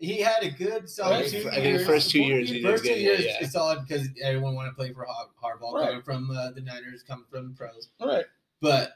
[0.00, 1.30] He had a good solid Right.
[1.30, 1.80] two I think years.
[1.82, 2.98] the first two years he First two good.
[3.00, 3.36] years yeah.
[3.40, 5.86] it's solid because everyone wanted to play for Har- Harbaugh Right.
[5.88, 7.90] coming from uh, the Niners, coming from the pros.
[8.00, 8.24] All right.
[8.60, 8.92] But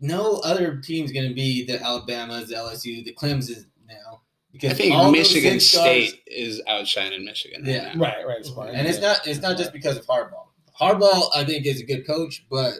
[0.00, 4.22] no other team's going to be the Alabama's, the LSU, the Clemson's now.
[4.52, 7.62] Because I think all Michigan six stars- State is outshining Michigan.
[7.64, 7.86] Yeah.
[7.88, 8.02] Right now.
[8.04, 8.38] Right, right.
[8.40, 8.74] It's fine.
[8.74, 10.46] and it's not it's not just because of Harbaugh.
[10.80, 12.74] Harbaugh, I think, is a good coach, but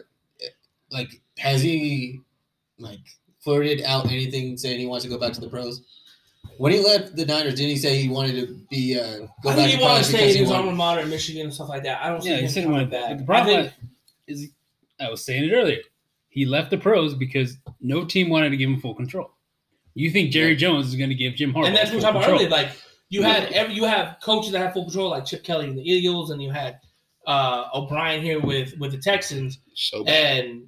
[0.91, 2.19] like, has he
[2.77, 2.99] like
[3.39, 5.81] flirted out anything saying he wants to go back to the pros?
[6.57, 9.55] When he left the Niners, didn't he say he wanted to be uh, go I
[9.55, 11.53] think to he wanted to stay because he his wanted- alma mater in Michigan and
[11.53, 12.03] stuff like that.
[12.03, 13.09] I don't see Yeah, him he said he coming wanted back.
[13.09, 13.17] that.
[13.17, 13.73] The I problem think-
[14.27, 14.49] is,
[14.99, 15.79] I was saying it earlier.
[16.29, 19.31] He left the pros because no team wanted to give him full control.
[19.95, 22.11] You think Jerry Jones is going to give Jim Harbaugh and that's what we full
[22.13, 22.39] talking about control?
[22.61, 22.67] earlier.
[22.69, 22.77] Like
[23.09, 25.81] you had every you have coaches that have full control, like Chip Kelly and the
[25.81, 26.79] Eagles, and you had
[27.27, 30.45] uh, O'Brien here with with the Texans, So bad.
[30.45, 30.67] and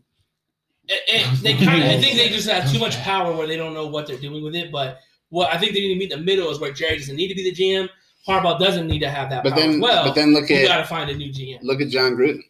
[0.89, 3.55] it, it, they kind of I think they just have too much power where they
[3.55, 4.69] don't know what they're doing with it.
[4.71, 4.99] But
[5.33, 7.27] what I think they need to meet in the middle is where Jerry doesn't need
[7.29, 7.89] to be the GM.
[8.27, 10.05] Harbaugh doesn't need to have that But power then, as well.
[10.05, 11.59] but then look at you at got to find a new GM.
[11.63, 12.41] look at Jon Gruden.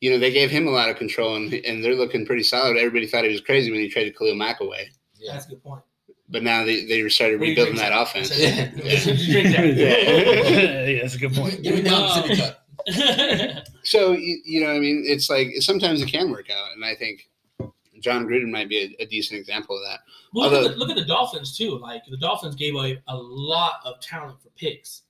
[0.00, 2.76] You know, they gave him a lot of control, and, and they're looking pretty solid.
[2.76, 5.32] Everybody thought he was crazy when he traded Khalil Mack away, Yeah.
[5.32, 5.82] That's a good point.
[6.28, 8.38] but now they, they started What rebuilding think, that offense.
[8.38, 8.66] Yeah.
[8.70, 9.76] Did you drink that?
[10.88, 11.62] yeah, that's a good point.
[11.62, 16.30] Give me down the So you, you know, I mean, it's like sometimes it can
[16.30, 17.28] work out, and I think
[18.00, 20.00] Jon Gruden might be a, a decent example of that.
[20.32, 21.78] Well, look, at the, look at the Dolphins too.
[21.78, 25.02] Like the Dolphins gave away a lot of talent for picks,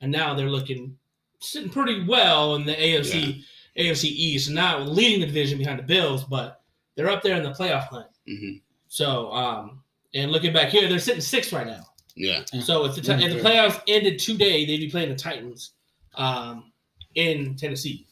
[0.00, 0.96] and now they're looking
[1.40, 3.42] sitting pretty well in the AFC
[3.76, 4.48] AFC East.
[4.48, 6.62] And now leading the division behind the Bills, but
[6.94, 8.06] they're up there in the playoff hunt.
[8.26, 8.56] hmm
[8.88, 9.82] So, um,
[10.14, 11.84] and looking back here, they're sitting sixth right now.
[12.16, 15.72] Yeah, So if the, Yeah, if the playoffs ended today, they'd be playing the Titans
[16.14, 16.70] um,
[17.16, 18.06] in Tennessee.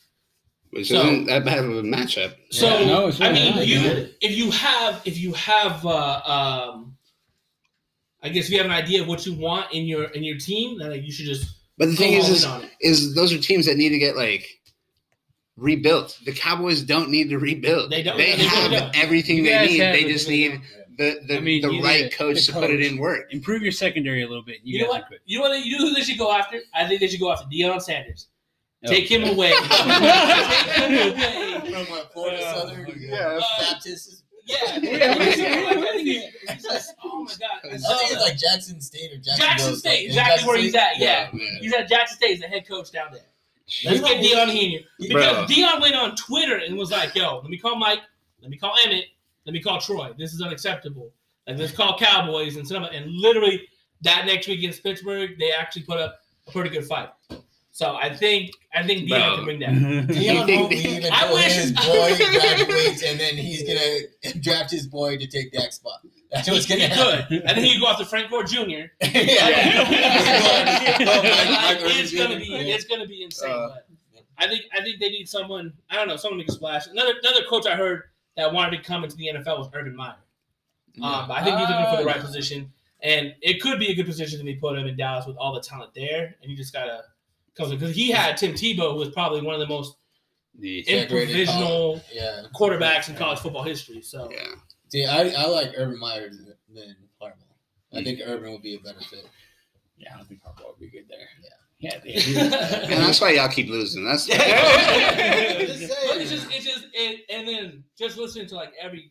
[0.72, 2.34] Which So- isn't that bad of a matchup.
[2.50, 3.66] So Yeah, no, it's I mean, not.
[3.66, 4.04] you Yeah.
[4.20, 6.96] if you have if you have uh, um,
[8.22, 10.38] I guess if you have an idea of what you want in your in your
[10.38, 11.46] team, then like, you should just
[11.78, 12.70] But the go thing is, all is, on it.
[12.80, 14.48] is those are teams that need to get like
[15.56, 16.18] rebuilt.
[16.24, 17.90] The Cowboys don't need to rebuild.
[17.90, 18.16] They don't.
[18.16, 18.96] They They have don't.
[18.96, 19.80] everything You they need.
[19.80, 20.08] They it.
[20.08, 20.60] just need
[20.98, 23.32] the the, I mean, the right need coach the to put it in work.
[23.32, 24.58] Improve your secondary a little bit.
[24.62, 25.04] You, You know what?
[25.26, 25.64] You know what?
[25.64, 26.60] You know who they should go after?
[26.74, 28.28] I think they should go after Deion Sanders.
[28.84, 28.88] Oh.
[28.88, 29.52] Take him away.
[29.60, 29.70] Take
[30.80, 31.84] him away.
[31.84, 33.40] From uh, Florida Uh, Southern, yeah.
[33.60, 34.24] Baptist.
[34.44, 34.78] Yeah.
[34.82, 35.76] Yeah, what is it?
[35.78, 36.62] What is it?
[36.62, 37.60] Just- Oh my god.
[37.64, 40.98] I think it's like Jackson State or Jackson, Jackson State, exactly where he's at.
[40.98, 41.28] Yeah.
[41.32, 41.58] man.
[41.60, 42.30] He's at Jackson State.
[42.30, 43.20] He's the head coach down there.
[43.84, 47.56] Let's get Deion here because Deion went on Twitter and was like, "Yo, let me
[47.56, 48.00] call Mike,
[48.42, 49.04] let me call Emmett,
[49.46, 50.10] let me call Troy.
[50.18, 51.10] This is unacceptable.
[51.46, 53.62] Like, let's call Cowboys and some." And literally
[54.02, 56.18] that next week against Pittsburgh, they actually put up
[56.48, 57.10] a pretty good fight.
[57.74, 59.34] So I think I think Deion Bro.
[59.36, 59.70] can bring that.
[60.08, 63.62] Deion think won't they- leave I until wish- his boy graduates, and then he's
[64.22, 66.00] gonna draft his boy to take that spot.
[66.30, 67.26] That's what's gonna he happen.
[67.28, 68.60] could, and then he could go after Frank Gore Jr.
[68.62, 68.86] yeah.
[71.00, 73.50] Oh, Mike- Mike it's gonna be it's gonna be insane.
[73.50, 73.86] Uh, but
[74.38, 75.72] I think I think they need someone.
[75.90, 76.86] I don't know, someone to make a splash.
[76.86, 78.02] Another another coach I heard
[78.36, 80.14] that wanted to come into the NFL was Urban Meyer.
[81.02, 82.22] Um, but I think he's looking for the right Ah.
[82.26, 82.70] position,
[83.00, 85.54] and it could be a good position to be put him in Dallas with all
[85.54, 87.04] the talent there, and you just gotta
[87.56, 89.96] come because he had Tim Tebow, who was probably one of the most
[90.58, 90.82] Yeah.
[91.06, 92.42] Decorated improvisational Yeah.
[92.54, 94.02] quarterbacks in college football history.
[94.02, 94.54] So Yeah.
[94.88, 97.34] See, I, I like Urban Meyer than, than Harbaugh.
[97.98, 99.26] I think Urban would be a better fit.
[99.96, 101.28] Yeah, I don't think Harbaugh would be good there.
[101.42, 101.48] Yeah.
[101.78, 102.00] Yeah.
[102.04, 102.80] yeah.
[102.84, 104.04] And that's why y'all keep losing.
[104.04, 106.20] That's But Just saying.
[106.20, 109.10] it's just, it's just, it, and then just listening to like every,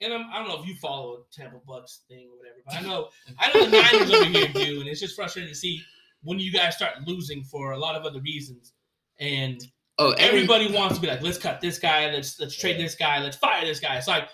[0.00, 2.80] and I'm, I don't know if you follow Tampa Bucks thing or whatever, but I
[2.82, 3.08] know,
[3.38, 5.82] I know the Niners over here do, and it's just frustrating to see
[6.22, 8.72] when you guys start losing for a lot of other reasons,
[9.20, 9.60] and
[9.98, 12.94] oh, every, everybody wants to be like, let's cut this guy, let's let's trade this
[12.94, 13.96] guy, let's fire this guy.
[13.96, 14.28] It's like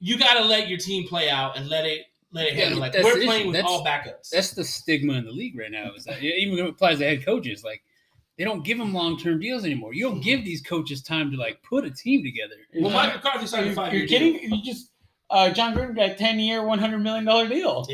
[0.00, 2.02] you got to let your team play out and let it
[2.32, 2.78] let it Yeah, happen.
[2.80, 3.46] Like we're playing issue.
[3.48, 4.30] with That's- all backups.
[4.32, 5.90] That's the stigma in the league right now.
[5.96, 7.62] Is that it even applies to head coaches?
[7.62, 7.82] Like
[8.38, 9.94] they don't give them long term deals anymore.
[9.94, 12.54] You don't give these coaches time to like put a team together.
[12.80, 14.40] well, Mike McCarthy signed a You're, five you're kidding?
[14.52, 14.90] You just
[15.30, 17.86] uh, Jon Gruden got a ten year, one hundred million dollar deal.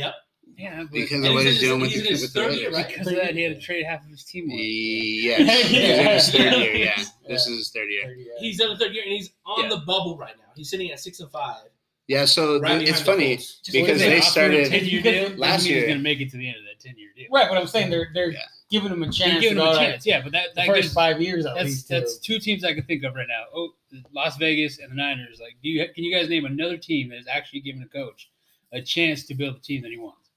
[0.59, 2.75] Yeah, because of what he's he's doing with the, his with the Raiders.
[2.75, 2.89] right?
[2.89, 4.59] because of that, he had to trade half of his team away.
[4.59, 5.69] Yes.
[5.69, 6.95] He's in his third year, yeah.
[6.99, 7.05] Yeah.
[7.29, 8.17] This is his third year.
[8.41, 9.69] He's in the third year, and he's on Yeah.
[9.71, 10.51] the bubble right now.
[10.57, 11.63] He's sitting at six and five.
[12.09, 15.77] Yeah, so Right it's behind the funny because because they started deal, last last year.
[15.77, 15.87] year.
[15.87, 17.27] He's going to make it to the end of that 10 year deal.
[17.31, 18.39] Right, but I'm saying they're they're Yeah.
[18.71, 20.07] giving him a You're chance giving him a chance.
[20.07, 21.89] Yeah, but that, the that first gives, five years at that's least.
[21.89, 23.45] that's two teams I can think of right now.
[23.55, 23.75] Oh,
[24.13, 25.39] Las Vegas and the Niners.
[25.39, 28.31] Like, do you can you guys name another team that is actually giving a coach
[28.73, 30.28] a chance to build the team that he wants?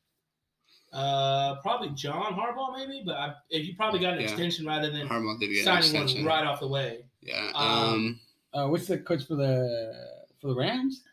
[0.93, 4.25] Uh, probably John Harbaugh, maybe, but I, if you probably got an Yeah.
[4.27, 7.05] extension rather than Harbaugh did get an signing one right off the way.
[7.21, 7.49] Yeah.
[7.55, 8.19] Um, Um,
[8.53, 9.93] uh, what's the coach for the
[10.41, 11.03] for the Rams?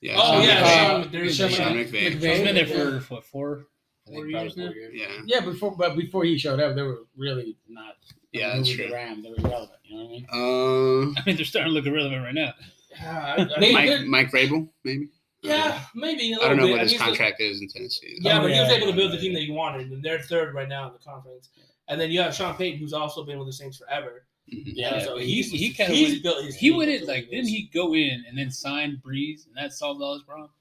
[0.00, 0.14] yeah.
[0.18, 0.86] Oh Sean yeah, McVay.
[1.04, 1.76] Sean, there is Sean Sean Sean.
[1.76, 2.10] McVay.
[2.12, 2.98] He's been there Yeah.
[3.00, 3.66] for what, four?
[4.08, 4.66] Four years now?
[4.66, 4.92] four years.
[4.94, 5.22] Yeah.
[5.26, 7.94] Yeah, before but before he showed up, they were really not.
[8.32, 8.86] Yeah, who that's true.
[8.88, 9.78] The Rams, they were relevant.
[9.84, 10.26] You know what I mean?
[10.32, 12.54] Um, I mean, they're starting to look irrelevant right now.
[12.90, 15.08] Yeah, I- I- Mike they're- Mike Vrabel, maybe.
[15.46, 16.34] Yeah, maybe.
[16.34, 16.70] I don't know bit.
[16.72, 18.18] what I his mean, he's- contract is in Tennessee.
[18.20, 20.20] Yeah, Oh, but he was able to build the team that he wanted, and they're
[20.20, 21.50] third right now in the conference.
[21.88, 24.26] And then you have Sean Payton, who's also been with the Saints forever.
[24.52, 24.62] Mhm.
[24.74, 26.54] Yeah, so but he's he- he kinda he's went- built his.
[26.56, 29.72] He team went in like didn't he go in and then sign Brees and that
[29.72, 30.52] solved all his problems?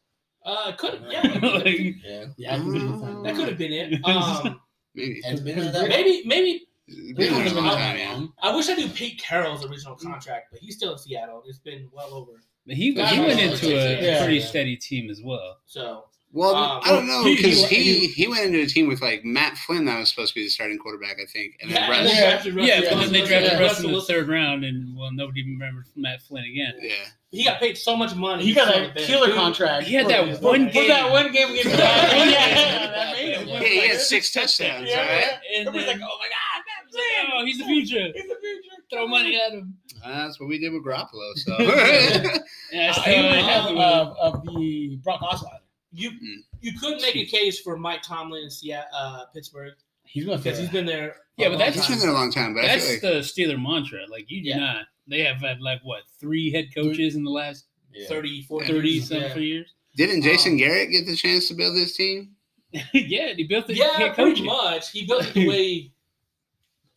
[0.44, 2.26] Uh, could yeah, Like, Yeah.
[2.38, 4.00] Yeah, I think that could have been it.
[4.06, 4.62] Um,
[4.96, 5.22] Maybe.
[5.26, 8.26] And it's been there that maybe maybe It's been a long time, yeah.
[8.42, 11.44] I wish I knew Pete Carroll's original contract, but he's still in Seattle.
[11.48, 12.42] It's been well over.
[12.68, 14.20] But he, he knows went into a yeah.
[14.24, 14.45] pretty Yeah.
[14.45, 15.59] steady team as well.
[15.66, 19.01] So Well, Um, I don't know because he- he, he went into a team with
[19.01, 21.78] like Matt Flynn that was supposed to be the starting quarterback, I think, and then
[21.82, 21.99] yeah, Russ.
[21.99, 22.30] and they Yeah.
[22.30, 23.59] drafted Russell Yeah, but then they drafted yeah.
[23.59, 26.74] Russ in the third round, and well, nobody even remembers Matt Flynn again.
[26.82, 26.91] Yeah,
[27.32, 28.43] He got paid so much money.
[28.43, 29.88] He got a killer Dude, contract.
[29.88, 30.88] He had that for, one for game.
[30.89, 32.32] that one game against the Falcons.
[32.32, 33.47] Yeah, that made him.
[33.47, 34.89] yeah, he had six touchdowns.
[34.89, 35.34] Yeah, all right?
[35.55, 37.32] And Everybody's then, like, "Oh my God, Matt Flynn!
[37.34, 38.11] oh, he's the future.
[38.13, 38.84] He's the future.
[38.91, 39.74] Throw money at him.
[40.08, 41.34] That's what we did with Garoppolo.
[41.36, 42.38] So Yeah,
[42.74, 45.60] I Uh, still he ain't was happy of, of, of the Brock Osweiler.
[45.93, 46.43] You Mm.
[46.62, 50.60] you could make a case for Mike Tomlin in Seattle, uh, Pittsburgh He's going because
[50.60, 51.16] he's been there.
[51.38, 51.93] Yeah, but long that's he's time.
[51.97, 52.53] been there a long time.
[52.53, 53.99] But That's like the Steeler mantra.
[54.10, 54.58] Like you do Yeah.
[54.58, 54.86] not.
[55.07, 58.07] They have had like what three head coaches in the last Yeah.
[58.07, 59.07] 30, 40 thirty years.
[59.07, 59.38] something Yeah.
[59.38, 59.73] years.
[59.95, 62.36] didn't Jason Um, Garrett get the chance to build his team?
[62.94, 64.45] yeah, he built the Yeah, pretty coaching.
[64.45, 64.91] much.
[64.91, 65.91] He built it the way.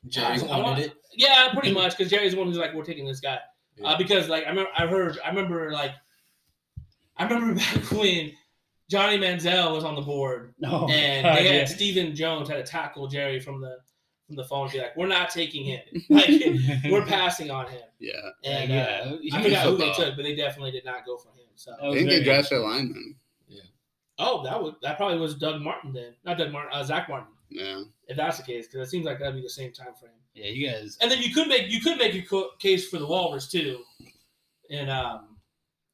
[0.06, 0.94] Jerry I- I want- wanted it.
[1.18, 3.38] Yeah, pretty much because Jerry's the one who's like, we're taking this guy.
[3.76, 3.88] Yeah.
[3.88, 5.92] Uh, because like I remember, I heard, I remember like,
[7.16, 8.32] I remember back when
[8.88, 11.64] Johnny Manziel was on the board No, and God, they had yeah.
[11.64, 13.78] Stephen Jones had to tackle Jerry from the
[14.28, 15.80] from the phone and be like, we're not taking him.
[16.08, 16.28] Like
[16.90, 17.82] we're passing on him.
[17.98, 18.12] Yeah,
[18.44, 21.16] And Yeah, uh, I was forgot who they took, but they definitely did not go
[21.16, 21.46] for him.
[21.56, 23.16] So I think they very drafted a lineman.
[24.18, 27.28] Oh, that was that probably was Doug Martin then, not Doug Martin, uh, Zack Martin.
[27.50, 30.12] Yeah, If that's the case, because it seems like that'd be the same time frame.
[30.34, 30.98] Yeah, you guys.
[31.00, 33.80] And then you could make you could make a co- case for the Walrus too,
[34.70, 35.36] and um,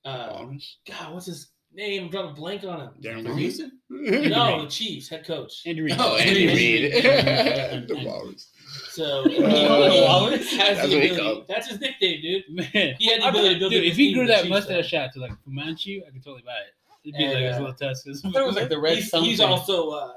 [0.05, 0.79] uh, Walrus.
[0.89, 2.05] God, what's his name?
[2.05, 2.91] I'm drawing a blank on him.
[3.01, 3.39] Darren For Waller.
[3.39, 3.73] Houston?
[3.91, 5.63] No, the Chiefs head coach.
[5.67, 5.97] Andy Reid.
[5.99, 6.93] Oh, Andy Andy Reid.
[7.05, 7.89] Reid.
[7.89, 8.49] the Walrus.
[8.91, 10.51] So he, Uh, he Walrus?
[10.57, 11.45] has That's the ability.
[11.49, 12.45] That's his nickname, dude.
[12.75, 12.95] Man.
[12.99, 13.73] He had the ability to build.
[13.73, 16.43] Dude, if he grew that Chiefs, mustache out to like Fu Manchu, I could totally
[16.45, 16.75] buy it.
[17.05, 18.23] It'd be And, like his uh, little tusks.
[18.25, 20.13] I it was like the red He's, he's also uh,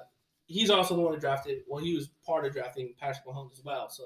[0.48, 1.64] he's also the one who drafted.
[1.68, 3.90] Well, he was part of drafting Patrick Mahomes as well.
[3.90, 4.04] So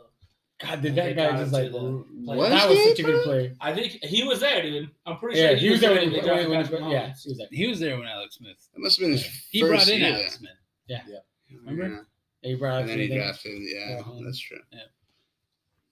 [0.60, 2.06] God, did that guy just like to.
[2.26, 3.24] Was that was such a good bro?
[3.24, 3.56] play.
[3.62, 4.90] I think he was there, dude.
[5.06, 7.14] I'm pretty Yeah, sure he was there when, they when, drafted when, Patrick when- yeah,
[7.24, 7.48] he was there.
[7.52, 8.70] He was there when Alex Smith.
[8.74, 10.52] That must have been his He first brought in year Alex Smith.
[11.66, 11.84] Remember?
[11.88, 12.00] Yeah.
[12.50, 13.62] He brought And then he drafted.
[13.62, 14.58] Yeah, that's true.
[14.72, 14.80] Yeah.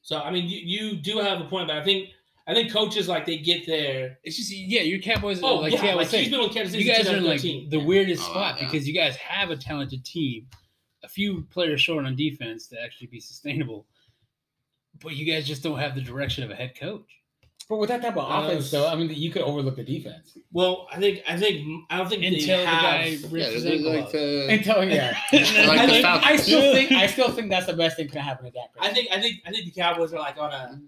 [0.02, 0.60] So I mean, you,
[0.92, 2.10] you do have a point, but I think
[2.50, 4.18] I think coaches like they get there.
[4.24, 5.40] It's just yeah, your Cowboys.
[5.44, 6.84] Oh like yeah, yeah, like was he's saying, been with Kansas City.
[6.84, 8.66] you guys are in like the weirdest Oh, spot yeah.
[8.66, 10.48] because you guys have a talented team,
[11.04, 13.86] a few players short on defense to actually be sustainable,
[15.02, 17.06] but you guys just don't have the direction of a head coach.
[17.70, 20.36] But with that type of Uh, offense, though, I mean, you could overlook the defense.
[20.52, 22.82] Well, I think I think I don't think Until they the have.
[22.82, 26.92] guy Yeah, rips this his like the Until yeah, like I, think- I still think
[26.94, 28.70] I still think that's the best thing can happen to Dak.
[28.80, 30.82] I think I think I think the Cowboys are like on a.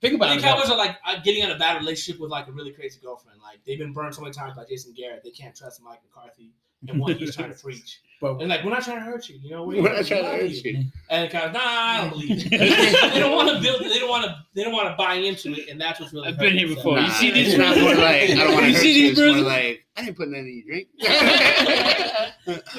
[0.00, 0.42] think about think it.
[0.42, 3.00] The Cowboys are like uh, getting in a bad relationship with like a really crazy
[3.02, 3.40] girlfriend.
[3.42, 6.52] Like they've been burned so many times by Jason Garrett, they can't trust Mike McCarthy
[6.88, 8.00] and what he's trying to preach.
[8.20, 9.64] But And like, we're not trying to hurt you, you know.
[9.64, 10.84] We're not trying to hurt you.
[11.10, 12.50] And it kind of, nah, I don't believe it.
[13.12, 13.82] they don't want to build.
[13.82, 14.36] They don't want to.
[14.54, 16.28] They don't want to buy into it, and that's what's really.
[16.28, 16.76] I've been here them.
[16.76, 16.96] before.
[16.96, 19.08] Nah, you see these it's not more like I don't want to hurt see you.
[19.10, 20.88] these It's more like I didn't put nothing in your drink.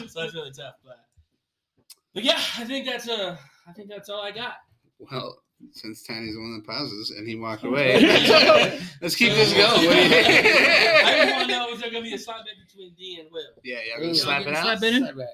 [0.10, 0.98] so it's really tough, but.
[2.14, 3.38] But yeah, I think that's uh,
[3.68, 4.56] I think that's all I got.
[4.98, 5.38] well,
[5.72, 8.00] since Tiny's the one that pauses and he walked away,
[9.02, 9.72] let's keep this going.
[9.72, 11.32] What do you I just think?
[11.36, 13.42] want to know is there gonna be a slap bet between D and Will?
[13.64, 14.64] Yeah, y'all gonna Ooh, slap it out?
[14.64, 15.04] slap it in?
[15.04, 15.28] Slap it.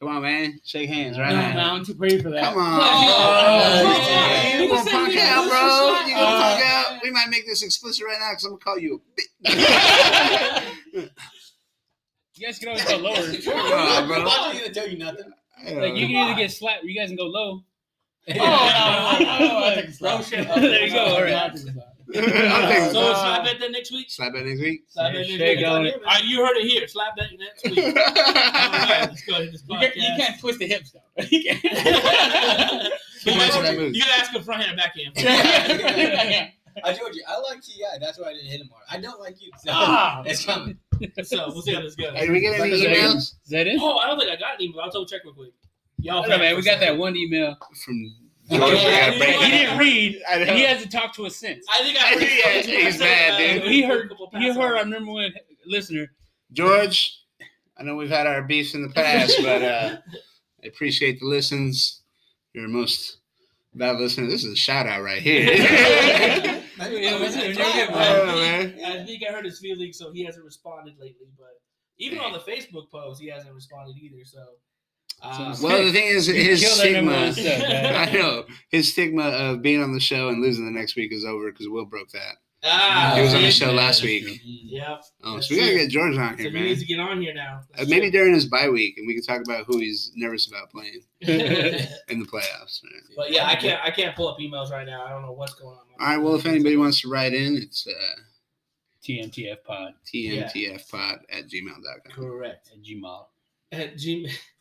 [0.00, 0.58] Come on, man.
[0.64, 1.52] Shake hands right No, now.
[1.52, 2.42] no, I'm too pretty for that.
[2.42, 2.80] Come on.
[2.82, 6.08] Oh, Yeah, you you gonna punk out, bro?
[6.08, 7.02] You gonna Uh, punk out?
[7.02, 9.02] We might make this explicit right now because I'm gonna call you
[9.44, 11.10] a bitch.
[12.36, 13.16] You guys can always go lower.
[13.18, 14.16] on, bro.
[14.16, 15.30] I'm not gonna tell you nothing.
[15.66, 17.62] Like you can either get slapped or you guys can go low.
[18.28, 20.46] Oh, no, no, no, no, I take a Bro, shit.
[20.48, 21.32] There you go, all right.
[21.34, 21.86] I'll take a slap.
[22.12, 22.92] I'll it.
[22.92, 24.10] So slap bet then next week.
[24.10, 24.84] Slap it next week.
[24.88, 25.66] Slap Yeah, bet next week.
[25.66, 26.86] All right, you heard it here.
[26.88, 27.78] Slap bet next week.
[27.86, 31.24] All right, let's go ahead this You can't, you can't twist the hips though.
[31.30, 31.62] You can't.
[33.22, 33.94] Too much of that move.
[33.94, 36.50] You gotta ask him front hand or back hand.
[36.84, 37.82] I told you, I like Ti.
[38.00, 38.84] That's why I didn't hit him hard.
[38.90, 39.50] I don't like you.
[39.58, 40.22] So Ah.
[40.24, 40.78] it's coming.
[41.24, 42.12] so we'll see how this goes.
[42.14, 43.78] Hey, did we get any emails Is that it?
[43.80, 44.80] Oh, I don't think I got an email.
[44.80, 45.52] I'll double check real quick.
[46.02, 47.56] Y'all, No, man, we got that one email.
[47.84, 48.14] from
[48.52, 48.82] Oh, George?
[48.82, 51.36] yeah, I gotta you break know He didn't read, and he hasn't talked to us
[51.36, 51.64] since.
[51.72, 53.70] I think I Yeah, he's mad, dude.
[53.70, 55.32] He heard, he heard our number one
[55.66, 56.10] listener.
[56.52, 57.16] George,
[57.78, 59.96] I know we've had our beefs in the past, but uh,
[60.64, 62.02] I appreciate the listens.
[62.52, 63.18] You're the most
[63.74, 64.26] valuable listener.
[64.26, 65.46] This is a shout out right here.
[66.80, 67.44] Yeah, what's it?
[67.44, 68.80] You're good, I don't know, man.
[68.84, 71.26] I think I heard his feelings, so he hasn't responded lately.
[71.38, 71.60] But
[71.98, 74.24] even on the Facebook post, he hasn't responded either.
[74.24, 74.38] So,
[75.22, 77.52] So- Well, the thing is, his killed our number stigma.
[77.52, 78.08] one stuff, man.
[78.08, 81.24] I know his stigma of being on the show and losing the next week is
[81.24, 82.36] over because Will broke that.
[82.64, 84.40] ah, He was on the show last week.
[84.44, 85.02] Yep.
[85.24, 85.80] Oh, That's so we gotta true.
[85.80, 86.78] get George on So here, he needs man.
[86.80, 87.60] to get on here now.
[87.78, 90.70] Uh, maybe during his bye week, and we can talk about who he's nervous about
[90.70, 92.80] playing in the playoffs.
[92.84, 93.02] Right?
[93.16, 93.80] but yeah, I can't.
[93.82, 95.04] I can't pull up emails right now.
[95.06, 95.84] I don't know what's going on.
[96.00, 96.18] All right.
[96.18, 98.20] Well, if anybody wants to write in, it's uh,
[99.06, 102.12] TMTF pod tmtfpod at gmail.com.
[102.14, 103.26] correct at Gmail.
[103.72, 104.28] at g-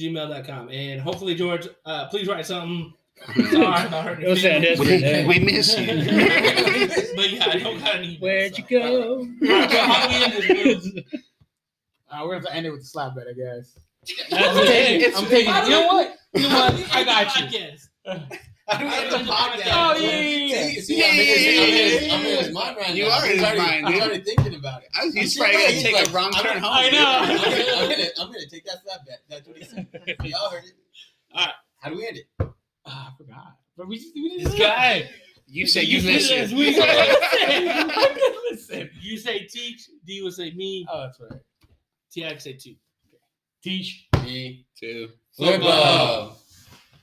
[0.00, 2.92] gmail.com and hopefully George, uh, please write something.
[3.34, 5.02] Sorry about hurting It was your that feelings.
[5.02, 5.26] desperate.
[5.26, 5.86] We, we miss you.
[7.16, 8.20] but yeah, I don't got an email.
[8.20, 8.62] Where'd so.
[8.68, 9.18] you go?
[9.20, 11.02] Alright, well, how do we end this, Will?
[12.10, 13.78] Uh, we're gonna have to end it with the slap bet, I guess.
[14.30, 14.66] That's I'm it.
[14.66, 15.54] taking, It's- I'm taking.
[15.54, 16.16] You know what?
[16.34, 16.94] You know what?
[16.94, 17.88] I end got the you.
[18.70, 18.76] podcast?
[18.76, 19.72] How do we end the podcast?
[19.72, 20.62] Oh, yeah, yeah, yeah.
[20.64, 23.10] See, see, I'm in his, I'm in I'm in his mind right You now.
[23.18, 24.02] are in his already, mind, He's dude.
[24.02, 24.88] already thinking about it.
[25.00, 26.72] I was, he's probably gonna take like, a wrong I'm turn home.
[26.72, 27.18] I know.
[27.20, 29.18] I'm gonna, I'm gonna, I'm gonna take that slap bet.
[29.28, 29.86] That's what he said.
[30.24, 30.72] Y'all heard it.
[31.34, 31.54] All right.
[31.78, 32.26] How do we end it?
[32.86, 33.56] Ah, I forgot.
[33.76, 35.08] But we just we This guy.
[35.46, 36.56] You say you You said listen.
[36.58, 36.76] we-
[38.50, 38.90] listen.
[39.00, 41.40] You say teach, D would say me, Oh, that's right.
[42.12, 42.74] T I would say two.
[43.62, 44.06] Teach.
[44.22, 44.64] Me.
[44.78, 45.08] Two.
[45.36, 46.36] Football.